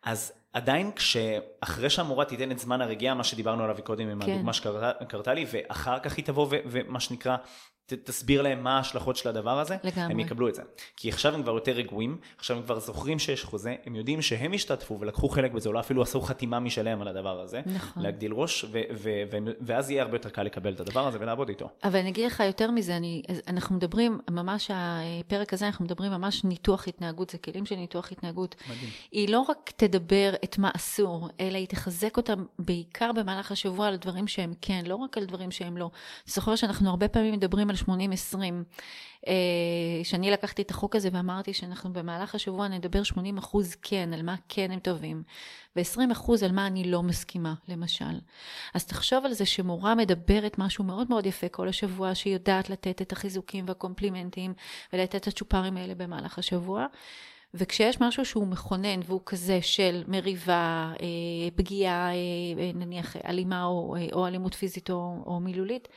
אז 0.03 0.33
עדיין 0.53 0.91
כשאחרי 0.91 1.89
שהמורה 1.89 2.25
תיתן 2.25 2.51
את 2.51 2.59
זמן 2.59 2.81
הרגיעה, 2.81 3.15
מה 3.15 3.23
שדיברנו 3.23 3.63
עליו 3.63 3.77
קודם 3.83 4.09
עם 4.09 4.23
כן. 4.23 4.31
הדוגמה 4.31 4.53
שקרתה 4.53 5.33
לי, 5.33 5.45
ואחר 5.51 5.99
כך 5.99 6.17
היא 6.17 6.25
תבוא 6.25 6.47
ומה 6.65 6.99
שנקרא 6.99 7.37
ת, 7.87 7.93
תסביר 7.93 8.41
להם 8.41 8.63
מה 8.63 8.77
ההשלכות 8.77 9.15
של 9.15 9.29
הדבר 9.29 9.59
הזה, 9.59 9.77
לגמרי. 9.83 10.13
הם 10.13 10.19
יקבלו 10.19 10.47
את 10.47 10.55
זה. 10.55 10.61
כי 10.95 11.09
עכשיו 11.09 11.33
הם 11.33 11.43
כבר 11.43 11.51
יותר 11.51 11.71
רגועים, 11.71 12.17
עכשיו 12.37 12.57
הם 12.57 12.63
כבר 12.63 12.79
זוכרים 12.79 13.19
שיש 13.19 13.43
חוזה, 13.43 13.75
הם 13.85 13.95
יודעים 13.95 14.21
שהם 14.21 14.53
השתתפו 14.53 14.99
ולקחו 14.99 15.29
חלק 15.29 15.51
בזה, 15.51 15.69
אולי 15.69 15.79
אפילו 15.79 16.01
עשו 16.01 16.21
חתימה 16.21 16.59
משלהם 16.59 17.01
על 17.01 17.07
הדבר 17.07 17.39
הזה, 17.39 17.61
נכון. 17.65 18.03
להגדיל 18.03 18.33
ראש, 18.33 18.63
ו- 18.63 18.67
ו- 18.91 19.23
ו- 19.31 19.51
ואז 19.61 19.89
יהיה 19.89 20.03
הרבה 20.03 20.15
יותר 20.15 20.29
קל 20.29 20.43
לקבל 20.43 20.73
את 20.73 20.79
הדבר 20.79 21.07
הזה 21.07 21.17
ולעבוד 21.21 21.49
איתו. 21.49 21.69
אבל 21.83 21.99
אני 21.99 22.09
אגיד 22.09 22.25
לך 22.25 22.39
יותר 22.39 22.71
מזה, 22.71 22.97
אני, 22.97 23.21
אנחנו 23.47 23.75
מדברים, 23.75 24.19
ממש 24.29 24.71
הפרק 24.73 25.53
הזה, 25.53 25.65
אנחנו 25.65 25.85
מדברים 25.85 26.11
ממש 26.11 26.43
ניתוח 26.43 26.87
התנהגות, 26.87 27.29
זה 27.29 27.37
כלים 27.37 27.65
של 27.65 27.75
ניתוח 27.75 28.11
התנהגות. 28.11 28.55
מדהים. 28.69 28.89
היא 29.11 29.29
לא 29.29 29.39
רק 29.39 29.71
תדבר 29.75 30.33
את 30.43 30.57
מה 30.57 30.71
אסור, 30.75 31.29
אלא 31.39 31.57
היא 31.57 31.67
תחזק 31.67 32.17
אותם 32.17 32.45
בעיקר 32.59 33.11
במהלך 33.11 33.51
השבוע 33.51 33.87
על 33.87 33.95
דברים 33.95 34.27
שהם 34.27 34.53
כן, 34.61 34.83
לא 34.85 34.95
רק 34.95 35.17
על 35.17 35.25
דברים 35.25 35.51
שהם 35.51 35.77
לא. 35.77 35.89
זוכר 36.25 36.55
שאנחנו 36.55 36.89
הרבה 36.89 37.07
פעמים 37.07 37.33
מדברים 37.33 37.69
על 37.69 37.75
80-20. 37.83 37.87
אה, 39.27 39.33
שאני 40.03 40.31
לקחתי 40.31 40.61
את 40.61 40.71
החוק 40.71 40.95
הזה 40.95 41.09
ואמרתי 41.11 41.53
שאנחנו 41.53 41.93
במהלך 41.93 42.35
השבוע 42.35 42.67
נדבר 42.67 43.03
80 43.03 43.37
אחוז 43.37 43.75
כן, 43.81 44.09
על 44.13 44.21
מה 44.21 44.35
כן 44.49 44.71
הם 44.71 44.79
טובים, 44.79 45.23
ו-20 45.75 46.11
אחוז 46.11 46.43
על 46.43 46.51
מה 46.51 46.67
אני 46.67 46.83
לא 46.83 47.03
מסכימה, 47.03 47.53
למשל. 47.67 48.19
אז 48.73 48.85
תחשוב 48.85 49.25
על 49.25 49.33
זה 49.33 49.45
שמורה 49.45 49.95
מדברת 49.95 50.57
משהו 50.57 50.83
מאוד 50.83 51.09
מאוד 51.09 51.25
יפה 51.25 51.49
כל 51.49 51.67
השבוע, 51.67 52.15
שהיא 52.15 52.33
יודעת 52.33 52.69
לתת 52.69 53.01
את 53.01 53.11
החיזוקים 53.11 53.65
והקומפלימנטים, 53.67 54.53
ולתת 54.93 55.15
את 55.15 55.27
הצ'ופרים 55.27 55.77
האלה 55.77 55.95
במהלך 55.95 56.39
השבוע. 56.39 56.85
וכשיש 57.53 58.01
משהו 58.01 58.25
שהוא 58.25 58.47
מכונן 58.47 58.99
והוא 59.05 59.21
כזה 59.25 59.61
של 59.61 60.03
מריבה, 60.07 60.93
אה, 61.01 61.51
פגיעה, 61.55 62.11
אה, 62.11 62.71
נניח 62.73 63.17
אלימה 63.17 63.63
או, 63.63 63.95
או 64.13 64.27
אלימות 64.27 64.53
פיזית 64.53 64.89
או, 64.89 65.23
או 65.25 65.39
מילולית, 65.39 65.87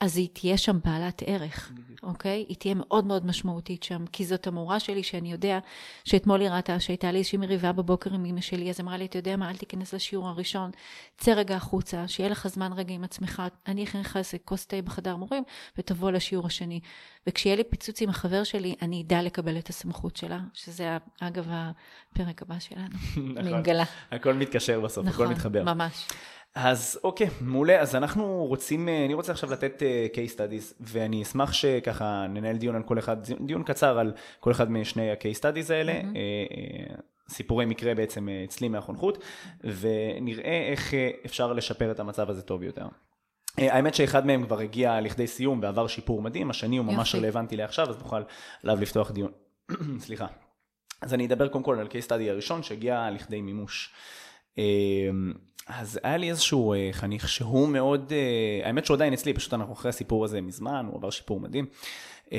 אז 0.00 0.16
היא 0.16 0.28
תהיה 0.32 0.56
שם 0.56 0.78
בעלת 0.84 1.22
ערך, 1.26 1.72
אוקיי? 2.02 2.44
היא 2.48 2.56
תהיה 2.56 2.74
מאוד 2.74 3.06
מאוד 3.06 3.26
משמעותית 3.26 3.82
שם, 3.82 4.04
כי 4.12 4.24
זאת 4.24 4.46
המורה 4.46 4.80
שלי 4.80 5.02
שאני 5.02 5.32
יודע 5.32 5.58
שאתמול 6.04 6.40
היא 6.40 6.48
ראתה 6.48 6.80
שהייתה 6.80 7.12
לי 7.12 7.18
איזושהי 7.18 7.38
מריבה 7.38 7.72
בבוקר 7.72 8.14
עם 8.14 8.24
אמא 8.24 8.40
שלי, 8.40 8.70
אז 8.70 8.80
אמרה 8.80 8.96
לי, 8.96 9.04
אתה 9.04 9.18
יודע 9.18 9.36
מה, 9.36 9.50
אל 9.50 9.56
תיכנס 9.56 9.94
לשיעור 9.94 10.28
הראשון, 10.28 10.70
צא 11.18 11.32
רגע 11.32 11.56
החוצה, 11.56 12.08
שיהיה 12.08 12.30
לך 12.30 12.48
זמן 12.48 12.72
רגע 12.72 12.94
עם 12.94 13.04
עצמך, 13.04 13.42
אני 13.66 13.84
אכין 13.84 14.00
לך 14.00 14.16
איזה 14.16 14.38
כוס 14.44 14.66
תה 14.66 14.82
בחדר 14.82 15.16
מורים, 15.16 15.42
ותבוא 15.78 16.10
לשיעור 16.10 16.46
השני. 16.46 16.80
וכשיהיה 17.26 17.56
לי 17.56 17.64
פיצוץ 17.64 18.02
עם 18.02 18.08
החבר 18.08 18.44
שלי, 18.44 18.74
אני 18.82 19.02
אדע 19.02 19.22
לקבל 19.22 19.58
את 19.58 19.68
הסמכות 19.68 20.16
שלה, 20.16 20.40
שזה 20.52 20.96
אגב 21.20 21.48
הפרק 21.50 22.42
הבא 22.42 22.58
שלנו, 22.58 22.96
אני 23.38 23.52
מגלה. 23.52 23.84
הכל 24.10 24.34
מתקשר 24.34 24.80
בסוף, 24.80 25.06
נכון, 25.06 25.26
הכל 25.26 25.34
מתחבר. 25.34 25.64
ממש. 25.64 26.06
אז 26.54 27.00
אוקיי, 27.04 27.28
מעולה. 27.40 27.80
אז 27.80 27.94
אנחנו 27.94 28.46
רוצים, 28.48 28.88
אה, 28.88 29.04
אני 29.04 29.14
רוצה 29.14 29.32
עכשיו 29.32 29.52
לתת 29.52 29.82
uh, 29.82 30.16
case 30.16 30.34
studies, 30.34 30.74
ואני 30.80 31.22
אשמח 31.22 31.52
שככה 31.52 32.26
ננהל 32.28 32.56
דיון 32.56 32.76
על 32.76 32.82
כל 32.82 32.98
אחד, 32.98 33.16
דיון 33.40 33.62
קצר 33.62 33.98
על 33.98 34.12
כל 34.40 34.50
אחד 34.50 34.70
משני 34.70 35.10
ה-case 35.10 35.38
studies 35.38 35.72
האלה. 35.72 36.00
Mm-hmm. 36.00 36.94
Uh, 36.94 37.00
סיפורי 37.28 37.64
מקרה 37.64 37.94
בעצם 37.94 38.28
אצלי 38.44 38.68
מהחונכות, 38.68 39.24
ונראה 39.60 40.68
איך 40.70 40.94
אפשר 41.26 41.52
לשפר 41.52 41.90
את 41.90 42.00
המצב 42.00 42.30
הזה 42.30 42.42
טוב 42.42 42.62
יותר. 42.62 42.86
האמת 43.58 43.94
שאחד 43.94 44.26
מהם 44.26 44.46
כבר 44.46 44.58
הגיע 44.58 45.00
לכדי 45.00 45.26
סיום 45.26 45.60
ועבר 45.62 45.86
שיפור 45.86 46.22
מדהים, 46.22 46.50
השני 46.50 46.76
הוא 46.76 46.86
ממש 46.86 47.14
רלוונטי 47.14 47.56
לעכשיו, 47.56 47.90
אז 47.90 47.98
נוכל 47.98 48.22
עליו 48.62 48.80
לפתוח 48.80 49.10
דיון. 49.10 49.32
סליחה. 49.98 50.26
אז 51.02 51.14
אני 51.14 51.26
אדבר 51.26 51.48
קודם 51.48 51.64
כל 51.64 51.78
על 51.80 51.86
case 51.86 52.06
study 52.06 52.30
הראשון 52.30 52.62
שהגיע 52.62 53.10
לכדי 53.10 53.40
מימוש. 53.40 53.94
אז 55.66 56.00
היה 56.02 56.16
לי 56.16 56.30
איזשהו 56.30 56.74
uh, 56.74 56.92
חניך 56.92 57.28
שהוא 57.28 57.68
מאוד, 57.68 58.12
uh, 58.12 58.66
האמת 58.66 58.84
שהוא 58.84 58.94
עדיין 58.94 59.12
אצלי, 59.12 59.34
פשוט 59.34 59.54
אנחנו 59.54 59.72
אחרי 59.72 59.88
הסיפור 59.88 60.24
הזה 60.24 60.40
מזמן, 60.40 60.86
הוא 60.88 60.96
עבר 60.96 61.10
שיפור 61.10 61.40
מדהים. 61.40 61.66
Uh, 62.26 62.32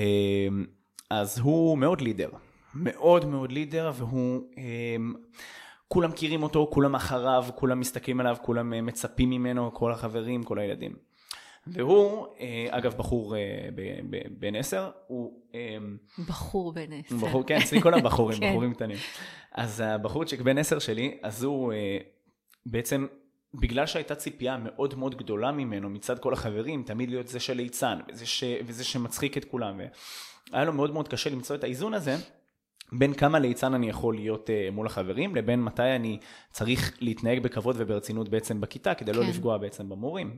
אז 1.10 1.40
הוא 1.40 1.78
מאוד 1.78 2.02
לידר, 2.02 2.30
מאוד 2.76 3.26
מאוד 3.26 3.52
לידר, 3.52 3.92
והוא, 3.96 4.42
כולם 5.88 6.10
מכירים 6.10 6.44
אותו, 6.44 6.70
כולם 6.74 6.96
אחריו, 6.96 7.46
כולם 7.56 7.80
מסתכלים 7.80 8.20
עליו, 8.20 8.36
כולם 8.42 8.86
מצפים 8.86 9.30
ממנו, 9.30 9.74
כל 9.74 9.92
החברים, 9.92 10.44
כל 10.44 10.60
הילדים. 10.60 10.96
והוא, 11.68 12.28
אגב, 12.70 12.94
בחור 12.98 13.36
בן 14.40 14.56
עשר, 14.56 14.90
הוא... 15.08 15.40
בחור 16.28 16.74
בן 16.74 16.94
עשר. 16.94 17.16
בחור, 17.16 17.44
כן, 17.44 17.58
אצלי 17.58 17.82
כל 17.82 17.94
הבחורים, 17.94 18.40
כן. 18.42 18.50
בחורים 18.50 18.74
קטנים. 18.74 18.98
אז 19.52 19.80
הבחורצ'יק 19.80 20.42
בן 20.42 20.58
עשר 20.58 20.80
שלי, 20.80 21.18
אז 21.24 21.44
הוא... 21.44 21.74
Uh, 22.65 22.71
בעצם 22.71 23.08
בגלל 23.54 23.86
שהייתה 23.86 24.15
ציפייה 24.15 24.58
מאוד 24.58 24.95
מאוד 24.95 25.15
גדולה 25.15 25.51
ממנו 25.51 25.89
מצד 25.89 26.19
כל 26.19 26.34
החברים, 26.34 26.84
תמיד 26.84 27.10
להיות 27.10 27.28
זה 27.28 27.39
של 27.39 27.54
ליצן 27.54 27.99
וזה, 28.10 28.25
ש... 28.25 28.43
וזה 28.65 28.84
שמצחיק 28.84 29.38
את 29.38 29.45
כולם. 29.45 29.82
והיה 30.51 30.65
לו 30.65 30.73
מאוד 30.73 30.91
מאוד 30.91 31.08
קשה 31.08 31.30
למצוא 31.30 31.56
את 31.56 31.63
האיזון 31.63 31.93
הזה 31.93 32.15
בין 32.91 33.13
כמה 33.13 33.39
ליצן 33.39 33.73
אני 33.73 33.89
יכול 33.89 34.15
להיות 34.15 34.49
uh, 34.49 34.71
מול 34.71 34.88
החברים, 34.88 35.36
לבין 35.36 35.63
מתי 35.63 35.95
אני 35.95 36.19
צריך 36.51 36.97
להתנהג 37.01 37.39
בכבוד 37.39 37.75
וברצינות 37.80 38.30
בעצם 38.30 38.62
בכיתה, 38.62 38.93
כדי 38.93 39.12
לא 39.12 39.17
כן. 39.17 39.23
לא 39.23 39.30
לפגוע 39.30 39.58
בעצם 39.58 39.89
במורים. 39.89 40.38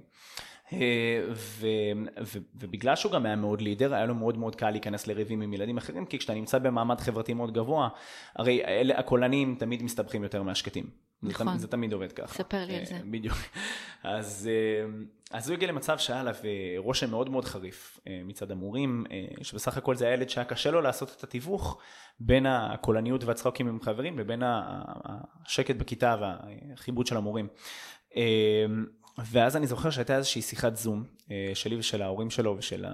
ו, 0.73 1.67
ו, 2.21 2.37
ובגלל 2.55 2.95
שהוא 2.95 3.11
גם 3.11 3.25
היה 3.25 3.35
מאוד 3.35 3.61
לידר, 3.61 3.93
היה 3.93 4.05
לו 4.05 4.15
מאוד 4.15 4.37
מאוד 4.37 4.55
קל 4.55 4.69
להיכנס 4.69 5.07
לריבים 5.07 5.41
עם 5.41 5.53
ילדים 5.53 5.77
אחרים, 5.77 6.05
כי 6.05 6.19
כשאתה 6.19 6.33
נמצא 6.33 6.59
במעמד 6.59 6.99
חברתי 6.99 7.33
מאוד 7.33 7.53
גבוה, 7.53 7.89
הרי 8.35 8.65
אלה 8.65 8.99
הקולנים 8.99 9.55
תמיד 9.59 9.83
מסתבכים 9.83 10.23
יותר 10.23 10.43
מהשקטים. 10.43 11.06
נכון. 11.23 11.53
זה, 11.53 11.61
זה 11.61 11.67
תמיד 11.67 11.93
עובד 11.93 12.11
ככה. 12.11 12.33
ספר 12.33 12.65
לי 12.65 12.75
על 12.77 12.85
זה. 12.85 12.99
בדיוק. 13.11 13.37
אז, 14.03 14.49
אז 15.31 15.49
הוא 15.49 15.55
הגיע 15.55 15.67
למצב 15.67 15.97
שהיה 15.97 16.19
עליו 16.19 16.35
רושם 16.77 17.09
מאוד 17.09 17.29
מאוד 17.29 17.45
חריף 17.45 17.99
מצד 18.25 18.51
המורים, 18.51 19.03
שבסך 19.41 19.77
הכל 19.77 19.95
זה 19.95 20.07
הילד 20.07 20.29
שהיה 20.29 20.45
קשה 20.45 20.71
לו 20.71 20.81
לעשות 20.81 21.15
את 21.17 21.23
התיווך 21.23 21.77
בין 22.19 22.45
הקולניות 22.45 23.23
והצחוקים 23.23 23.67
עם 23.67 23.81
חברים 23.81 24.19
לבין 24.19 24.41
השקט 24.45 25.75
בכיתה 25.75 26.15
והחיבוד 26.21 27.07
של 27.07 27.17
המורים. 27.17 27.47
ואז 29.17 29.55
אני 29.57 29.67
זוכר 29.67 29.89
שהייתה 29.89 30.15
איזושהי 30.15 30.41
שיחת 30.41 30.75
זום 30.75 31.03
אה, 31.31 31.51
שלי 31.53 31.75
ושל 31.75 32.01
ההורים 32.01 32.29
שלו 32.29 32.55
ושל 32.57 32.85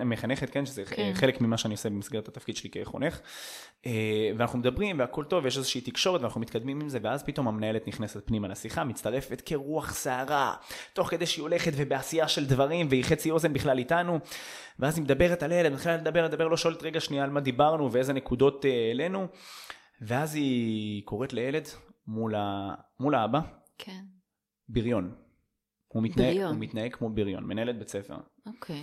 המחנכת, 0.00 0.50
כן, 0.50 0.66
שזה 0.66 0.84
כן. 0.84 1.10
חלק 1.14 1.40
ממה 1.40 1.58
שאני 1.58 1.74
עושה 1.74 1.90
במסגרת 1.90 2.28
התפקיד 2.28 2.56
שלי 2.56 2.70
כחונך. 2.70 3.20
אה, 3.86 4.30
ואנחנו 4.36 4.58
מדברים 4.58 4.98
והכל 4.98 5.24
טוב, 5.24 5.46
יש 5.46 5.56
איזושהי 5.56 5.80
תקשורת 5.80 6.20
ואנחנו 6.20 6.40
מתקדמים 6.40 6.80
עם 6.80 6.88
זה, 6.88 6.98
ואז 7.02 7.22
פתאום 7.22 7.48
המנהלת 7.48 7.88
נכנסת 7.88 8.26
פנימה 8.26 8.48
לשיחה, 8.48 8.84
מצטרפת 8.84 9.42
כרוח 9.46 9.94
סערה, 9.94 10.54
תוך 10.92 11.10
כדי 11.10 11.26
שהיא 11.26 11.42
הולכת 11.42 11.72
ובעשייה 11.76 12.28
של 12.28 12.46
דברים, 12.46 12.86
והיא 12.90 13.04
חצי 13.04 13.30
אוזן 13.30 13.52
בכלל 13.52 13.78
איתנו, 13.78 14.18
ואז 14.78 14.96
היא 14.96 15.04
מדברת 15.04 15.42
על 15.42 15.52
ילד, 15.52 15.72
מתחילה 15.72 15.96
לדבר, 15.96 16.24
לדבר, 16.24 16.48
לא 16.48 16.56
שואלת 16.56 16.82
רגע 16.82 17.00
שנייה 17.00 17.24
על 17.24 17.30
מה 17.30 17.40
דיברנו 17.40 17.92
ואיזה 17.92 18.12
נקודות 18.12 18.64
העלינו, 18.64 19.26
ואז 20.00 20.34
היא 20.34 21.02
קוראת 21.04 21.32
לילד, 21.32 21.68
מול, 22.06 22.34
ה... 22.34 22.74
מול 23.00 23.14
האבא, 23.14 23.40
כן. 23.78 24.02
בריון. 24.68 25.21
הוא 25.92 26.02
מתנהג. 26.02 26.40
הוא 26.40 26.56
מתנהג 26.58 26.94
כמו 26.94 27.10
בריון, 27.10 27.44
מנהלת 27.44 27.78
בית 27.78 27.88
ספר. 27.88 28.16
אוקיי. 28.46 28.82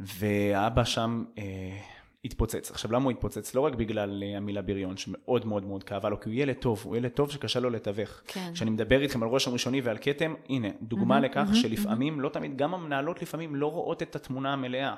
והאבא 0.00 0.84
שם 0.84 1.24
אה, 1.38 1.44
התפוצץ. 2.24 2.70
עכשיו, 2.70 2.92
למה 2.92 3.04
הוא 3.04 3.12
התפוצץ? 3.12 3.54
לא 3.54 3.60
רק 3.60 3.74
בגלל 3.74 4.22
אה, 4.22 4.36
המילה 4.36 4.62
בריון, 4.62 4.96
שמאוד 4.96 5.46
מאוד 5.46 5.64
מאוד 5.64 5.84
כאבה 5.84 6.08
לו, 6.08 6.20
כי 6.20 6.28
הוא 6.28 6.34
ילד 6.34 6.56
טוב, 6.56 6.82
הוא 6.84 6.96
ילד 6.96 7.10
טוב 7.10 7.30
שקשה 7.30 7.60
לו 7.60 7.70
לתווך. 7.70 8.22
כן. 8.26 8.50
כשאני 8.54 8.70
מדבר 8.70 9.02
איתכם 9.02 9.22
על 9.22 9.28
ראש 9.28 9.46
הראשוני 9.46 9.80
ועל 9.80 9.98
כתם, 10.00 10.34
הנה, 10.48 10.68
דוגמה 10.82 11.18
mm-hmm, 11.18 11.20
לכך 11.20 11.48
mm-hmm, 11.50 11.56
שלפעמים, 11.56 12.18
mm-hmm. 12.18 12.22
לא 12.22 12.28
תמיד, 12.28 12.56
גם 12.56 12.74
המנהלות 12.74 13.22
לפעמים 13.22 13.56
לא 13.56 13.66
רואות 13.66 14.02
את 14.02 14.16
התמונה 14.16 14.52
המלאה. 14.52 14.94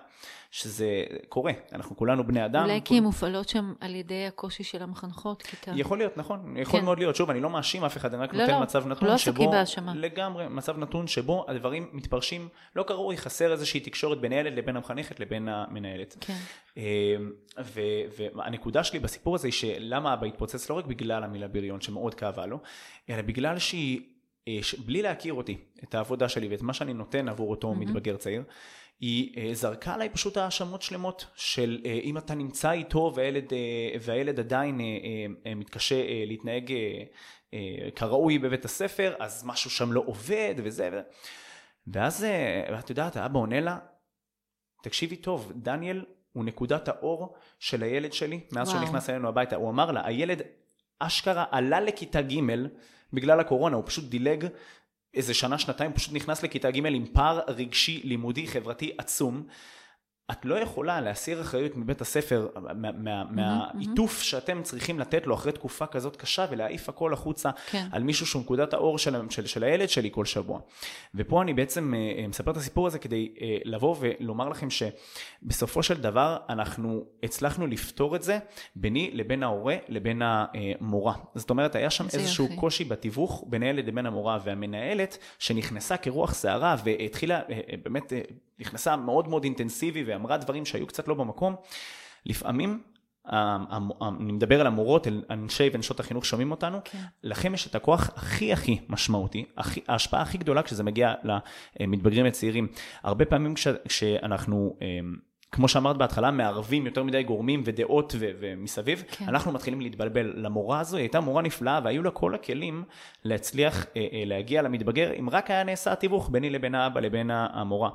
שזה 0.51 1.05
קורה, 1.29 1.53
אנחנו 1.73 1.97
כולנו 1.97 2.27
בני 2.27 2.45
אדם. 2.45 2.63
אולי 2.63 2.81
כי 2.85 2.99
הן 2.99 3.03
מופעלות 3.03 3.49
שם 3.49 3.73
על 3.81 3.95
ידי 3.95 4.27
הקושי 4.27 4.65
של 4.65 4.83
המחנכות, 4.83 5.43
כיתה. 5.43 5.73
יכול 5.75 5.99
להיות, 5.99 6.17
נכון, 6.17 6.57
יכול 6.57 6.81
כן. 6.81 6.85
מאוד 6.85 6.99
להיות. 6.99 7.17
שוב, 7.17 7.31
אני 7.31 7.41
לא 7.41 7.51
מאשים 7.51 7.85
אף 7.85 7.97
אחד, 7.97 8.15
אני 8.15 8.23
רק 8.23 8.35
לא, 8.35 8.41
נותן 8.41 8.53
לא, 8.53 8.61
מצב 8.61 8.87
נתון 8.87 9.09
לא 9.09 9.17
שבו... 9.17 9.53
לא. 9.53 9.93
לגמרי, 9.95 10.49
מצב 10.49 10.79
נתון 10.79 11.07
שבו 11.07 11.45
הדברים 11.49 11.89
מתפרשים 11.93 12.49
לא 12.77 12.83
כראוי, 12.83 13.17
חסר 13.17 13.53
איזושהי 13.53 13.81
תקשורת 13.81 14.21
בין 14.21 14.33
הילד 14.33 14.59
לבין 14.59 14.77
המחנכת 14.77 15.21
לבין 15.21 15.49
המנהלת. 15.49 16.17
כן. 16.21 16.37
אמ, 16.77 16.83
והנקודה 18.35 18.85
שלי 18.85 18.99
בסיפור 18.99 19.35
הזה 19.35 19.47
היא 19.47 19.53
שלמה 19.53 20.15
אבא 20.15 20.27
התפוצץ 20.27 20.71
לא 20.71 20.75
רק 20.75 20.85
בגלל 20.85 21.25
המילה 21.25 21.49
בריון 21.49 21.81
שמאוד 21.81 22.15
כאבה 22.15 22.47
לו, 22.47 22.59
אלא 23.11 23.23
בגלל 23.23 23.59
שהיא, 23.59 24.01
אה, 24.49 24.59
בלי 24.85 25.03
להכיר 25.03 25.35
אותי, 25.35 25.57
את 25.85 25.95
העבודה 25.95 26.29
שלי 26.29 26.49
ואת 26.49 26.63
מה 26.63 26.73
שאני 26.73 26.95
נותן 26.95 27.29
עבור 27.29 27.51
אותו 27.51 27.73
mm-hmm. 27.73 27.77
מתבגר 27.77 28.17
צעיר, 28.17 28.43
היא 29.01 29.35
אה, 29.37 29.55
זרקה 29.55 29.95
עליי 29.95 30.09
פשוט 30.09 30.37
האשמות 30.37 30.83
שלמות 30.83 31.27
של 31.35 31.81
אה, 31.85 32.01
אם 32.03 32.19
אתה 32.19 32.35
נמצא 32.35 32.73
איתו 32.73 33.13
והילד, 33.15 33.53
אה, 33.53 33.99
והילד 34.01 34.41
עדיין 34.41 34.81
מתקשה 35.57 36.25
להתנהג 36.27 36.73
כראוי 37.97 38.39
בבית 38.39 38.65
הספר, 38.65 39.15
אז 39.19 39.45
משהו 39.45 39.71
שם 39.71 39.93
לא 39.93 40.03
עובד 40.07 40.55
וזה. 40.57 41.03
ואז 41.87 42.27
את 42.79 42.91
יודעת, 42.91 43.17
האבא 43.17 43.39
עונה 43.39 43.61
לה, 43.61 43.79
תקשיבי 44.83 45.17
טוב, 45.17 45.53
דניאל 45.57 46.05
הוא 46.33 46.45
נקודת 46.45 46.89
האור 46.89 47.35
של 47.59 47.83
הילד 47.83 48.13
שלי 48.13 48.41
מאז 48.53 48.69
וואו. 48.69 48.79
שהוא 48.79 48.89
נכנס 48.89 49.11
אלינו 49.11 49.29
הביתה. 49.29 49.57
הוא 49.57 49.71
אמר 49.71 49.91
לה, 49.91 50.07
הילד 50.07 50.43
אשכרה 50.99 51.45
עלה 51.51 51.81
לכיתה 51.81 52.23
ג' 52.23 52.41
בגלל 53.13 53.41
הקורונה, 53.41 53.77
הוא 53.77 53.85
פשוט 53.87 54.05
דילג 54.05 54.47
איזה 55.15 55.35
שנה, 55.35 55.59
שנתיים, 55.59 55.93
פשוט 55.93 56.13
נכנס 56.13 56.43
לכיתה 56.43 56.71
ג' 56.71 56.87
עם 56.87 57.07
פער 57.13 57.41
רגשי, 57.49 58.01
לימודי, 58.05 58.47
חברתי 58.47 58.93
עצום. 58.99 59.43
את 60.31 60.45
לא 60.45 60.55
יכולה 60.55 61.01
להסיר 61.01 61.41
אחריות 61.41 61.77
מבית 61.77 62.01
הספר, 62.01 62.49
מהעיטוף 63.31 64.23
שאתם 64.23 64.63
צריכים 64.63 65.01
לתת 65.01 65.27
לו 65.27 65.35
אחרי 65.35 65.53
תקופה 65.53 65.87
כזאת 65.87 66.17
קשה 66.17 66.47
ולהעיף 66.51 66.89
הכל 66.89 67.13
החוצה 67.13 67.51
כן. 67.71 67.87
על 67.93 68.03
מישהו 68.03 68.27
שהוא 68.27 68.43
נקודת 68.43 68.75
האור 68.75 68.99
של, 68.99 69.31
של, 69.31 69.47
של 69.47 69.65
הילד 69.65 69.89
שלי 69.89 70.09
כל 70.13 70.25
שבוע. 70.25 70.61
ופה 71.15 71.43
אני 71.43 71.55
בעצם 71.55 71.95
אה, 71.95 72.23
אה, 72.23 72.29
מספר 72.29 72.51
את 72.51 72.57
הסיפור 72.57 72.87
הזה 72.87 72.99
כדי 72.99 73.33
אה, 73.41 73.57
לבוא 73.65 73.97
ולומר 74.01 74.49
לכם 74.49 74.69
שבסופו 74.71 75.83
של 75.83 76.01
דבר 76.01 76.37
אנחנו 76.49 77.05
הצלחנו 77.23 77.67
לפתור 77.67 78.17
את 78.17 78.23
זה 78.23 78.39
ביני 78.77 79.11
לבין 79.13 79.43
ההורה 79.43 79.77
לבין 79.89 80.23
המורה. 80.25 81.15
זאת 81.35 81.51
אומרת 81.51 81.75
היה 81.75 81.91
שם 81.91 82.05
איזשהו 82.05 82.47
יחי. 82.47 82.57
קושי 82.57 82.85
בתיווך 82.85 83.45
בין 83.47 83.63
הילד 83.63 83.87
לבין 83.87 84.07
המורה 84.07 84.39
והמנהלת 84.45 85.19
שנכנסה 85.39 85.97
כרוח 85.97 86.35
סערה 86.35 86.77
והתחילה 86.85 87.41
באמת 87.85 88.13
נכנסה 88.61 88.97
מאוד 88.97 89.29
מאוד 89.29 89.45
אינטנסיבי 89.45 90.05
ואמרה 90.05 90.37
דברים 90.37 90.67
שהיו 90.67 90.87
קצת 90.87 91.09
לא 91.09 91.15
במקום, 91.15 91.55
לפעמים 92.27 92.83
אני 93.27 94.33
מדבר 94.33 94.61
על 94.61 94.67
המורות, 94.67 95.07
על 95.07 95.25
אנשי 95.31 95.71
ונשות 95.73 96.01
החינוך 96.01 96.25
שומעים 96.27 96.51
אותנו, 96.51 96.79
כן. 96.85 96.99
לכם 97.23 97.55
יש 97.55 97.67
את 97.67 97.75
הכוח 97.75 98.11
הכי 98.17 98.53
הכי 98.53 98.79
משמעותי, 98.89 99.45
הכי, 99.57 99.81
ההשפעה 99.89 100.23
הכי 100.23 100.39
גדולה 100.39 100.63
כשזה 100.63 100.83
מגיע 100.83 101.15
למתבגרים 101.81 102.27
הצעירים. 102.27 102.69
הרבה 103.03 103.25
פעמים 103.25 103.55
כש, 103.55 103.69
כשאנחנו 103.89 104.77
כמו 105.53 105.69
שאמרת 105.69 105.97
בהתחלה, 105.97 106.31
מערבים 106.31 106.87
יותר 106.87 107.03
מדי 107.03 107.23
גורמים 107.23 107.63
ודעות 107.65 108.15
ו- 108.19 108.31
ומסביב, 108.41 109.05
כן. 109.11 109.25
אנחנו 109.29 109.53
מתחילים 109.53 109.81
להתבלבל. 109.81 110.33
למורה 110.37 110.81
הזו, 110.81 110.97
היא 110.97 111.03
הייתה 111.03 111.21
מורה 111.21 111.43
נפלאה, 111.43 111.81
והיו 111.85 112.03
לה 112.03 112.11
כל 112.11 112.35
הכלים 112.35 112.85
להצליח 113.25 113.87
אה, 113.97 114.07
אה, 114.13 114.23
להגיע 114.27 114.63
למתבגר, 114.63 115.13
אם 115.19 115.31
רק 115.31 115.51
היה 115.51 115.65
נעשה 115.65 115.93
התיווך 115.93 116.31
ביני 116.31 116.51
לבין 116.51 116.75
האבא 116.75 117.01
לבין 117.01 117.31
המורה. 117.33 117.91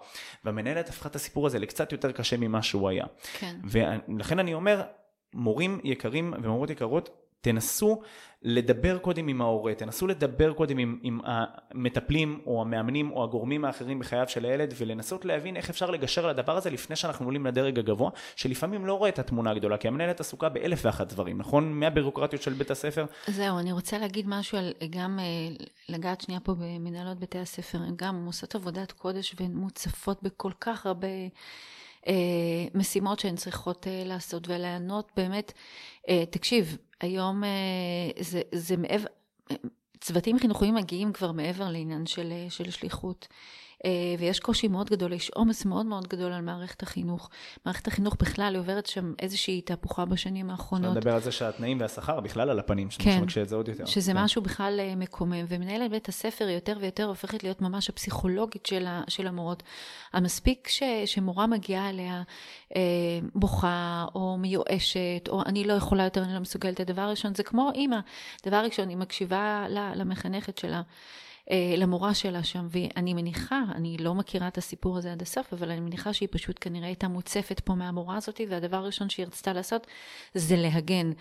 והמנהלת 0.45 0.89
הפכה 0.89 1.09
את 1.09 1.15
הסיפור 1.15 1.47
הזה 1.47 1.59
לקצת 1.59 1.91
יותר 1.91 2.11
קשה 2.11 2.37
ממה 2.37 2.61
שהוא 2.61 2.89
היה. 2.89 3.05
כן. 3.39 3.55
ולכן 3.63 4.39
אני 4.39 4.53
אומר, 4.53 4.81
מורים 5.33 5.79
יקרים 5.83 6.33
ומורות 6.41 6.69
יקרות, 6.69 7.09
תנסו 7.41 8.01
לדבר 8.47 8.97
קודם 8.97 9.27
עם 9.27 9.41
ההורה, 9.41 9.75
תנסו 9.75 10.07
לדבר 10.07 10.53
קודם 10.53 10.77
עם, 10.77 10.99
עם 11.03 11.19
המטפלים 11.23 12.39
או 12.45 12.61
המאמנים 12.61 13.11
או 13.11 13.23
הגורמים 13.23 13.65
האחרים 13.65 13.99
בחייו 13.99 14.25
של 14.27 14.45
הילד 14.45 14.73
ולנסות 14.77 15.25
להבין 15.25 15.57
איך 15.57 15.69
אפשר 15.69 15.89
לגשר 15.89 16.23
על 16.23 16.29
הדבר 16.29 16.57
הזה 16.57 16.69
לפני 16.69 16.95
שאנחנו 16.95 17.25
עולים 17.25 17.45
לדרג 17.45 17.79
הגבוה, 17.79 18.09
שלפעמים 18.35 18.85
לא 18.85 18.93
רואה 18.93 19.09
את 19.09 19.19
התמונה 19.19 19.51
הגדולה, 19.51 19.77
כי 19.77 19.87
המנהלת 19.87 20.19
עסוקה 20.19 20.49
באלף 20.49 20.85
ואחת 20.85 21.07
דברים, 21.07 21.37
נכון? 21.37 21.71
מהבירוקרטיות 21.73 22.41
של 22.41 22.53
בית 22.53 22.71
הספר. 22.71 23.05
זהו, 23.27 23.59
אני 23.59 23.71
רוצה 23.71 23.97
להגיד 23.97 24.25
משהו 24.27 24.57
על 24.57 24.73
גם 24.89 25.19
אה, 25.19 25.25
לגעת 25.89 26.21
שנייה 26.21 26.39
פה 26.39 26.53
במנהלות 26.53 27.19
בתי 27.19 27.39
הספר, 27.39 27.77
הן 27.77 27.93
גם 27.95 28.25
עושות 28.25 28.55
עבודת 28.55 28.91
קודש 28.91 29.35
והן 29.39 29.51
מוצפות 29.53 30.23
בכל 30.23 30.51
כך 30.61 30.85
הרבה... 30.85 31.07
אה, 32.07 32.13
משימות 32.75 33.19
שהן 33.19 33.35
צריכות 33.35 33.87
אה, 33.87 34.03
לעשות 34.05 34.47
ולענות 34.47 35.11
באמת, 35.17 35.53
תקשיב, 36.29 36.77
היום 37.01 37.43
אה, 37.43 37.49
זה, 38.19 38.41
זה 38.51 38.77
מעבר, 38.77 39.07
צוותים 40.01 40.39
חינוכיים 40.39 40.75
מגיעים 40.75 41.13
כבר 41.13 41.31
מעבר 41.31 41.69
לעניין 41.69 42.05
של, 42.05 42.31
אה, 42.31 42.45
של 42.49 42.71
שליחות. 42.71 43.27
אה, 43.85 43.89
ויש 44.19 44.39
קושי 44.39 44.67
מאוד 44.67 44.89
גדול, 44.89 45.13
יש 45.13 45.29
עומס 45.29 45.65
מאוד 45.65 45.85
מאוד 45.85 46.07
גדול 46.07 46.31
על 46.33 46.41
מערכת 46.41 46.83
החינוך. 46.83 47.29
מערכת 47.65 47.87
החינוך 47.87 48.15
בכלל 48.19 48.55
עוברת 48.57 48.85
שם 48.85 49.13
איזושהי 49.19 49.61
תהפוכה 49.61 50.05
בשנים 50.05 50.49
האחרונות. 50.49 50.85
אפשר 50.87 50.99
לדבר 50.99 51.13
על 51.13 51.21
זה 51.21 51.31
שהתנאים 51.31 51.79
והשכר 51.79 52.19
בכלל 52.19 52.49
על 52.49 52.59
הפנים, 52.59 52.87
כן, 52.99 53.17
שמקשה 53.19 53.41
את 53.41 53.49
זה 53.49 53.55
עוד 53.55 53.67
יותר. 53.67 53.85
שזה 53.85 54.11
כן. 54.11 54.23
משהו 54.23 54.41
בכלל 54.41 54.79
אה, 54.79 54.95
מקומם, 54.95 55.45
ומנהלת 55.47 55.91
בית 55.91 56.09
הספר 56.09 56.49
יותר 56.49 56.77
ויותר 56.81 57.05
הופכת 57.05 57.43
להיות 57.43 57.61
ממש 57.61 57.89
הפסיכולוגית 57.89 58.65
של, 58.65 58.87
ה, 58.87 59.03
של 59.07 59.27
המורות. 59.27 59.63
המספיק 60.13 60.67
ש, 60.67 60.83
שמורה 61.05 61.47
מגיעה 61.47 61.89
אליה 61.89 62.23
אה, 62.75 62.81
בוכה, 63.35 64.05
או 64.15 64.37
מיואשת, 64.37 65.27
או 65.29 65.41
אני 65.45 65.63
לא 65.63 65.73
יכולה 65.73 66.03
יותר, 66.03 66.23
אני 66.23 66.33
לא 66.33 66.39
מסוגלת. 66.39 66.79
הדבר 66.79 67.01
הראשון, 67.01 67.35
זה 67.35 67.43
כמו 67.43 67.71
אימא. 67.75 67.99
דבר 68.45 68.57
ראשון, 68.57 68.89
היא 68.89 68.97
מקשיבה 68.97 69.65
למחנכת 69.69 70.57
שלה. 70.57 70.81
אה, 71.51 71.73
למורה 71.77 72.13
שלה 72.13 72.43
שם, 72.43 72.67
ואני 72.69 73.13
מניחה, 73.13 73.61
אני 73.75 73.97
לא 73.97 74.15
מכירה 74.15 74.47
את 74.47 74.57
הסיפור 74.57 74.97
הזה 74.97 75.11
עד 75.11 75.21
הסוף, 75.21 75.53
אבל 75.53 75.71
אני 75.71 75.79
מניחה 75.79 76.13
שהיא 76.13 76.29
פשוט 76.31 76.57
כנראה 76.61 76.87
הייתה 76.87 77.07
מוצפת 77.07 77.59
פה 77.59 77.75
מהמורה 77.75 78.17
הזאת, 78.17 78.41
והדבר 78.49 78.77
הראשון 78.77 79.09
שהיא 79.09 79.25
רצתה 79.25 79.53
לעשות 79.53 79.87
זה 80.33 80.55
להגן. 80.55 81.11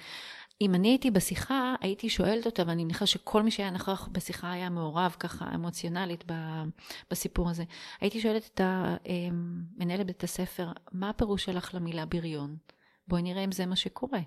אם 0.60 0.74
אני 0.74 0.88
הייתי 0.88 1.10
בשיחה, 1.10 1.74
הייתי 1.80 2.08
שואלת 2.08 2.46
אותה, 2.46 2.62
ואני 2.66 2.84
מניחה 2.84 3.06
שכל 3.06 3.42
מי 3.42 3.50
שהיה 3.50 3.70
נכח 3.70 4.08
בשיחה 4.12 4.52
היה 4.52 4.70
מעורב 4.70 5.16
ככה 5.20 5.54
אמוציונלית 5.54 6.24
בסיפור 7.10 7.50
הזה. 7.50 7.64
הייתי 8.00 8.20
שואלת 8.20 8.50
את 8.54 8.60
המנהלת 8.64 10.06
בית 10.06 10.24
הספר, 10.24 10.68
מה 10.92 11.10
הפירוש 11.10 11.44
שלך 11.44 11.74
למילה 11.74 12.06
בריון? 12.06 12.56
בואי 13.08 13.22
נראה 13.22 13.44
אם 13.44 13.52
זה 13.52 13.66
מה 13.66 13.76
שקורה. 13.76 14.20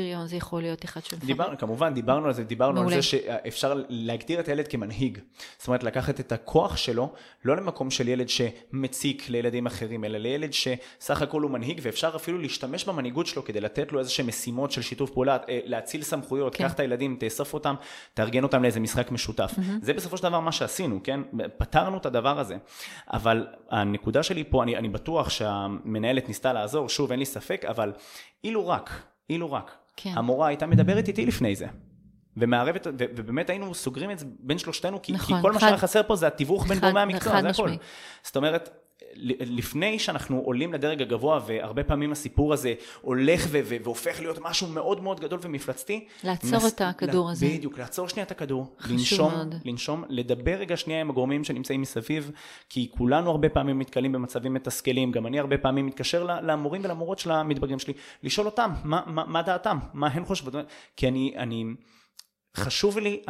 בריון 0.00 0.26
זה 0.26 0.36
יכול 0.36 0.62
להיות 0.62 0.84
אחד 0.84 1.04
שמפחד. 1.04 1.26
דיברנו, 1.26 1.58
כמובן, 1.58 1.94
דיברנו 1.94 2.26
על 2.26 2.32
זה, 2.32 2.44
דיברנו 2.44 2.74
מעולה. 2.74 2.96
על 2.96 3.02
זה 3.02 3.06
שאפשר 3.06 3.82
להגדיר 3.88 4.40
את 4.40 4.48
הילד 4.48 4.68
כמנהיג. 4.68 5.18
זאת 5.58 5.68
אומרת, 5.68 5.82
לקחת 5.82 6.20
את 6.20 6.32
הכוח 6.32 6.76
שלו, 6.76 7.12
לא 7.44 7.56
למקום 7.56 7.90
של 7.90 8.08
ילד 8.08 8.28
שמציק 8.28 9.28
לילדים 9.28 9.66
אחרים, 9.66 10.04
אלא 10.04 10.18
לילד 10.18 10.52
שסך 10.52 11.22
הכל 11.22 11.42
הוא 11.42 11.50
מנהיג, 11.50 11.80
ואפשר 11.82 12.12
אפילו 12.16 12.38
להשתמש 12.38 12.84
במנהיגות 12.84 13.26
שלו 13.26 13.44
כדי 13.44 13.60
לתת 13.60 13.92
לו 13.92 13.98
איזה 13.98 14.10
שהם 14.10 14.26
משימות 14.26 14.72
של 14.72 14.82
שיתוף 14.82 15.10
פעולה, 15.10 15.36
אה, 15.48 15.60
להציל 15.64 16.02
סמכויות, 16.02 16.54
כן. 16.54 16.64
קח 16.64 16.72
את 16.72 16.80
הילדים, 16.80 17.16
תאסוף 17.20 17.54
אותם, 17.54 17.74
תארגן 18.14 18.42
אותם 18.42 18.62
לאיזה 18.62 18.80
משחק 18.80 19.10
משותף. 19.10 19.52
Mm-hmm. 19.56 19.60
זה 19.82 19.92
בסופו 19.92 20.16
של 20.16 20.22
דבר 20.22 20.40
מה 20.40 20.52
שעשינו, 20.52 21.00
כן? 21.04 21.20
פתרנו 21.58 21.96
את 21.96 22.06
הדבר 22.06 22.38
הזה. 22.38 22.56
אבל 23.12 23.46
הנקודה 23.70 24.22
שלי 24.22 24.44
פה, 24.44 24.62
אני, 24.62 24.76
אני 24.76 24.88
בטוח 24.88 25.30
שהמנהלת 25.30 26.28
ניסתה 26.28 26.52
לעזור, 26.52 26.88
שוב, 26.88 27.10
אין 27.10 27.18
לי 27.18 27.26
ספק, 27.26 27.64
אבל 27.68 27.92
אילו 28.44 28.68
רק, 28.68 28.90
אילו 29.30 29.52
רק 29.52 29.79
כן. 29.96 30.12
המורה 30.16 30.48
הייתה 30.48 30.66
מדברת 30.66 31.08
איתי 31.08 31.26
לפני 31.26 31.56
זה. 31.56 31.66
ומערבת, 32.36 32.86
ו- 32.86 32.90
ובאמת 33.16 33.50
היינו 33.50 33.74
סוגרים 33.74 34.10
את 34.10 34.18
זה 34.18 34.26
בין 34.40 34.58
שלושתנו, 34.58 35.02
כי, 35.02 35.12
נכון, 35.12 35.36
כי 35.36 35.42
כל 35.42 35.48
חד, 35.48 35.54
מה 35.54 35.60
שהיה 35.60 35.78
חסר 35.78 36.02
פה 36.02 36.16
זה 36.16 36.26
התיווך 36.26 36.66
בין 36.66 36.78
גורמי 36.78 37.00
המקצוע, 37.00 37.42
זה 37.42 37.48
הכל. 37.48 37.70
זאת 38.22 38.36
אומרת, 38.36 38.79
לפני 39.40 39.98
שאנחנו 39.98 40.38
עולים 40.38 40.72
לדרג 40.72 41.02
הגבוה, 41.02 41.40
והרבה 41.46 41.84
פעמים 41.84 42.12
הסיפור 42.12 42.52
הזה 42.52 42.74
הולך 43.00 43.46
ו- 43.48 43.60
ו- 43.64 43.76
והופך 43.82 44.20
להיות 44.20 44.38
משהו 44.42 44.66
מאוד 44.66 45.02
מאוד 45.02 45.20
גדול 45.20 45.38
ומפלצתי. 45.42 46.04
לעצור 46.24 46.56
מס... 46.56 46.74
את 46.74 46.80
הכדור 46.80 47.26
לה... 47.26 47.32
הזה. 47.32 47.46
בדיוק, 47.46 47.78
לעצור 47.78 48.08
שנייה 48.08 48.26
את 48.26 48.30
הכדור. 48.30 48.76
לנשום, 48.90 49.32
מאוד. 49.32 49.54
לנשום, 49.64 50.04
לדבר 50.08 50.54
רגע 50.54 50.76
שנייה 50.76 51.00
עם 51.00 51.10
הגורמים 51.10 51.44
שנמצאים 51.44 51.80
מסביב, 51.80 52.30
כי 52.68 52.88
כולנו 52.96 53.30
הרבה 53.30 53.48
פעמים 53.48 53.80
נתקלים 53.80 54.12
במצבים 54.12 54.54
מתסכלים, 54.54 55.10
גם 55.10 55.26
אני 55.26 55.38
הרבה 55.38 55.58
פעמים 55.58 55.86
מתקשר 55.86 56.24
למורים 56.42 56.82
ולמורות 56.84 57.18
של 57.18 57.30
המתבגרים 57.30 57.78
שלי, 57.78 57.92
לשאול 58.22 58.46
אותם, 58.46 58.70
מה, 58.84 59.02
מה, 59.06 59.24
מה 59.26 59.42
דעתם, 59.42 59.78
מה 59.92 60.06
הן 60.06 60.24
חושבות, 60.24 60.54
כי 60.96 61.08
אני... 61.08 61.34
אני 61.36 61.64
חשוב 62.56 62.98
לי 62.98 63.22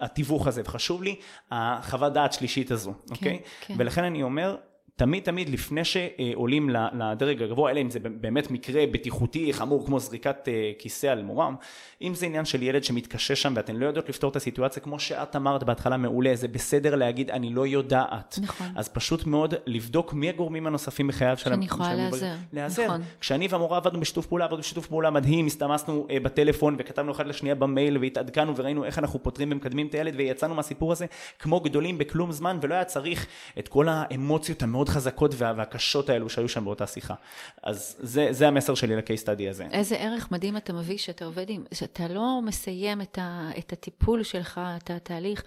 התיווך 0.00 0.46
הזה, 0.46 0.62
וחשוב 0.64 1.02
לי 1.02 1.16
החוות 1.50 2.12
דעת 2.12 2.32
שלישית 2.32 2.70
הזו, 2.70 2.92
כן, 2.92 3.14
אוקיי? 3.14 3.40
כן. 3.60 3.74
ולכן 3.78 4.04
אני 4.04 4.22
אומר, 4.22 4.56
תמיד 4.96 5.22
תמיד 5.22 5.48
לפני 5.48 5.84
שעולים 5.84 6.70
לדרג 6.70 7.42
הגבוה, 7.42 7.70
אלא 7.70 7.80
אם 7.80 7.90
זה 7.90 7.98
באמת 8.00 8.50
מקרה 8.50 8.84
בטיחותי 8.90 9.52
חמור 9.52 9.86
כמו 9.86 10.00
זריקת 10.00 10.48
אה, 10.48 10.72
כיסא 10.78 11.06
על 11.06 11.22
מורם, 11.22 11.54
אם 12.02 12.14
זה 12.14 12.26
עניין 12.26 12.44
של 12.44 12.62
ילד 12.62 12.84
שמתקשה 12.84 13.36
שם 13.36 13.52
ואתן 13.56 13.76
לא 13.76 13.86
יודעות 13.86 14.08
לפתור 14.08 14.30
את 14.30 14.36
הסיטואציה, 14.36 14.82
כמו 14.82 14.98
שאת 14.98 15.36
אמרת 15.36 15.62
בהתחלה 15.62 15.96
מעולה, 15.96 16.36
זה 16.36 16.48
בסדר 16.48 16.94
להגיד 16.94 17.30
אני 17.30 17.54
לא 17.54 17.66
יודעת. 17.66 18.38
נכון. 18.42 18.66
אז 18.76 18.88
פשוט 18.88 19.26
מאוד 19.26 19.54
לבדוק 19.66 20.12
מי 20.12 20.28
הגורמים 20.28 20.66
הנוספים 20.66 21.08
בחייו 21.08 21.36
של... 21.36 21.50
שאני 21.50 21.64
יכולה 21.64 21.94
להיעזר. 21.94 22.32
להיעזר. 22.52 22.84
נכון. 22.84 23.02
כשאני 23.20 23.48
והמורה 23.50 23.76
עבדנו 23.76 24.00
בשיתוף 24.00 24.26
פעולה, 24.26 24.44
עבדנו 24.44 24.58
בשיתוף 24.58 24.86
פעולה 24.86 25.10
מדהים, 25.10 25.46
הסתמסנו 25.46 26.06
אה, 26.10 26.20
בטלפון 26.20 26.76
וכתבנו 26.78 27.12
אחד 27.12 27.26
לשנייה 27.26 27.54
במייל 27.54 27.98
והתעדכנו 27.98 28.56
וראינו 28.56 28.84
איך 28.84 28.98
אנחנו 28.98 29.22
פותרים 29.22 29.52
ומקדמים 29.52 29.86
את 29.86 29.94
הילד 29.94 30.14
ויצאנו 30.16 30.54
מהסיפור 30.54 30.92
הזה 30.92 31.06
כמו 31.38 31.60
גדולים 31.60 31.98
בכלום 31.98 32.32
זמן 32.32 32.58
ולא 32.62 32.74
היה 32.74 32.84
צריך 32.84 33.26
את 33.58 33.68
כל 33.68 33.88
האמוציות 33.88 34.62
המאוד 34.62 34.85
המאוד 34.86 34.96
חזקות 34.96 35.34
וה, 35.34 35.52
והקשות 35.56 36.10
האלו 36.10 36.28
שהיו 36.28 36.48
שם 36.48 36.64
באותה 36.64 36.86
שיחה. 36.86 37.14
אז 37.62 37.96
זה, 37.98 38.28
זה 38.30 38.48
המסר 38.48 38.74
שלי 38.74 38.96
לקייס 38.96 39.20
סטאדי 39.20 39.48
הזה. 39.48 39.66
איזה 39.72 39.96
ערך 39.96 40.30
מדהים 40.30 40.56
אתה 40.56 40.72
מביא 40.72 40.98
שאתה 40.98 41.24
עובד 41.24 41.46
עם, 41.48 41.64
שאתה 41.74 42.08
לא 42.08 42.40
מסיים 42.42 43.00
את, 43.00 43.18
ה, 43.18 43.50
את 43.58 43.72
הטיפול 43.72 44.22
שלך, 44.22 44.60
את 44.76 44.90
התהליך. 44.90 45.42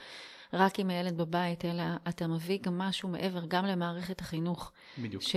רק 0.54 0.80
עם 0.80 0.90
הילד 0.90 1.18
בבית, 1.18 1.66
אלא 1.66 1.84
אתה 2.10 2.28
מביא 2.28 2.60
גם 2.62 2.78
משהו 2.78 3.10
מעבר, 3.10 3.46
גם 3.48 3.66
למערכת 3.66 4.22
החינוך. 4.22 4.72
בדיוק. 4.98 5.24
ש... 5.24 5.36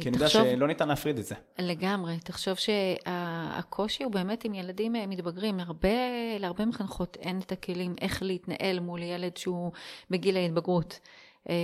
כי 0.00 0.08
אני 0.08 0.16
יודע 0.16 0.28
שלא 0.28 0.66
ניתן 0.66 0.88
להפריד 0.88 1.18
את 1.18 1.24
זה. 1.24 1.34
לגמרי. 1.58 2.18
תחשוב 2.24 2.54
שהקושי 2.54 4.04
הוא 4.04 4.12
באמת 4.12 4.44
עם 4.44 4.54
ילדים 4.54 4.96
אה, 4.96 5.06
מתבגרים. 5.06 5.60
הרבה, 5.60 5.88
להרבה 6.38 6.64
מחנכות 6.64 7.16
אין 7.20 7.40
את 7.40 7.52
הכלים 7.52 7.94
איך 8.00 8.22
להתנהל 8.22 8.80
מול 8.80 9.02
ילד 9.02 9.36
שהוא 9.36 9.72
בגיל 10.10 10.36
ההתבגרות. 10.36 11.00
אה, 11.50 11.54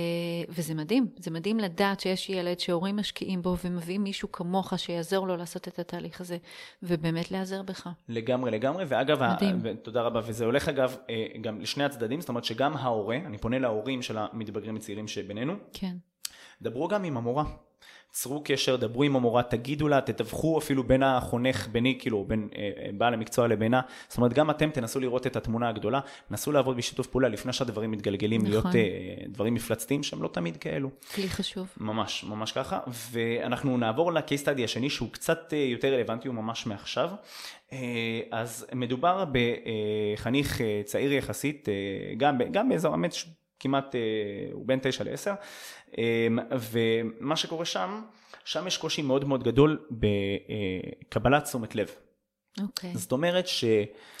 וזה 0.49 0.73
מדהים, 0.73 1.07
זה 1.19 1.31
מדהים 1.31 1.59
לדעת 1.59 1.99
שיש 1.99 2.29
ילד 2.29 2.59
שהורים 2.59 2.95
משקיעים 2.95 3.41
בו 3.41 3.55
ומביאים 3.63 4.03
מישהו 4.03 4.31
כמוך 4.31 4.73
שיעזור 4.79 5.27
לו 5.27 5.37
לעשות 5.37 5.67
את 5.67 5.79
התהליך 5.79 6.21
הזה, 6.21 6.37
ובאמת 6.83 7.31
להיעזר 7.31 7.61
בך. 7.61 7.89
לגמרי, 8.09 8.51
לגמרי, 8.51 8.85
ואגב, 8.87 9.23
מדהים. 9.23 9.61
ה... 9.65 9.75
תודה 9.83 10.01
רבה, 10.01 10.19
וזה 10.23 10.45
הולך 10.45 10.69
אגב 10.69 10.97
אה, 11.09 11.25
גם 11.41 11.61
לשני 11.61 11.83
הצדדים, 11.83 12.19
זאת 12.21 12.29
אומרת 12.29 12.43
שגם 12.43 12.77
ההורה, 12.77 13.15
אני 13.15 13.37
פונה 13.37 13.59
להורים 13.59 14.01
של 14.01 14.17
המתבגרים 14.17 14.75
הצעירים 14.75 15.07
שבינינו, 15.07 15.53
כן. 15.73 15.95
דברו 16.61 16.87
גם 16.87 17.03
עם 17.03 17.17
המורה. 17.17 17.43
צרו 18.15 18.41
קשר, 18.45 18.75
דברו 18.75 19.03
עם 19.03 19.15
המורה, 19.15 19.43
תגידו 19.43 19.87
לה, 19.87 20.01
תתווכו 20.01 20.57
אפילו 20.57 20.83
בין 20.83 21.03
החונך, 21.03 21.67
ביני, 21.71 21.97
כאילו, 21.99 22.25
בין 22.27 22.47
אה, 22.55 22.71
אה, 22.77 22.89
בעל 22.93 23.13
המקצוע 23.13 23.47
לבינה. 23.47 23.81
זאת 24.07 24.17
אומרת, 24.17 24.33
גם 24.33 24.49
אתם 24.49 24.69
תנסו 24.69 24.99
לראות 24.99 25.27
את 25.27 25.35
התמונה 25.35 25.69
הגדולה, 25.69 25.99
נסו 26.31 26.51
לעבוד 26.51 26.77
בשיתוף 26.77 27.07
פעולה 27.07 27.27
לפני 27.27 27.53
שהדברים 27.53 27.91
מתגלגלים 27.91 28.41
נכון. 28.41 28.51
להיות 28.51 28.65
אה, 28.75 28.81
דברים 29.27 29.53
מפלצתיים 29.53 30.03
שהם 30.03 30.23
לא 30.23 30.27
תמיד 30.27 30.57
כאלו. 30.57 30.89
כלי 31.15 31.29
חשוב. 31.29 31.67
ממש, 31.77 32.23
ממש 32.23 32.51
ככה. 32.51 32.79
ואנחנו 33.11 33.77
נעבור 33.77 34.13
ל-case 34.13 34.45
study 34.45 34.63
השני 34.63 34.89
שהוא 34.89 35.09
קצת 35.11 35.53
אה, 35.53 35.57
יותר 35.57 35.93
רלוונטי, 35.93 36.27
הוא 36.27 36.35
ממש 36.35 36.65
מעכשיו. 36.65 37.09
אה, 37.73 37.77
אז 38.31 38.65
מדובר 38.73 39.25
בחניך 39.31 40.61
אה, 40.61 40.81
צעיר 40.85 41.13
יחסית, 41.13 41.69
אה, 41.69 41.73
גם, 42.17 42.37
גם 42.51 42.69
באזור 42.69 42.91
האמת, 42.91 43.13
ש- 43.13 43.25
כמעט, 43.59 43.95
אה, 43.95 43.99
הוא 44.51 44.67
בין 44.67 44.79
9 44.81 45.03
ל-10, 45.03 45.31
ומה 46.51 47.35
שקורה 47.35 47.65
שם, 47.65 48.01
שם 48.45 48.67
יש 48.67 48.77
קושי 48.77 49.01
מאוד 49.01 49.25
מאוד 49.25 49.43
גדול 49.43 49.85
בקבלת 49.91 51.43
תשומת 51.43 51.75
לב. 51.75 51.89
אוקיי. 52.61 52.97
זאת 52.97 53.11
אומרת 53.11 53.47
ש... 53.47 53.63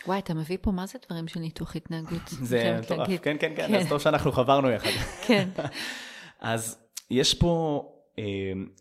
וואי, 0.07 0.19
אתה 0.19 0.33
מביא 0.33 0.57
פה 0.61 0.71
מה 0.71 0.85
זה 0.85 0.99
דברים 1.07 1.27
של 1.27 1.39
ניתוח 1.39 1.75
התנהגות? 1.75 2.29
זה 2.51 2.77
מטורף, 2.81 2.99
להגיד. 2.99 3.19
כן, 3.19 3.37
כן, 3.39 3.53
כן, 3.55 3.75
אז 3.75 3.89
טוב 3.89 3.99
שאנחנו 3.99 4.31
חברנו 4.31 4.69
יחד. 4.69 4.89
כן, 5.27 5.49
אז 6.39 6.77
יש 7.09 7.33
פה 7.33 7.83
אה, 8.19 8.23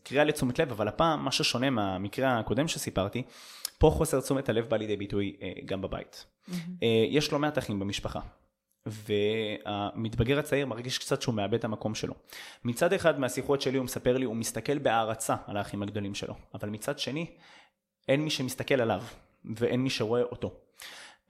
קריאה 0.02 0.24
לתשומת 0.24 0.58
לב, 0.58 0.70
אבל 0.70 0.88
הפעם, 0.88 1.24
מה 1.24 1.32
ששונה 1.32 1.70
מהמקרה 1.70 2.38
הקודם 2.38 2.68
שסיפרתי, 2.68 3.22
פה 3.78 3.90
חוסר 3.90 4.20
תשומת 4.20 4.48
הלב 4.48 4.68
בא 4.68 4.76
לידי 4.76 4.96
ביטוי 4.96 5.36
אה, 5.42 5.52
גם 5.64 5.82
בבית. 5.82 6.26
אה, 6.82 7.04
יש 7.08 7.32
לא 7.32 7.38
מעט 7.38 7.58
אחים 7.58 7.78
במשפחה. 7.78 8.20
והמתבגר 8.86 10.38
הצעיר 10.38 10.66
מרגיש 10.66 10.98
קצת 10.98 11.22
שהוא 11.22 11.34
מאבד 11.34 11.54
את 11.54 11.64
המקום 11.64 11.94
שלו. 11.94 12.14
מצד 12.64 12.92
אחד 12.92 13.20
מהשיחות 13.20 13.60
שלי 13.60 13.78
הוא 13.78 13.84
מספר 13.84 14.16
לי, 14.16 14.24
הוא 14.24 14.36
מסתכל 14.36 14.78
בהערצה 14.78 15.34
על 15.46 15.56
האחים 15.56 15.82
הגדולים 15.82 16.14
שלו, 16.14 16.34
אבל 16.54 16.68
מצד 16.68 16.98
שני, 16.98 17.26
אין 18.08 18.20
מי 18.20 18.30
שמסתכל 18.30 18.80
עליו, 18.80 19.02
ואין 19.44 19.80
מי 19.80 19.90
שרואה 19.90 20.22
אותו. 20.22 20.54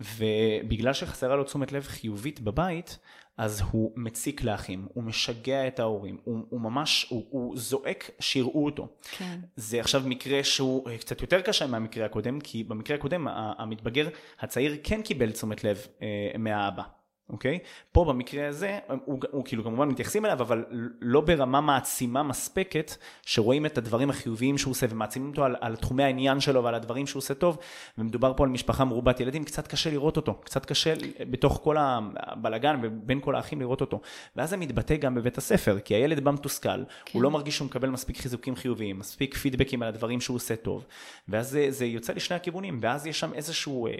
ובגלל 0.00 0.92
שחסרה 0.92 1.36
לו 1.36 1.44
תשומת 1.44 1.72
לב 1.72 1.82
חיובית 1.82 2.40
בבית, 2.40 2.98
אז 3.36 3.62
הוא 3.70 3.92
מציק 3.96 4.42
לאחים, 4.42 4.88
הוא 4.94 5.04
משגע 5.04 5.66
את 5.66 5.78
ההורים, 5.78 6.18
הוא, 6.24 6.38
הוא 6.48 6.60
ממש, 6.60 7.06
הוא, 7.08 7.26
הוא 7.30 7.56
זועק 7.56 8.10
שיראו 8.20 8.64
אותו. 8.64 8.88
כן. 9.18 9.40
זה 9.56 9.80
עכשיו 9.80 10.02
מקרה 10.06 10.44
שהוא 10.44 10.90
אה, 10.90 10.98
קצת 10.98 11.20
יותר 11.20 11.40
קשה 11.40 11.66
מהמקרה 11.66 12.06
הקודם, 12.06 12.40
כי 12.40 12.64
במקרה 12.64 12.96
הקודם 12.96 13.28
המתבגר 13.28 14.08
הצעיר 14.40 14.76
כן 14.84 15.02
קיבל 15.02 15.32
תשומת 15.32 15.64
לב 15.64 15.86
אה, 16.02 16.38
מהאבא. 16.38 16.82
אוקיי? 17.28 17.58
פה 17.92 18.04
במקרה 18.04 18.48
הזה, 18.48 18.78
הוא, 19.04 19.20
הוא 19.30 19.44
כאילו 19.44 19.64
כמובן 19.64 19.88
מתייחסים 19.88 20.26
אליו, 20.26 20.40
אבל 20.42 20.64
לא 21.00 21.20
ברמה 21.20 21.60
מעצימה 21.60 22.22
מספקת, 22.22 22.96
שרואים 23.22 23.66
את 23.66 23.78
הדברים 23.78 24.10
החיוביים 24.10 24.58
שהוא 24.58 24.70
עושה 24.70 24.86
ומעצימים 24.90 25.30
אותו 25.30 25.44
על, 25.44 25.56
על 25.60 25.76
תחומי 25.76 26.02
העניין 26.02 26.40
שלו 26.40 26.64
ועל 26.64 26.74
הדברים 26.74 27.06
שהוא 27.06 27.20
עושה 27.20 27.34
טוב, 27.34 27.58
ומדובר 27.98 28.32
פה 28.36 28.44
על 28.44 28.50
משפחה 28.50 28.84
מרובת 28.84 29.20
ילדים, 29.20 29.44
קצת 29.44 29.66
קשה 29.66 29.90
לראות 29.90 30.16
אותו, 30.16 30.34
קצת 30.34 30.66
קשה 30.66 30.94
בתוך 31.30 31.60
כל 31.64 31.76
הבלגן 31.78 32.80
ובין 32.82 33.20
כל 33.20 33.34
האחים 33.34 33.60
לראות 33.60 33.80
אותו. 33.80 34.00
ואז 34.36 34.50
זה 34.50 34.56
מתבטא 34.56 34.96
גם 34.96 35.14
בבית 35.14 35.38
הספר, 35.38 35.78
כי 35.84 35.94
הילד 35.94 36.24
בא 36.24 36.30
מתוסכל, 36.30 36.68
כן. 36.68 37.10
הוא 37.12 37.22
לא 37.22 37.30
מרגיש 37.30 37.56
שהוא 37.56 37.66
מקבל 37.66 37.88
מספיק 37.88 38.16
חיזוקים 38.16 38.56
חיוביים, 38.56 38.98
מספיק 38.98 39.34
פידבקים 39.34 39.82
על 39.82 39.88
הדברים 39.88 40.20
שהוא 40.20 40.34
עושה 40.34 40.56
טוב, 40.56 40.84
ואז 41.28 41.50
זה, 41.50 41.66
זה 41.70 41.86
יוצא 41.86 42.12
לשני 42.12 42.36
הכיוונים, 42.36 42.78
ואז 42.82 43.06
יש 43.06 43.20
שם 43.20 43.34
איזשהו 43.34 43.86
אה, 43.86 43.92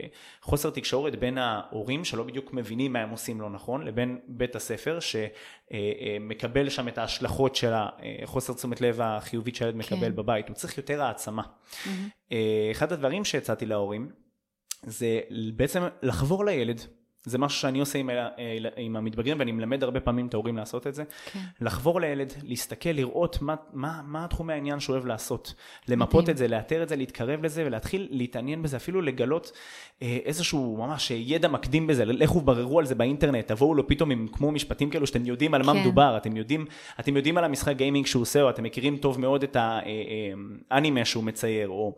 חוסר 0.42 0.70
תקשורת 0.70 1.16
בין 1.16 1.38
ההורים 1.38 2.04
שלא 2.04 2.22
בדיוק 2.22 2.52
מבינים 2.52 2.92
מה 2.92 2.98
הם 2.98 3.13
עושים 3.14 3.40
לא 3.40 3.50
נכון, 3.50 3.82
לבין 3.82 4.18
בית 4.28 4.56
הספר 4.56 4.98
שמקבל 5.00 6.68
שם 6.68 6.88
את 6.88 6.98
ההשלכות 6.98 7.56
של 7.56 7.72
החוסר 8.22 8.52
תשומת 8.52 8.80
לב 8.80 9.00
החיובית 9.00 9.54
שהילד 9.54 9.76
מקבל 9.76 10.06
כן. 10.06 10.16
בבית, 10.16 10.48
הוא 10.48 10.54
צריך 10.54 10.78
יותר 10.78 11.02
העצמה. 11.02 11.42
אה, 12.32 12.68
אחד 12.70 12.92
הדברים 12.92 13.24
שהצעתי 13.24 13.66
להורים 13.66 14.10
זה 14.82 15.20
בעצם 15.56 15.82
לחבור 16.02 16.44
לילד. 16.44 16.80
זה 17.24 17.38
משהו 17.38 17.60
שאני 17.60 17.80
עושה 17.80 17.98
עם, 17.98 18.10
ה- 18.10 18.28
עם 18.76 18.96
המתבגרים 18.96 19.38
ואני 19.38 19.52
מלמד 19.52 19.84
הרבה 19.84 20.00
פעמים 20.00 20.26
את 20.26 20.34
ההורים 20.34 20.56
לעשות 20.56 20.86
את 20.86 20.94
זה. 20.94 21.04
כן. 21.32 21.38
לחבור 21.60 22.00
לילד, 22.00 22.32
להסתכל, 22.42 22.90
לראות 22.90 23.42
מה, 23.42 23.54
מה, 23.72 24.00
מה 24.04 24.26
תחומי 24.30 24.52
העניין 24.52 24.80
שהוא 24.80 24.94
אוהב 24.94 25.06
לעשות. 25.06 25.54
למפות 25.88 26.22
מדהים. 26.22 26.32
את 26.32 26.38
זה, 26.38 26.48
לאתר 26.48 26.82
את 26.82 26.88
זה, 26.88 26.96
להתקרב 26.96 27.44
לזה 27.44 27.66
ולהתחיל 27.66 28.08
להתעניין 28.10 28.62
בזה, 28.62 28.76
אפילו 28.76 29.02
לגלות 29.02 29.52
אה, 30.02 30.18
איזשהו 30.24 30.76
ממש 30.78 31.12
אה, 31.12 31.16
ידע 31.16 31.48
מקדים 31.48 31.86
בזה, 31.86 32.04
לכו 32.04 32.40
בררו 32.40 32.78
על 32.78 32.86
זה 32.86 32.94
באינטרנט, 32.94 33.48
תבואו 33.48 33.74
לו 33.74 33.88
פתאום 33.88 34.10
עם 34.10 34.26
כמו 34.32 34.52
משפטים 34.52 34.90
כאלו 34.90 35.06
שאתם 35.06 35.26
יודעים 35.26 35.54
על 35.54 35.62
מה 35.62 35.72
כן. 35.72 35.80
מדובר, 35.80 36.16
אתם 36.16 36.36
יודעים, 36.36 36.66
אתם 37.00 37.16
יודעים 37.16 37.38
על 37.38 37.44
המשחק 37.44 37.76
גיימינג 37.76 38.06
שהוא 38.06 38.22
עושה, 38.22 38.42
או 38.42 38.50
אתם 38.50 38.62
מכירים 38.62 38.96
טוב 38.96 39.20
מאוד 39.20 39.42
את 39.42 39.56
האנימה 40.70 41.04
שהוא 41.04 41.24
מצייר, 41.24 41.68
או... 41.68 41.94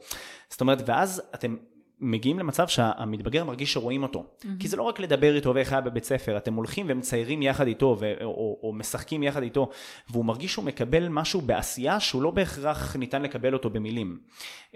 זאת 0.49 0.61
אומרת, 0.61 0.83
ואז 0.87 1.23
אתם 1.35 1.57
מגיעים 2.01 2.39
למצב 2.39 2.69
שהמתבגר 2.69 3.45
מרגיש 3.45 3.73
שרואים 3.73 4.03
אותו. 4.03 4.25
Mm-hmm. 4.25 4.47
כי 4.61 4.69
זה 4.69 4.77
לא 4.77 4.83
רק 4.83 5.01
לדבר 5.01 5.37
איתו 5.37 5.55
ואיך 5.55 5.73
היה 5.73 5.81
בבית 5.81 6.05
ספר, 6.05 6.37
אתם 6.37 6.55
הולכים 6.55 6.87
ומציירים 6.89 7.43
יחד 7.43 7.67
איתו, 7.67 7.97
ו- 8.01 8.15
או, 8.21 8.27
או, 8.27 8.59
או 8.63 8.73
משחקים 8.73 9.23
יחד 9.23 9.43
איתו, 9.43 9.71
והוא 10.11 10.25
מרגיש 10.25 10.53
שהוא 10.53 10.65
מקבל 10.65 11.09
משהו 11.09 11.41
בעשייה 11.41 12.01
שהוא 12.01 12.23
לא 12.23 12.31
בהכרח 12.31 12.97
ניתן 12.97 13.23
לקבל 13.23 13.53
אותו 13.53 13.71
במילים. 13.71 14.19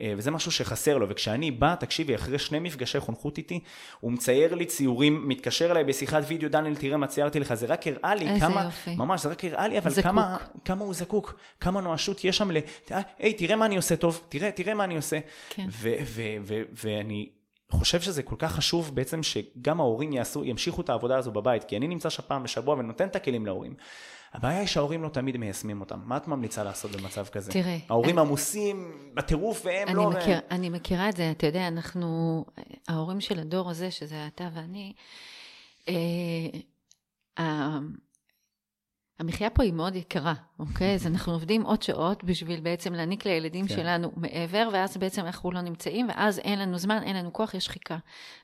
אה, 0.01 0.14
וזה 0.16 0.31
משהו 0.31 0.53
שחסר 0.53 0.99
לו, 0.99 1.09
וכשאני 1.09 1.51
בא, 1.51 1.75
תקשיבי, 1.75 2.14
אחרי 2.14 2.39
שני 2.39 2.59
מפגשי 2.59 3.01
חונכות 3.01 3.39
איתי, 3.39 3.61
הוא 4.01 4.12
מצייר 4.12 4.55
לי 4.55 4.66
ציורים, 4.66 5.29
מתקשר 5.29 5.71
אליי 5.71 5.85
בשיחת 5.85 6.23
וידאו, 6.27 6.49
דניאל, 6.49 6.77
תראה 6.77 6.97
מה 6.97 7.07
ציירתי 7.07 7.41
לך, 7.41 7.55
זה 7.55 7.66
רק 7.66 7.87
הראה 7.87 8.14
לי 8.14 8.41
כמה, 8.41 8.64
יופי. 8.64 8.95
ממש, 8.97 9.23
זה 9.23 9.29
רק 9.29 9.45
הראה 9.45 9.68
לי, 9.68 9.79
אבל. 9.79 10.03
כמה, 10.03 10.37
כמה 10.64 10.85
הוא 10.85 10.95
זקוק, 10.95 11.41
כמה 11.61 11.81
נואשות 11.81 12.25
יש 12.25 12.37
שם 12.37 12.51
ל... 12.51 12.57
היי, 13.18 13.33
תראה 13.33 13.57
מה 13.57 13.66
אני 13.66 13.77
עושה 13.77 13.97
טוב, 13.97 14.21
תראה, 14.29 14.51
תראה 14.51 14.75
מה 14.75 14.85
אני 14.85 14.97
עושה. 14.97 15.18
כן. 15.51 15.66
ו- 15.71 15.95
ו- 16.05 16.37
ו- 16.43 16.62
ואני 16.85 17.20
חושב 17.71 18.01
שזה 18.01 18.23
כל 18.23 18.37
כך 18.39 18.53
חשוב 18.53 18.95
בעצם 18.95 19.23
שגם 19.23 19.81
ההורים 19.81 20.12
יעשו, 20.12 20.45
ימשיכו 20.45 20.81
את 20.81 20.89
העבודה 20.89 21.18
הזו 21.18 21.31
בבית, 21.33 21.64
כי 21.64 21.77
אני 21.77 21.89
נמצא 21.89 22.11
שם 22.11 22.23
פעם 22.27 22.43
בשבוע 22.43 22.75
ונותן 22.75 23.09
את 23.09 23.16
הכלים 23.16 23.47
להורים. 23.47 23.75
הבעיה 24.33 24.59
היא 24.59 24.66
שההורים 24.66 25.03
לא 25.03 25.09
תמיד 25.09 25.37
מיישמים 25.37 25.81
אותם. 25.81 26.01
מה 26.05 26.16
את 26.16 26.29
ממליצה 26.29 26.64
לעשות 26.64 26.91
במצב 26.91 27.27
כזה? 27.27 27.53
תראה, 27.53 27.79
ההורים 27.89 28.18
אני- 28.18 28.27
עמוסים 28.27 28.93
בטירוף 29.14 29.62
והם 29.64 29.89
אני, 29.89 29.97
לא... 29.97 30.11
מכיר, 30.11 30.39
אני 30.51 30.68
מכירה 30.68 31.09
את 31.09 31.16
זה, 31.16 31.31
אתה 31.31 31.47
יודע, 31.47 31.68
אנחנו, 31.68 32.45
ההורים 32.89 33.21
של 33.21 33.39
הדור 33.41 33.71
הזה, 33.71 33.91
שזה 33.91 34.27
אתה 34.27 34.49
ואני, 34.55 34.93
אה, 37.39 37.79
המחיה 39.21 39.51
פה 39.51 39.62
היא 39.62 39.73
מאוד 39.73 39.97
יקרה, 39.97 40.35
אוקיי? 40.59 40.95
אז 40.95 41.07
אנחנו 41.07 41.33
עובדים 41.33 41.62
עוד 41.62 41.83
שעות 41.83 42.25
בשביל 42.25 42.61
בעצם 42.61 42.93
להעניק 42.95 43.27
לילדים 43.27 43.66
כן. 43.66 43.75
שלנו 43.75 44.12
מעבר, 44.16 44.68
ואז 44.73 44.97
בעצם 44.97 45.27
אנחנו 45.27 45.51
לא 45.51 45.61
נמצאים, 45.61 46.09
ואז 46.09 46.39
אין 46.39 46.59
לנו 46.59 46.79
זמן, 46.79 47.03
אין 47.03 47.16
לנו 47.16 47.33
כוח, 47.33 47.55
יש 47.55 47.64
שחיקה. 47.64 47.99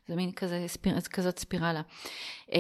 זה 0.09 0.17
מין 0.17 0.33
כזה, 0.33 0.65
ספיר, 0.67 1.01
כזאת 1.01 1.39
ספירלה. 1.39 1.83
אה, 2.53 2.59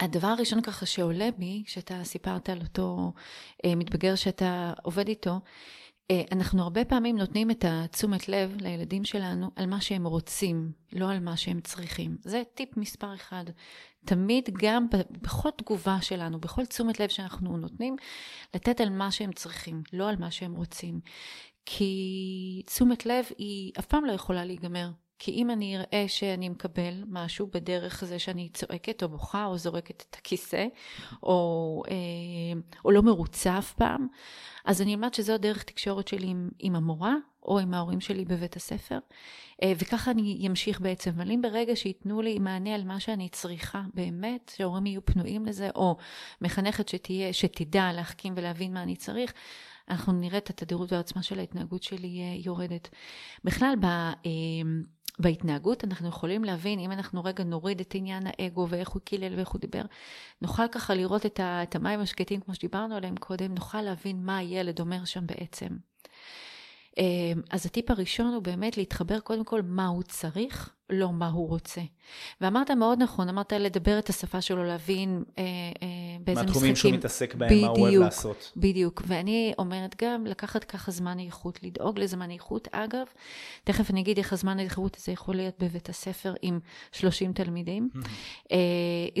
הדבר 0.00 0.28
הראשון 0.28 0.60
ככה 0.62 0.86
שעולה 0.86 1.28
בי, 1.38 1.62
שאתה 1.66 2.04
סיפרת 2.04 2.50
על 2.50 2.60
אותו 2.60 3.12
אה, 3.64 3.74
מתבגר 3.74 4.14
שאתה 4.14 4.72
עובד 4.82 5.08
איתו, 5.08 5.40
אה, 6.10 6.22
אנחנו 6.32 6.62
הרבה 6.62 6.84
פעמים 6.84 7.18
נותנים 7.18 7.50
את 7.50 7.64
התשומת 7.68 8.28
לב 8.28 8.56
לילדים 8.60 9.04
שלנו 9.04 9.50
על 9.56 9.66
מה 9.66 9.80
שהם 9.80 10.06
רוצים, 10.06 10.72
לא 10.92 11.10
על 11.10 11.20
מה 11.20 11.36
שהם 11.36 11.60
צריכים. 11.60 12.16
זה 12.20 12.42
טיפ 12.54 12.76
מספר 12.76 13.14
אחד. 13.14 13.44
תמיד 14.04 14.48
גם 14.58 14.86
בכל 15.10 15.50
תגובה 15.56 16.02
שלנו, 16.02 16.40
בכל 16.40 16.66
תשומת 16.66 17.00
לב 17.00 17.08
שאנחנו 17.08 17.56
נותנים, 17.56 17.96
לתת 18.54 18.80
על 18.80 18.90
מה 18.90 19.10
שהם 19.10 19.32
צריכים, 19.32 19.82
לא 19.92 20.08
על 20.08 20.16
מה 20.16 20.30
שהם 20.30 20.54
רוצים. 20.54 21.00
כי 21.66 22.62
תשומת 22.66 23.06
לב 23.06 23.24
היא 23.38 23.72
אף 23.78 23.86
פעם 23.86 24.04
לא 24.04 24.12
יכולה 24.12 24.44
להיגמר. 24.44 24.90
כי 25.22 25.30
אם 25.30 25.50
אני 25.50 25.76
אראה 25.76 26.04
שאני 26.08 26.48
מקבל 26.48 27.04
משהו 27.08 27.46
בדרך 27.52 28.04
זה 28.04 28.18
שאני 28.18 28.48
צועקת 28.54 29.02
או 29.02 29.08
בוכה 29.08 29.46
או 29.46 29.58
זורקת 29.58 30.04
את 30.10 30.16
הכיסא, 30.18 30.66
או, 31.22 31.82
אה, 31.90 32.60
או 32.84 32.90
לא 32.90 33.02
מרוצה 33.02 33.58
אף 33.58 33.72
פעם, 33.72 34.06
אז 34.64 34.82
אני 34.82 34.94
אלמד 34.94 35.14
שזו 35.14 35.38
דרך 35.38 35.62
תקשורת 35.62 36.08
שלי 36.08 36.26
עם, 36.26 36.48
עם 36.58 36.76
המורה 36.76 37.14
או 37.42 37.58
עם 37.58 37.74
ההורים 37.74 38.00
שלי 38.00 38.24
בבית 38.24 38.56
הספר, 38.56 38.98
אה, 39.62 39.72
וככה 39.78 40.10
אני 40.10 40.46
אמשיך 40.48 40.80
בעצם. 40.80 41.10
אבל 41.10 41.30
אם 41.30 41.42
ברגע 41.42 41.76
שייתנו 41.76 42.22
לי 42.22 42.38
מענה 42.38 42.74
על 42.74 42.84
מה 42.84 43.00
שאני 43.00 43.28
צריכה 43.28 43.82
באמת, 43.94 44.52
שההורים 44.56 44.86
יהיו 44.86 45.04
פנויים 45.04 45.46
לזה, 45.46 45.70
או 45.74 45.96
מחנכת 46.40 46.88
שתהיה, 46.88 47.32
שתדע 47.32 47.92
להחכים 47.92 48.32
ולהבין 48.36 48.74
מה 48.74 48.82
אני 48.82 48.96
צריך, 48.96 49.32
אנחנו 49.90 50.12
נראה 50.12 50.38
את 50.38 50.50
התדירות 50.50 50.92
והעוצמה 50.92 51.22
של 51.22 51.38
ההתנהגות 51.38 51.82
שלי 51.82 52.20
אה, 52.20 52.34
יורדת. 52.44 52.88
בכלל, 53.44 53.74
ב, 53.80 53.86
בהתנהגות 55.18 55.84
אנחנו 55.84 56.08
יכולים 56.08 56.44
להבין, 56.44 56.78
אם 56.78 56.92
אנחנו 56.92 57.24
רגע 57.24 57.44
נוריד 57.44 57.80
את 57.80 57.94
עניין 57.94 58.22
האגו 58.26 58.66
ואיך 58.68 58.88
הוא 58.88 59.02
קילל 59.02 59.34
ואיך 59.36 59.48
הוא 59.48 59.60
דיבר, 59.60 59.82
נוכל 60.42 60.68
ככה 60.68 60.94
לראות 60.94 61.26
את, 61.26 61.40
המים 61.74 62.00
השקטים 62.00 62.40
כמו 62.40 62.54
שדיברנו 62.54 62.96
עליהם 62.96 63.16
קודם, 63.16 63.54
נוכל 63.54 63.82
להבין 63.82 64.24
מה 64.24 64.36
הילד 64.36 64.80
אומר 64.80 65.04
שם 65.04 65.26
בעצם. 65.26 65.68
אמ, 66.98 67.40
אז 67.50 67.66
הטיפ 67.66 67.90
הראשון 67.90 68.34
הוא 68.34 68.42
באמת 68.42 68.76
להתחבר 68.76 69.20
קודם 69.20 69.44
כל 69.44 69.62
מה 69.62 69.86
הוא 69.86 70.02
צריך, 70.02 70.74
לא 70.90 71.12
מה 71.12 71.28
הוא 71.28 71.48
רוצה. 71.48 71.80
ואמרת 72.40 72.70
מאוד 72.70 73.02
נכון, 73.02 73.28
אמרת 73.28 73.52
לדבר 73.52 73.98
את 73.98 74.08
השפה 74.08 74.40
שלו, 74.40 74.64
להבין 74.64 75.24
אה, 75.38 75.42
אה, 75.44 75.88
באיזה 76.20 76.42
משחקים. 76.42 76.44
מה 76.44 76.50
התחומים 76.50 76.76
שהוא 76.76 76.92
מתעסק 76.92 77.34
בהם, 77.34 77.50
בדיוק, 77.50 77.64
מה 77.64 77.70
הוא 77.70 77.88
אוהב 77.88 78.02
לעשות. 78.02 78.52
בדיוק, 78.56 79.02
ואני 79.06 79.52
אומרת 79.58 80.02
גם 80.02 80.26
לקחת 80.26 80.64
ככה 80.64 80.90
זמן 80.90 81.18
איכות, 81.18 81.62
לדאוג 81.62 81.98
לזמן 81.98 82.30
איכות. 82.30 82.68
אגב, 82.72 83.06
תכף 83.64 83.90
אני 83.90 84.00
אגיד 84.00 84.18
איך 84.18 84.32
הזמן 84.32 84.58
האיכות 84.58 84.96
הזה 85.00 85.12
יכול 85.12 85.36
להיות 85.36 85.54
בבית 85.58 85.88
הספר 85.88 86.34
עם 86.42 86.60
30 86.92 87.32
תלמידים. 87.32 87.90
אה, 88.52 88.56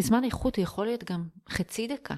זמן 0.02 0.24
איכות 0.24 0.58
יכול 0.58 0.86
להיות 0.86 1.04
גם 1.04 1.24
חצי 1.48 1.86
דקה. 1.86 2.14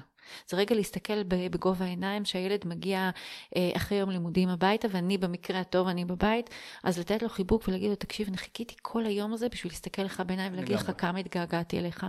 זה 0.47 0.57
רגע 0.57 0.75
להסתכל 0.75 1.23
בגובה 1.23 1.85
העיניים 1.85 2.25
שהילד 2.25 2.67
מגיע 2.67 3.09
אה, 3.55 3.71
אחרי 3.75 3.97
יום 3.97 4.09
לימודים 4.09 4.49
הביתה, 4.49 4.87
ואני 4.91 5.17
במקרה 5.17 5.59
הטוב, 5.59 5.87
אני 5.87 6.05
בבית, 6.05 6.49
אז 6.83 6.99
לתת 6.99 7.23
לו 7.23 7.29
חיבוק 7.29 7.67
ולהגיד 7.67 7.89
לו, 7.89 7.95
תקשיב, 7.95 8.27
אני 8.27 8.37
חיכיתי 8.37 8.75
כל 8.81 9.05
היום 9.05 9.33
הזה 9.33 9.49
בשביל 9.49 9.73
להסתכל 9.73 10.01
לך 10.01 10.23
בעיניים 10.27 10.53
ולהגיד 10.53 10.75
לך 10.75 10.91
כמה 10.97 11.19
התגעגעתי 11.19 11.79
אליך. 11.79 12.05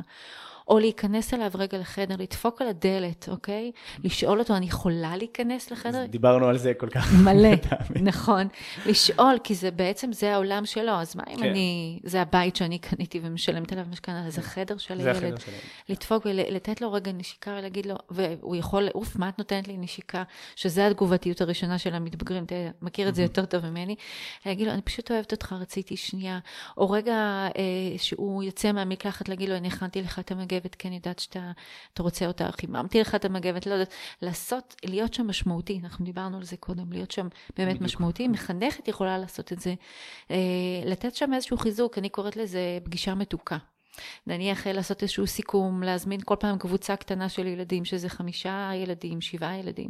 או 0.68 0.78
להיכנס 0.78 1.34
אליו 1.34 1.50
רגע 1.54 1.78
לחדר, 1.78 2.14
לדפוק 2.18 2.62
על 2.62 2.68
הדלת, 2.68 3.28
אוקיי? 3.28 3.72
לשאול 4.04 4.38
אותו, 4.38 4.56
אני 4.56 4.66
יכולה 4.66 5.16
להיכנס 5.16 5.70
לחדר? 5.70 6.06
דיברנו 6.06 6.46
על 6.46 6.58
זה 6.58 6.74
כל 6.74 6.88
כך. 6.88 7.12
מלא, 7.24 7.48
נכון. 8.10 8.48
לשאול, 8.86 9.38
כי 9.44 9.54
זה 9.54 9.70
בעצם, 9.70 10.12
זה 10.12 10.34
העולם 10.34 10.66
שלו, 10.66 10.92
אז 10.92 11.16
מה 11.16 11.22
אם 11.30 11.36
כן. 11.36 11.50
אני, 11.50 12.00
זה 12.04 12.22
הבית 12.22 12.56
שאני 12.56 12.78
קניתי 12.78 13.20
ומשלמת 13.22 13.72
עליו 13.72 13.84
משכנתה, 13.90 14.30
זה 14.30 14.40
החדר 14.40 14.78
של 14.78 14.94
הילד. 14.94 15.04
זה 15.04 15.10
החדר 15.10 15.36
של 15.36 15.50
הילד. 15.50 15.62
לדפוק 15.88 16.26
ולתת 16.26 16.80
לו 16.80 16.92
רגע 16.92 17.12
נשיקה 17.12 17.50
ולהגיד 17.58 17.86
לו, 17.86 17.96
והוא 18.10 18.56
יכול, 18.56 18.88
אוף, 18.94 19.16
מה 19.16 19.28
את 19.28 19.38
נותנת 19.38 19.68
לי 19.68 19.76
נשיקה? 19.76 20.22
שזה 20.56 20.86
התגובתיות 20.86 21.40
הראשונה 21.40 21.78
של 21.78 21.94
המתבגרים, 21.94 22.44
אתה 22.44 22.54
מכיר 22.82 23.08
את 23.08 23.14
זה 23.14 23.22
יותר 23.22 23.44
טוב 23.44 23.66
ממני. 23.66 23.96
להגיד 24.46 24.66
לו, 24.66 24.72
אני 24.72 24.82
פשוט 24.82 25.10
אוהבת 25.10 25.32
אותך, 25.32 25.54
רציתי 25.60 25.96
שנייה. 25.96 26.38
או 26.76 26.90
רגע 26.90 27.12
אה, 27.56 27.98
שהוא 27.98 28.42
יוצא 28.42 28.72
מהמקלחת, 28.72 29.28
להגיד 29.28 29.48
לו, 29.48 29.56
אני 29.56 29.68
הכנתי 29.68 30.02
לך 30.02 30.18
את 30.18 30.30
המגן. 30.30 30.53
המגבת, 30.54 30.74
כי 30.74 30.88
אני 30.88 30.96
יודעת 30.96 31.18
שאתה 31.18 31.52
רוצה 31.98 32.26
אותה, 32.26 32.52
חיממתי 32.52 33.00
לך 33.00 33.14
את 33.14 33.24
המגבת, 33.24 33.66
לא 33.66 33.72
יודעת, 33.72 33.92
לעשות, 34.22 34.74
להיות 34.84 35.14
שם 35.14 35.26
משמעותי, 35.26 35.80
אנחנו 35.82 36.04
דיברנו 36.04 36.36
על 36.36 36.44
זה 36.44 36.56
קודם, 36.56 36.92
להיות 36.92 37.10
שם 37.10 37.28
באמת 37.56 37.68
בדיוק. 37.68 37.82
משמעותי, 37.82 38.28
מחנכת 38.28 38.88
יכולה 38.88 39.18
לעשות 39.18 39.52
את 39.52 39.60
זה, 39.60 39.74
אה, 40.30 40.36
לתת 40.84 41.14
שם 41.14 41.34
איזשהו 41.34 41.56
חיזוק, 41.56 41.98
אני 41.98 42.08
קוראת 42.08 42.36
לזה 42.36 42.78
פגישה 42.84 43.14
מתוקה. 43.14 43.56
נניח 44.26 44.66
לעשות 44.66 45.02
איזשהו 45.02 45.26
סיכום, 45.26 45.82
להזמין 45.82 46.20
כל 46.24 46.36
פעם 46.40 46.58
קבוצה 46.58 46.96
קטנה 46.96 47.28
של 47.28 47.46
ילדים, 47.46 47.84
שזה 47.84 48.08
חמישה 48.08 48.70
ילדים, 48.74 49.20
שבעה 49.20 49.58
ילדים. 49.58 49.88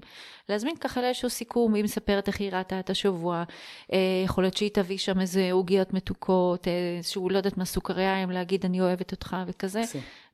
להזמין 0.48 0.76
ככה 0.76 1.02
לאיזשהו 1.02 1.30
סיכום, 1.30 1.74
היא 1.74 1.84
מספרת 1.84 2.28
איך 2.28 2.40
היא 2.40 2.50
ראתה 2.52 2.80
את 2.80 2.90
השבוע, 2.90 3.44
אה, 3.92 3.98
יכול 4.24 4.44
להיות 4.44 4.56
שהיא 4.56 4.70
תביא 4.70 4.98
שם 4.98 5.20
איזה 5.20 5.48
עוגיות 5.52 5.94
מתוקות, 5.94 6.68
איזשהו, 6.96 7.30
לא 7.30 7.36
יודעת 7.36 7.58
מה, 7.58 7.64
סוכריה, 7.64 8.24
אם 8.24 8.30
להגיד 8.30 8.64
אני 8.64 8.80
אוהבת 8.80 9.12
אותך 9.12 9.36
וכזה, 9.46 9.82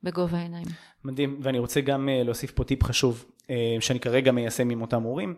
בגובה 0.02 0.38
העיניים. 0.38 0.66
מדהים, 1.04 1.40
ואני 1.42 1.58
רוצה 1.58 1.80
גם 1.80 2.08
אה, 2.08 2.22
להוסיף 2.22 2.50
פה 2.50 2.64
טיפ 2.64 2.84
חשוב, 2.84 3.24
אה, 3.50 3.76
שאני 3.80 4.00
כרגע 4.00 4.32
מיישם 4.32 4.70
עם 4.70 4.82
אותם 4.82 5.02
הורים. 5.02 5.34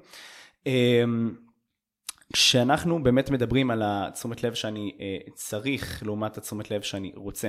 כשאנחנו 2.32 3.02
באמת 3.02 3.30
מדברים 3.30 3.70
על 3.70 3.82
התשומת 3.84 4.44
לב 4.44 4.54
שאני 4.54 4.92
צריך 5.34 6.02
לעומת 6.06 6.38
התשומת 6.38 6.70
לב 6.70 6.82
שאני 6.82 7.12
רוצה. 7.16 7.48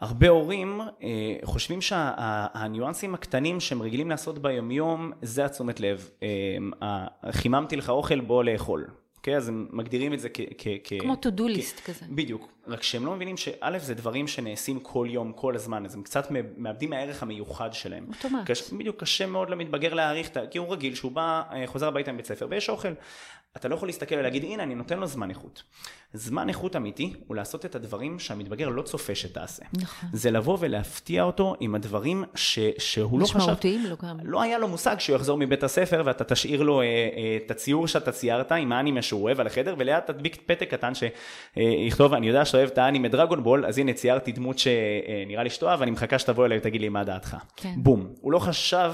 הרבה 0.00 0.28
הורים 0.28 0.80
אה, 0.80 1.36
חושבים 1.44 1.80
שהניואנסים 1.80 3.14
הקטנים 3.14 3.60
שהם 3.60 3.82
רגילים 3.82 4.10
לעשות 4.10 4.38
ביומיום 4.38 5.12
זה 5.22 5.44
התשומת 5.44 5.80
לב. 5.80 6.10
אה, 6.82 7.06
חיממתי 7.30 7.76
לך 7.76 7.90
אוכל 7.90 8.20
בוא 8.20 8.44
לאכול. 8.44 8.86
אוקיי? 9.20 9.34
Okay, 9.34 9.36
אז 9.36 9.48
הם 9.48 9.68
מגדירים 9.72 10.14
את 10.14 10.20
זה 10.20 10.28
כ... 10.34 10.40
כ 10.58 10.92
כמו 11.00 11.14
to 11.14 11.38
do 11.38 11.42
list 11.42 11.84
כזה. 11.84 12.06
בדיוק. 12.08 12.48
רק 12.66 12.82
שהם 12.82 13.06
לא 13.06 13.14
מבינים 13.14 13.36
שא' 13.36 13.78
זה 13.78 13.94
דברים 13.94 14.28
שנעשים 14.28 14.80
כל 14.80 15.06
יום, 15.10 15.32
כל 15.32 15.54
הזמן, 15.54 15.84
אז 15.84 15.94
הם 15.94 16.02
קצת 16.02 16.28
מאבדים 16.56 16.90
מהערך 16.90 17.22
המיוחד 17.22 17.72
שלהם. 17.72 18.06
אוטומט. 18.08 18.50
קש, 18.50 18.72
בדיוק, 18.72 19.00
קשה 19.00 19.26
מאוד 19.26 19.50
למתבגר 19.50 19.94
להעריך, 19.94 20.30
כי 20.50 20.58
הוא 20.58 20.72
רגיל 20.72 20.94
שהוא 20.94 21.12
בא, 21.12 21.42
אה, 21.52 21.66
חוזר 21.66 21.88
הביתה 21.88 22.12
מבית 22.12 22.26
ספר 22.26 22.46
ויש 22.50 22.68
אוכל. 22.68 22.92
אתה 23.56 23.68
לא 23.68 23.74
יכול 23.74 23.88
להסתכל 23.88 24.14
ולהגיד, 24.14 24.44
הנה, 24.44 24.62
אני 24.62 24.74
נותן 24.74 24.98
לו 24.98 25.06
זמן 25.06 25.30
איכות. 25.30 25.62
זמן 26.12 26.48
איכות 26.48 26.76
אמיתי 26.76 27.12
הוא 27.26 27.36
לעשות 27.36 27.64
את 27.64 27.74
הדברים 27.74 28.18
שהמתבגר 28.18 28.68
לא 28.68 28.82
צופה 28.82 29.14
שתעשה. 29.14 29.64
נכון. 29.72 30.08
זה 30.12 30.30
לבוא 30.30 30.56
ולהפתיע 30.60 31.22
אותו 31.22 31.54
עם 31.60 31.74
הדברים 31.74 32.24
ש, 32.34 32.58
שהוא 32.78 33.20
לא 33.20 33.24
חשב... 33.24 33.38
משמעותיים 33.38 33.86
לו 33.86 33.96
גם. 34.02 34.16
לא 34.22 34.42
היה 34.42 34.58
לו 34.58 34.68
מושג 34.68 34.98
שהוא 34.98 35.16
יחזור 35.16 35.38
מבית 35.38 35.62
הספר 35.62 36.02
ואתה 36.04 36.24
תשאיר 36.24 36.62
לו 36.62 36.80
אה, 36.80 36.84
אה, 36.86 37.38
את 37.46 37.50
הציור 37.50 37.86
שאתה 37.88 38.12
ציירת 38.12 38.52
עם 38.52 38.72
האנימה 38.72 39.02
שהוא 39.02 39.22
אוהב 39.22 39.40
על 39.40 39.46
החדר, 39.46 39.74
וליד 39.78 40.00
תדביק 40.00 40.42
פתק 40.46 40.70
קטן 40.70 40.92
שיכתוב, 40.94 42.14
אני 42.14 42.28
יודע 42.28 42.44
שאתה 42.44 42.58
אוהב 42.58 42.70
את 42.70 42.78
האנימה 42.78 43.08
דרגון 43.08 43.42
בול, 43.42 43.66
אז 43.66 43.78
הנה 43.78 43.92
ציירתי 43.92 44.32
דמות 44.32 44.58
שנראה 44.58 45.42
לי 45.42 45.50
שתאהב, 45.50 45.80
ואני 45.80 45.90
מחכה 45.90 46.18
שתבוא 46.18 46.46
אליי 46.46 46.58
ותגיד 46.58 46.80
לי 46.80 46.88
מה 46.88 47.04
דעתך. 47.04 47.36
כן. 47.56 47.74
בום. 47.76 48.12
הוא 48.20 48.32
לא 48.32 48.38
חשב 48.38 48.92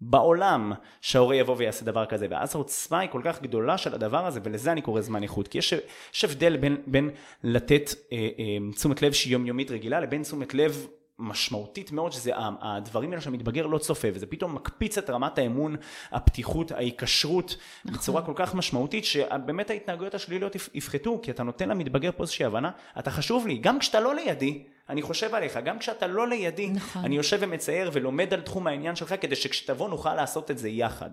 בעולם 0.00 0.72
שההורה 1.00 1.36
יבוא 1.36 1.54
ויעשה 1.58 1.84
דבר 1.84 2.06
כזה, 2.06 2.26
ואז 2.30 2.54
העוצמה 2.54 2.98
היא 2.98 3.10
כל 3.10 3.20
כך 3.24 3.42
גדולה 3.42 3.78
של 3.78 3.94
הדבר 3.94 4.26
הזה, 4.26 4.40
ולזה 4.44 4.72
אני 4.72 4.82
קורא 4.82 5.00
זמן 5.00 5.22
איכות, 5.22 5.48
כי 5.48 5.58
יש, 5.58 5.74
יש 6.14 6.24
הבדל 6.24 6.56
בין, 6.56 6.76
בין 6.86 7.10
לתת 7.44 7.90
אה, 8.12 8.28
אה, 8.38 8.72
תשומת 8.74 9.02
לב 9.02 9.12
שהיא 9.12 9.32
יומיומית 9.32 9.70
רגילה, 9.70 10.00
לבין 10.00 10.22
תשומת 10.22 10.54
לב 10.54 10.86
משמעותית 11.20 11.92
מאוד, 11.92 12.12
שזה 12.12 12.32
הדברים 12.36 13.10
האלה 13.10 13.22
שהמתבגר 13.22 13.66
לא 13.66 13.78
צופה, 13.78 14.08
וזה 14.14 14.26
פתאום 14.26 14.54
מקפיץ 14.54 14.98
את 14.98 15.10
רמת 15.10 15.38
האמון, 15.38 15.76
הפתיחות, 16.12 16.72
ההיקשרות, 16.72 17.56
נכון. 17.84 17.98
בצורה 17.98 18.22
כל 18.22 18.32
כך 18.34 18.54
משמעותית, 18.54 19.04
שבאמת 19.04 19.70
ההתנהגויות 19.70 20.14
השליליות 20.14 20.56
יפחתו, 20.74 21.20
כי 21.22 21.30
אתה 21.30 21.42
נותן 21.42 21.68
למתבגר 21.68 22.10
פה 22.16 22.22
איזושהי 22.22 22.44
הבנה, 22.44 22.70
אתה 22.98 23.10
חשוב 23.10 23.46
לי, 23.46 23.58
גם 23.58 23.78
כשאתה 23.78 24.00
לא 24.00 24.14
לידי, 24.14 24.64
אני 24.90 25.02
חושב 25.02 25.34
עליך, 25.34 25.58
גם 25.64 25.78
כשאתה 25.78 26.06
לא 26.06 26.28
לידי, 26.28 26.70
נכון. 26.70 27.04
אני 27.04 27.16
יושב 27.16 27.38
ומצייר 27.40 27.90
ולומד 27.92 28.34
על 28.34 28.40
תחום 28.40 28.66
העניין 28.66 28.96
שלך, 28.96 29.14
כדי 29.20 29.36
שכשתבוא 29.36 29.88
נוכל 29.88 30.14
לעשות 30.14 30.50
את 30.50 30.58
זה 30.58 30.68
יחד. 30.68 31.10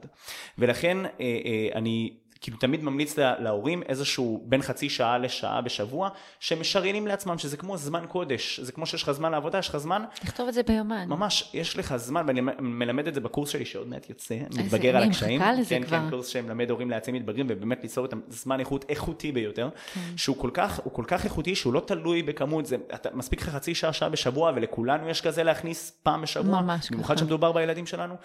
ולכן 0.57 1.05
אה, 1.05 1.09
אה, 1.19 1.69
אני 1.75 2.13
כאילו 2.41 2.57
תמיד 2.57 2.83
ממליץ 2.83 3.17
להורים 3.17 3.83
איזשהו 3.83 4.43
בין 4.45 4.61
חצי 4.61 4.89
שעה 4.89 5.17
לשעה 5.17 5.61
בשבוע 5.61 6.09
שמשריינים 6.39 7.07
לעצמם 7.07 7.37
שזה 7.37 7.57
כמו 7.57 7.77
זמן 7.77 8.05
קודש. 8.07 8.59
זה 8.59 8.71
כמו 8.71 8.85
שיש 8.85 9.03
לך 9.03 9.11
זמן 9.11 9.31
לעבודה 9.31 9.57
יש 9.57 9.69
לך 9.69 9.77
זמן. 9.77 10.03
תכתוב 10.19 10.47
את 10.47 10.53
זה 10.53 10.63
ביומן. 10.63 11.05
ממש 11.07 11.49
יש 11.53 11.77
לך 11.77 11.95
זמן 11.97 12.23
ואני 12.27 12.41
מלמד 12.59 13.07
את 13.07 13.13
זה 13.13 13.21
בקורס 13.21 13.49
שלי 13.49 13.65
שעוד 13.65 13.87
מעט 13.87 14.09
יוצא 14.09 14.35
מתבגר 14.57 14.97
על 14.97 15.03
הקשיים. 15.03 15.41
לזה 15.41 15.69
כן, 15.69 15.83
כבר. 15.83 15.97
כן 15.97 16.09
קורס 16.09 16.27
שמלמד 16.27 16.69
הורים 16.69 16.89
לעצים 16.89 17.15
מתבגרים 17.15 17.45
ובאמת 17.49 17.79
ליצור 17.83 18.05
את 18.05 18.13
זמן 18.29 18.59
איכות 18.59 18.85
איכותי 18.89 19.31
ביותר 19.31 19.69
כן. 19.93 20.01
שהוא 20.17 20.37
כל 20.37 20.49
כך 20.53 20.79
הוא 20.83 20.93
כל 20.93 21.03
כך 21.07 21.25
איכותי 21.25 21.55
שהוא 21.55 21.73
לא 21.73 21.79
תלוי 21.79 22.23
בכמות 22.23 22.65
זה 22.65 22.75
אתה 22.93 23.09
מספיק 23.13 23.41
לך 23.41 23.49
חצי 23.49 23.75
שעה 23.75 23.93
שעה 23.93 24.09
בשבוע 24.09 24.51
ולכולנו 24.55 25.09
יש 25.09 25.21
כזה 25.21 25.43
להכניס 25.43 25.91
פעם 26.03 26.21
בשבוע. 26.21 26.61
ממש 26.61 26.91
במיוחד 26.91 27.17
שמדובר 27.17 27.51
בילדים 27.51 27.85
שלנו. 27.85 28.15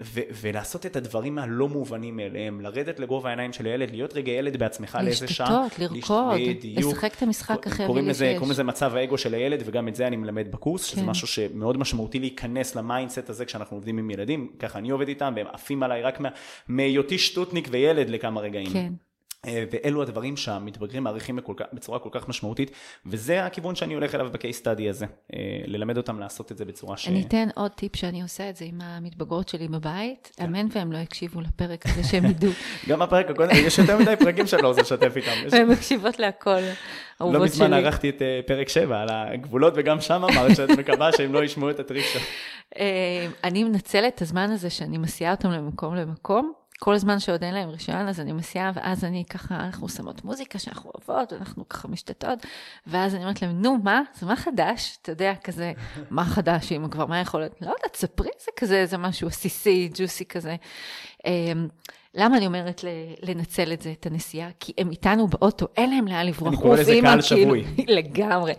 ו- 0.00 0.20
ולעשות 0.40 0.86
את 0.86 0.96
הדברים 0.96 1.38
הלא 1.38 1.68
מובנים 1.68 2.16
מאליהם 2.16 2.60
לרדת 2.60 3.00
לגובה 3.00 3.28
העיניים 3.28 3.52
של 3.60 3.66
הילד, 3.66 3.90
להיות 3.90 4.14
רגע 4.16 4.32
ילד 4.32 4.56
בעצמך 4.56 4.98
לאיזה 5.02 5.28
שעה. 5.28 5.60
להשתטות, 5.62 5.78
לרקוד, 5.78 6.40
לשחק 6.64 7.14
את 7.16 7.22
המשחק 7.22 7.66
אחר 7.66 7.86
קוראים 7.86 8.08
לזה, 8.08 8.32
קוראים 8.34 8.50
לזה 8.50 8.64
מצב 8.64 8.94
האגו 8.94 9.18
של 9.18 9.34
הילד, 9.34 9.62
וגם 9.66 9.88
את 9.88 9.94
זה 9.94 10.06
אני 10.06 10.16
מלמד 10.16 10.52
בקורס, 10.52 10.90
כן. 10.90 10.96
שזה 10.96 11.06
משהו 11.06 11.26
שמאוד 11.26 11.78
משמעותי 11.78 12.18
להיכנס 12.18 12.76
ל 12.76 12.83
mindset 12.83 13.30
הזה 13.30 13.44
כשאנחנו 13.44 13.76
עובדים 13.76 13.98
עם 13.98 14.10
ילדים, 14.10 14.50
ככה 14.58 14.78
אני 14.78 14.90
עובד 14.90 15.08
איתם, 15.08 15.32
והם 15.36 15.46
עפים 15.52 15.82
עליי 15.82 16.02
רק 16.02 16.18
מהיותי 16.68 17.18
שטוטניק 17.18 17.68
וילד 17.70 18.10
לכמה 18.10 18.40
רגעים. 18.40 18.72
כן. 18.72 18.92
אה, 19.46 19.64
ואלו 19.70 20.02
הדברים 20.02 20.36
שהמתבגרים 20.36 21.04
מעריכים 21.04 21.38
בצורה 21.72 21.98
כל 21.98 22.08
כך 22.12 22.28
משמעותית, 22.28 22.70
וזה 23.06 23.44
הכיוון 23.44 23.74
שאני 23.74 23.94
הולך 23.94 24.14
אליו 24.14 24.30
ב 24.32 24.37
case 24.37 24.58
study 24.58 24.88
הזה, 24.88 25.06
אה, 25.34 25.38
ללמד 25.66 25.96
אותם 25.96 26.20
לעשות 26.20 26.52
את 26.52 26.58
זה 26.58 26.64
בצורה 26.64 26.96
ש... 26.96 27.08
אני 27.08 27.22
אתן 27.22 27.48
עוד 27.54 27.70
טיפ 27.70 27.96
שאני 27.96 28.22
עושה 28.22 28.50
את 28.50 28.56
זה 28.56 28.64
עם 28.64 28.80
המתבגרות 28.80 29.48
שלי 29.48 29.68
בבית, 29.68 30.32
כן. 30.36 30.44
אמן 30.44 30.66
והם 30.72 30.92
לא 30.92 30.98
יקשיבו 30.98 31.40
לפרק 31.40 31.86
הזה 31.86 32.04
שהם 32.04 32.24
ידעו. 32.24 32.50
גם 32.88 33.02
הפרק 33.02 33.30
הקודם, 33.30 33.50
יש 33.54 33.78
יותר 33.78 33.98
מדי 33.98 34.14
פרקים 34.18 34.46
שאני 34.46 34.62
לא 34.62 34.68
רוצה 34.68 34.80
לשתף 34.80 35.16
איתם. 35.16 35.30
והן 35.50 35.68
מקשיבות 35.68 36.18
להכל, 36.18 36.60
לא 37.20 37.44
מזמן 37.44 37.72
ערכתי 37.72 38.08
את 38.08 38.22
אה, 38.22 38.40
פרק 38.46 38.68
7 38.68 39.00
על 39.02 39.08
הגבולות, 39.10 39.72
וגם 39.76 40.00
שם 40.00 40.24
אמרת 40.24 40.56
שאת 40.56 40.70
מקווה 40.70 41.12
שהם 41.12 41.32
לא 41.32 41.44
ישמעו 41.44 41.70
את 41.70 41.80
הטריק 41.80 42.04
שלך. 42.12 42.22
אני 43.44 43.64
מנצלת 43.64 44.14
את 44.14 44.22
הזמן 44.22 44.50
הזה 44.50 44.70
שאני 44.70 44.98
מסיעה 44.98 45.32
אותם 45.32 45.50
למקום 45.50 45.94
למקום. 45.94 46.59
כל 46.82 46.94
הזמן 46.94 47.18
שעוד 47.18 47.44
אין 47.44 47.54
להם 47.54 47.68
רישיון, 47.68 48.08
אז 48.08 48.20
אני 48.20 48.32
מסיעה, 48.32 48.72
ואז 48.74 49.04
אני 49.04 49.24
ככה, 49.24 49.56
אנחנו 49.56 49.88
שמות 49.88 50.24
מוזיקה 50.24 50.58
שאנחנו 50.58 50.90
אוהבות, 50.94 51.32
ואנחנו 51.32 51.68
ככה 51.68 51.88
משתתות, 51.88 52.38
ואז 52.86 53.14
אני 53.14 53.22
אומרת 53.22 53.42
להם, 53.42 53.62
נו, 53.62 53.78
מה? 53.84 54.02
זה 54.14 54.26
מה 54.26 54.36
חדש? 54.36 54.98
אתה 55.02 55.12
יודע, 55.12 55.32
כזה, 55.44 55.72
מה 56.10 56.24
חדש, 56.24 56.72
אם 56.72 56.88
כבר, 56.90 57.06
מה 57.06 57.20
יכול 57.20 57.40
להיות? 57.40 57.52
לא 57.60 57.66
יודעת, 57.66 57.96
ספרי 57.96 58.30
זה 58.38 58.50
כזה, 58.56 58.76
איזה 58.76 58.98
משהו 58.98 59.28
עסיסי, 59.28 59.90
ג'וסי 59.94 60.24
כזה. 60.24 60.56
אמ, 61.26 61.68
למה 62.14 62.36
אני 62.36 62.46
אומרת 62.46 62.84
לנצל 63.22 63.72
את 63.72 63.82
זה, 63.82 63.92
את 64.00 64.06
הנסיעה? 64.06 64.48
כי 64.60 64.72
הם 64.78 64.90
איתנו 64.90 65.26
באוטו, 65.26 65.66
אין 65.76 65.90
להם 65.90 66.08
לאן 66.08 66.26
לברוח. 66.26 66.52
אני 66.52 66.62
קורא 66.62 66.76
לזה 66.76 66.98
קהל 67.02 67.22
כאילו, 67.22 67.22
שבוי. 67.22 67.64
לגמרי. 67.98 68.52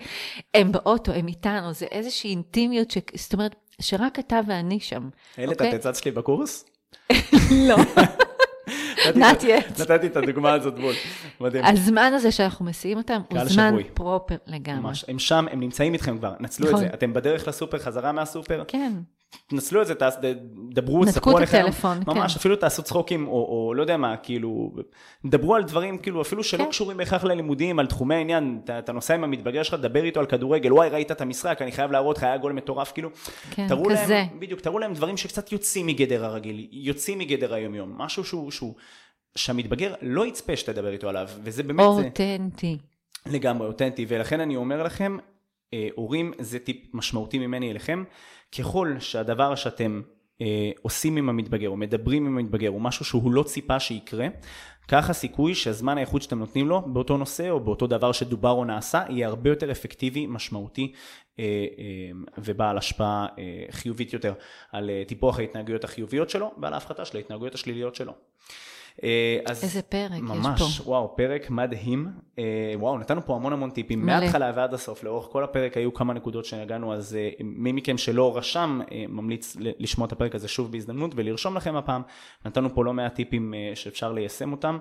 הם 0.53 0.71
באוטו, 0.71 1.11
הם 1.11 1.27
איתנו, 1.27 1.73
זה 1.73 1.85
איזושהי 1.85 2.29
אינטימיות, 2.29 2.91
ש... 2.91 2.97
זאת 3.15 3.33
אומרת, 3.33 3.55
שרק 3.81 4.19
אתה 4.19 4.39
ואני 4.47 4.79
שם. 4.79 5.09
אלה, 5.39 5.51
אתה 5.51 5.77
תצאת 5.77 5.95
שלי 5.95 6.11
בקורס? 6.11 6.70
לא. 7.67 7.75
yet. 9.41 9.81
נתתי 9.81 10.07
את 10.07 10.15
הדוגמה 10.15 10.53
הזאת 10.53 10.79
בול, 10.79 10.93
מדהים. 11.41 11.65
הזמן 11.65 12.11
הזה 12.15 12.31
שאנחנו 12.31 12.65
מסיעים 12.65 12.97
אותם 12.97 13.21
הוא 13.31 13.45
זמן 13.45 13.75
פרופר 13.93 14.35
לגמרי. 14.47 14.79
ממש, 14.81 15.05
הם 15.07 15.19
שם, 15.19 15.45
הם 15.51 15.59
נמצאים 15.59 15.93
איתכם 15.93 16.17
כבר, 16.17 16.33
נצלו 16.39 16.67
את 16.67 16.73
נכון. 16.73 16.87
זה. 16.87 16.93
אתם 16.93 17.13
בדרך 17.13 17.47
לסופר, 17.47 17.79
חזרה 17.79 18.11
מהסופר. 18.11 18.63
כן. 18.67 18.93
תנצלו 19.47 19.81
את 19.81 19.87
זה, 19.87 19.93
דברו, 20.69 21.07
ספרו 21.07 21.37
עליכם. 21.37 21.57
נתקו 21.57 21.67
את 21.67 21.73
הטלפון, 21.73 22.03
כן. 22.03 22.11
ממש, 22.11 22.35
אפילו 22.35 22.55
תעשו 22.55 22.83
צחוקים, 22.83 23.27
או, 23.27 23.31
או 23.31 23.73
לא 23.73 23.81
יודע 23.81 23.97
מה, 23.97 24.17
כאילו, 24.17 24.71
דברו 25.25 25.55
על 25.55 25.63
דברים, 25.63 25.97
כאילו, 25.97 26.21
אפילו 26.21 26.43
שלא 26.43 26.63
כן. 26.63 26.69
קשורים 26.69 26.97
בהכרח 26.97 27.23
ללימודים, 27.23 27.79
על 27.79 27.87
תחומי 27.87 28.15
העניין, 28.15 28.59
אתה 28.79 28.91
נוסע 28.91 29.13
עם 29.13 29.23
המתבגר 29.23 29.63
שלך, 29.63 29.73
דבר 29.73 30.03
איתו 30.03 30.19
על 30.19 30.25
כדורגל, 30.25 30.73
וואי, 30.73 30.89
ראית 30.89 31.11
את 31.11 31.21
המשחק, 31.21 31.61
אני 31.61 31.71
חייב 31.71 31.91
להראות 31.91 32.17
לך, 32.17 32.23
היה 32.23 32.37
גול 32.37 32.51
מטורף, 32.51 32.91
כאילו, 32.91 33.09
כן, 33.51 33.67
תראו 33.67 33.85
כזה. 33.85 34.13
להם, 34.13 34.39
בדיוק, 34.39 34.59
תראו 34.59 34.79
להם 34.79 34.93
דברים 34.93 35.17
שקצת 35.17 35.51
יוצאים 35.51 35.87
מגדר 35.87 36.25
הרגיל, 36.25 36.67
יוצאים 36.71 37.19
מגדר 37.19 37.53
היומיום, 37.53 37.93
משהו 37.97 38.23
שהוא, 38.23 38.51
שהוא, 38.51 38.73
שהמתבגר 39.35 39.93
לא 40.01 40.25
יצפה 40.25 40.55
שתדבר 40.55 40.91
איתו 40.91 41.09
עליו, 41.09 41.27
וזה 41.43 41.63
באמת... 41.63 41.85
אותנטי. 41.85 42.77
לגמרי, 43.25 43.67
אותנטי, 43.67 44.05
ולכן 44.07 44.39
אני 44.39 44.55
אומר 44.55 44.83
לכם, 44.83 45.17
אה, 45.73 45.87
הורים, 45.95 46.33
זה 46.39 46.59
טיפ 46.59 46.77
משמעותי 46.93 47.39
ממני 47.39 47.71
אליכם. 47.71 48.03
ככל 48.57 48.95
שהדבר 48.99 49.55
שאתם 49.55 50.01
אה, 50.41 50.71
עושים 50.81 51.17
עם 51.17 51.29
המתבגר 51.29 51.69
או 51.69 51.77
מדברים 51.77 52.25
עם 52.25 52.37
המתבגר 52.37 52.69
הוא 52.69 52.81
משהו 52.81 53.05
שהוא 53.05 53.31
לא 53.31 53.43
ציפה 53.43 53.79
שיקרה, 53.79 54.27
כך 54.87 55.09
הסיכוי 55.09 55.55
שהזמן 55.55 55.97
האיכות 55.97 56.21
שאתם 56.21 56.39
נותנים 56.39 56.67
לו 56.67 56.81
באותו 56.81 57.17
נושא 57.17 57.49
או 57.49 57.59
באותו 57.59 57.87
דבר 57.87 58.11
שדובר 58.11 58.49
או 58.51 58.65
נעשה 58.65 59.03
יהיה 59.09 59.27
הרבה 59.27 59.49
יותר 59.49 59.71
אפקטיבי, 59.71 60.27
משמעותי 60.27 60.93
אה, 61.39 61.43
אה, 61.43 62.11
ובעל 62.37 62.77
השפעה 62.77 63.27
אה, 63.39 63.65
חיובית 63.71 64.13
יותר 64.13 64.33
על 64.71 64.89
אה, 64.89 65.03
טיפוח 65.07 65.39
ההתנהגויות 65.39 65.83
החיוביות 65.83 66.29
שלו 66.29 66.51
ועל 66.61 66.73
ההפחתה 66.73 67.05
של 67.05 67.17
ההתנהגויות 67.17 67.55
השליליות 67.55 67.95
שלו. 67.95 68.13
אה, 69.03 69.39
אז 69.45 69.63
איזה 69.63 69.81
פרק 69.81 70.21
ממש, 70.21 70.37
יש 70.37 70.43
פה. 70.43 70.49
ממש, 70.49 70.81
וואו, 70.85 71.15
פרק 71.15 71.49
מדהים. 71.49 72.07
אה, 72.39 72.73
וואו, 72.75 72.97
נתנו 72.97 73.25
פה 73.25 73.35
המון 73.35 73.53
המון 73.53 73.69
טיפים, 73.69 74.05
מלא. 74.05 74.19
מההתחלה 74.19 74.51
ועד 74.55 74.73
הסוף, 74.73 75.03
לאורך 75.03 75.27
כל 75.31 75.43
הפרק 75.43 75.77
היו 75.77 75.93
כמה 75.93 76.13
נקודות 76.13 76.45
שהגענו, 76.45 76.93
אז 76.93 77.15
אה, 77.15 77.29
מי 77.43 77.71
מכם 77.71 77.97
שלא 77.97 78.37
רשם, 78.37 78.79
ממליץ 79.09 79.57
לשמוע 79.59 80.07
את 80.07 80.11
הפרק 80.11 80.35
הזה 80.35 80.47
שוב 80.47 80.71
בהזדמנות 80.71 81.11
ולרשום 81.15 81.57
לכם 81.57 81.75
הפעם. 81.75 82.01
נתנו 82.45 82.75
פה 82.75 82.85
לא 82.85 82.93
מעט 82.93 83.15
טיפים 83.15 83.53
שאפשר 83.75 84.11
ליישם 84.11 84.51
אותם. 84.51 84.77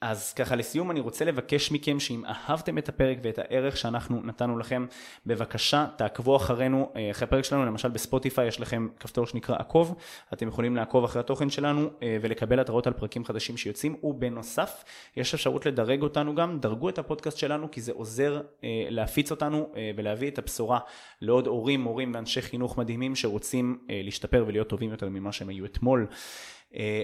אז 0.00 0.32
ככה 0.32 0.56
לסיום 0.56 0.90
אני 0.90 1.00
רוצה 1.00 1.24
לבקש 1.24 1.72
מכם 1.72 2.00
שאם 2.00 2.24
אהבתם 2.24 2.78
את 2.78 2.88
הפרק 2.88 3.18
ואת 3.22 3.38
הערך 3.38 3.76
שאנחנו 3.76 4.22
נתנו 4.24 4.58
לכם, 4.58 4.86
בבקשה 5.26 5.86
תעקבו 5.96 6.36
אחרינו, 6.36 6.92
אה, 6.96 7.10
אחרי 7.10 7.28
הפרק 7.28 7.44
שלנו, 7.44 7.66
למשל 7.66 7.88
בספוטיפיי 7.88 8.48
יש 8.48 8.60
לכם 8.60 8.88
כפתור 9.00 9.26
שנקרא 9.26 9.56
עקוב, 9.56 9.94
אתם 10.32 10.48
יכולים 10.48 10.76
לעקוב 10.76 11.04
אחרי 11.04 11.20
התוכן 11.20 11.50
שלנו 11.50 11.90
אה, 12.02 12.16
ולקבל 12.20 12.60
התראות 12.60 12.86
על 12.86 12.92
פרקים 12.92 13.24
חדשים 13.24 13.56
שיוצאים, 13.56 13.96
ובנוסף 14.02 14.84
יש 15.16 15.34
אפשרות 15.34 15.66
לדרג 15.66 16.02
אותנו 16.02 16.34
גם, 16.34 16.60
דרגו 16.60 16.88
את 16.88 16.98
הפודקאסט 16.98 17.38
שלנו 17.38 17.70
כי 17.70 17.80
זה 17.80 17.92
עוזר 17.92 18.40
אה, 18.64 18.86
להפיץ 18.88 19.30
אותנו 19.30 19.72
ולהביא 19.96 20.30
את 20.30 20.38
הבשורה 20.38 20.78
לעוד 21.20 21.46
הורים, 21.46 21.80
מורים 21.80 22.14
ואנשי 22.14 22.42
חינוך 22.42 22.78
מדהימים 22.78 23.16
שרוצים 23.16 23.78
להשתפר 23.88 24.44
ולהיות 24.46 24.68
טובים 24.68 24.90
יותר 24.90 25.08
ממה 25.08 25.32
שהם 25.32 25.48
היו 25.48 25.64
אתמול. 25.64 26.06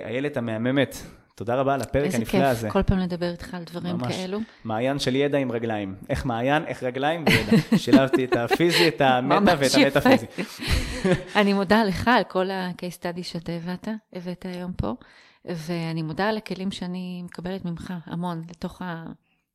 איילת 0.05 0.37
המהממת, 0.37 0.97
תודה 1.37 1.55
רבה 1.55 1.75
על 1.75 1.81
הפרק 1.81 2.15
הנפלא 2.15 2.39
הזה. 2.39 2.49
איזה 2.51 2.67
כיף, 2.67 2.73
כל 2.73 2.83
פעם 2.83 2.99
לדבר 2.99 3.31
איתך 3.31 3.55
על 3.55 3.65
דברים 3.65 3.97
ממש. 3.97 4.17
כאלו. 4.17 4.39
מעיין 4.65 4.99
של 4.99 5.17
ידע 5.17 5.39
עם 5.39 5.53
רגליים. 5.53 5.95
איך 6.09 6.27
מעיין, 6.27 6.65
איך 6.67 6.83
רגליים 6.83 7.25
וידע. 7.29 7.63
שילבתי 7.83 8.25
את 8.25 8.37
הפיזי, 8.37 8.89
את 8.89 9.01
המטה 9.01 9.55
ואת 9.59 9.75
המטאפיזי. 9.75 10.27
אני 11.41 11.53
מודה 11.53 11.85
לך 11.85 12.09
על 12.09 12.25
כל 12.25 12.51
ה-case 12.51 13.01
study 13.01 13.23
שאתה 13.23 13.53
הבאת, 13.53 13.89
הבאת 14.13 14.47
היום 14.49 14.73
פה, 14.73 14.95
ואני 15.45 16.03
מודה 16.03 16.29
על 16.29 16.37
הכלים 16.37 16.71
שאני 16.71 17.23
מקבלת 17.25 17.65
ממך, 17.65 17.95
המון, 18.07 18.43
לתוך 18.51 18.83
ה... 18.83 19.05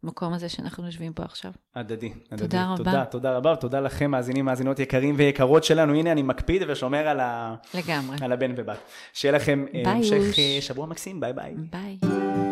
המקום 0.04 0.34
הזה 0.34 0.50
שאנחנו 0.50 0.86
יושבים 0.86 1.14
פה 1.14 1.24
עכשיו. 1.24 1.52
הדדי, 1.76 2.14
הדדי. 2.32 2.44
תודה 2.44 2.66
רבה. 2.66 2.78
תודה, 2.78 3.06
תודה 3.06 3.38
רבה, 3.38 3.54
ותודה 3.54 3.80
לכם, 3.80 4.12
מאזינים, 4.12 4.46
מאזינות 4.46 4.80
יקרים 4.80 5.16
ויקרות 5.18 5.64
שלנו. 5.64 5.94
הנה, 5.94 6.12
אני 6.12 6.22
מקפיד 6.22 6.62
ושומר 6.68 7.08
על, 7.08 7.20
ה... 7.20 7.56
לגמרי. 7.74 8.18
על 8.22 8.32
הבן 8.32 8.54
ובת. 8.58 8.78
שיהיה 9.14 9.36
לכם 9.36 9.66
אה, 9.74 9.92
המשך 9.92 10.40
אה, 10.40 10.58
שבוע 10.62 10.86
מקסים, 10.86 11.20
ביי 11.20 11.34
ביי. 11.34 11.56
ביי. 11.72 12.51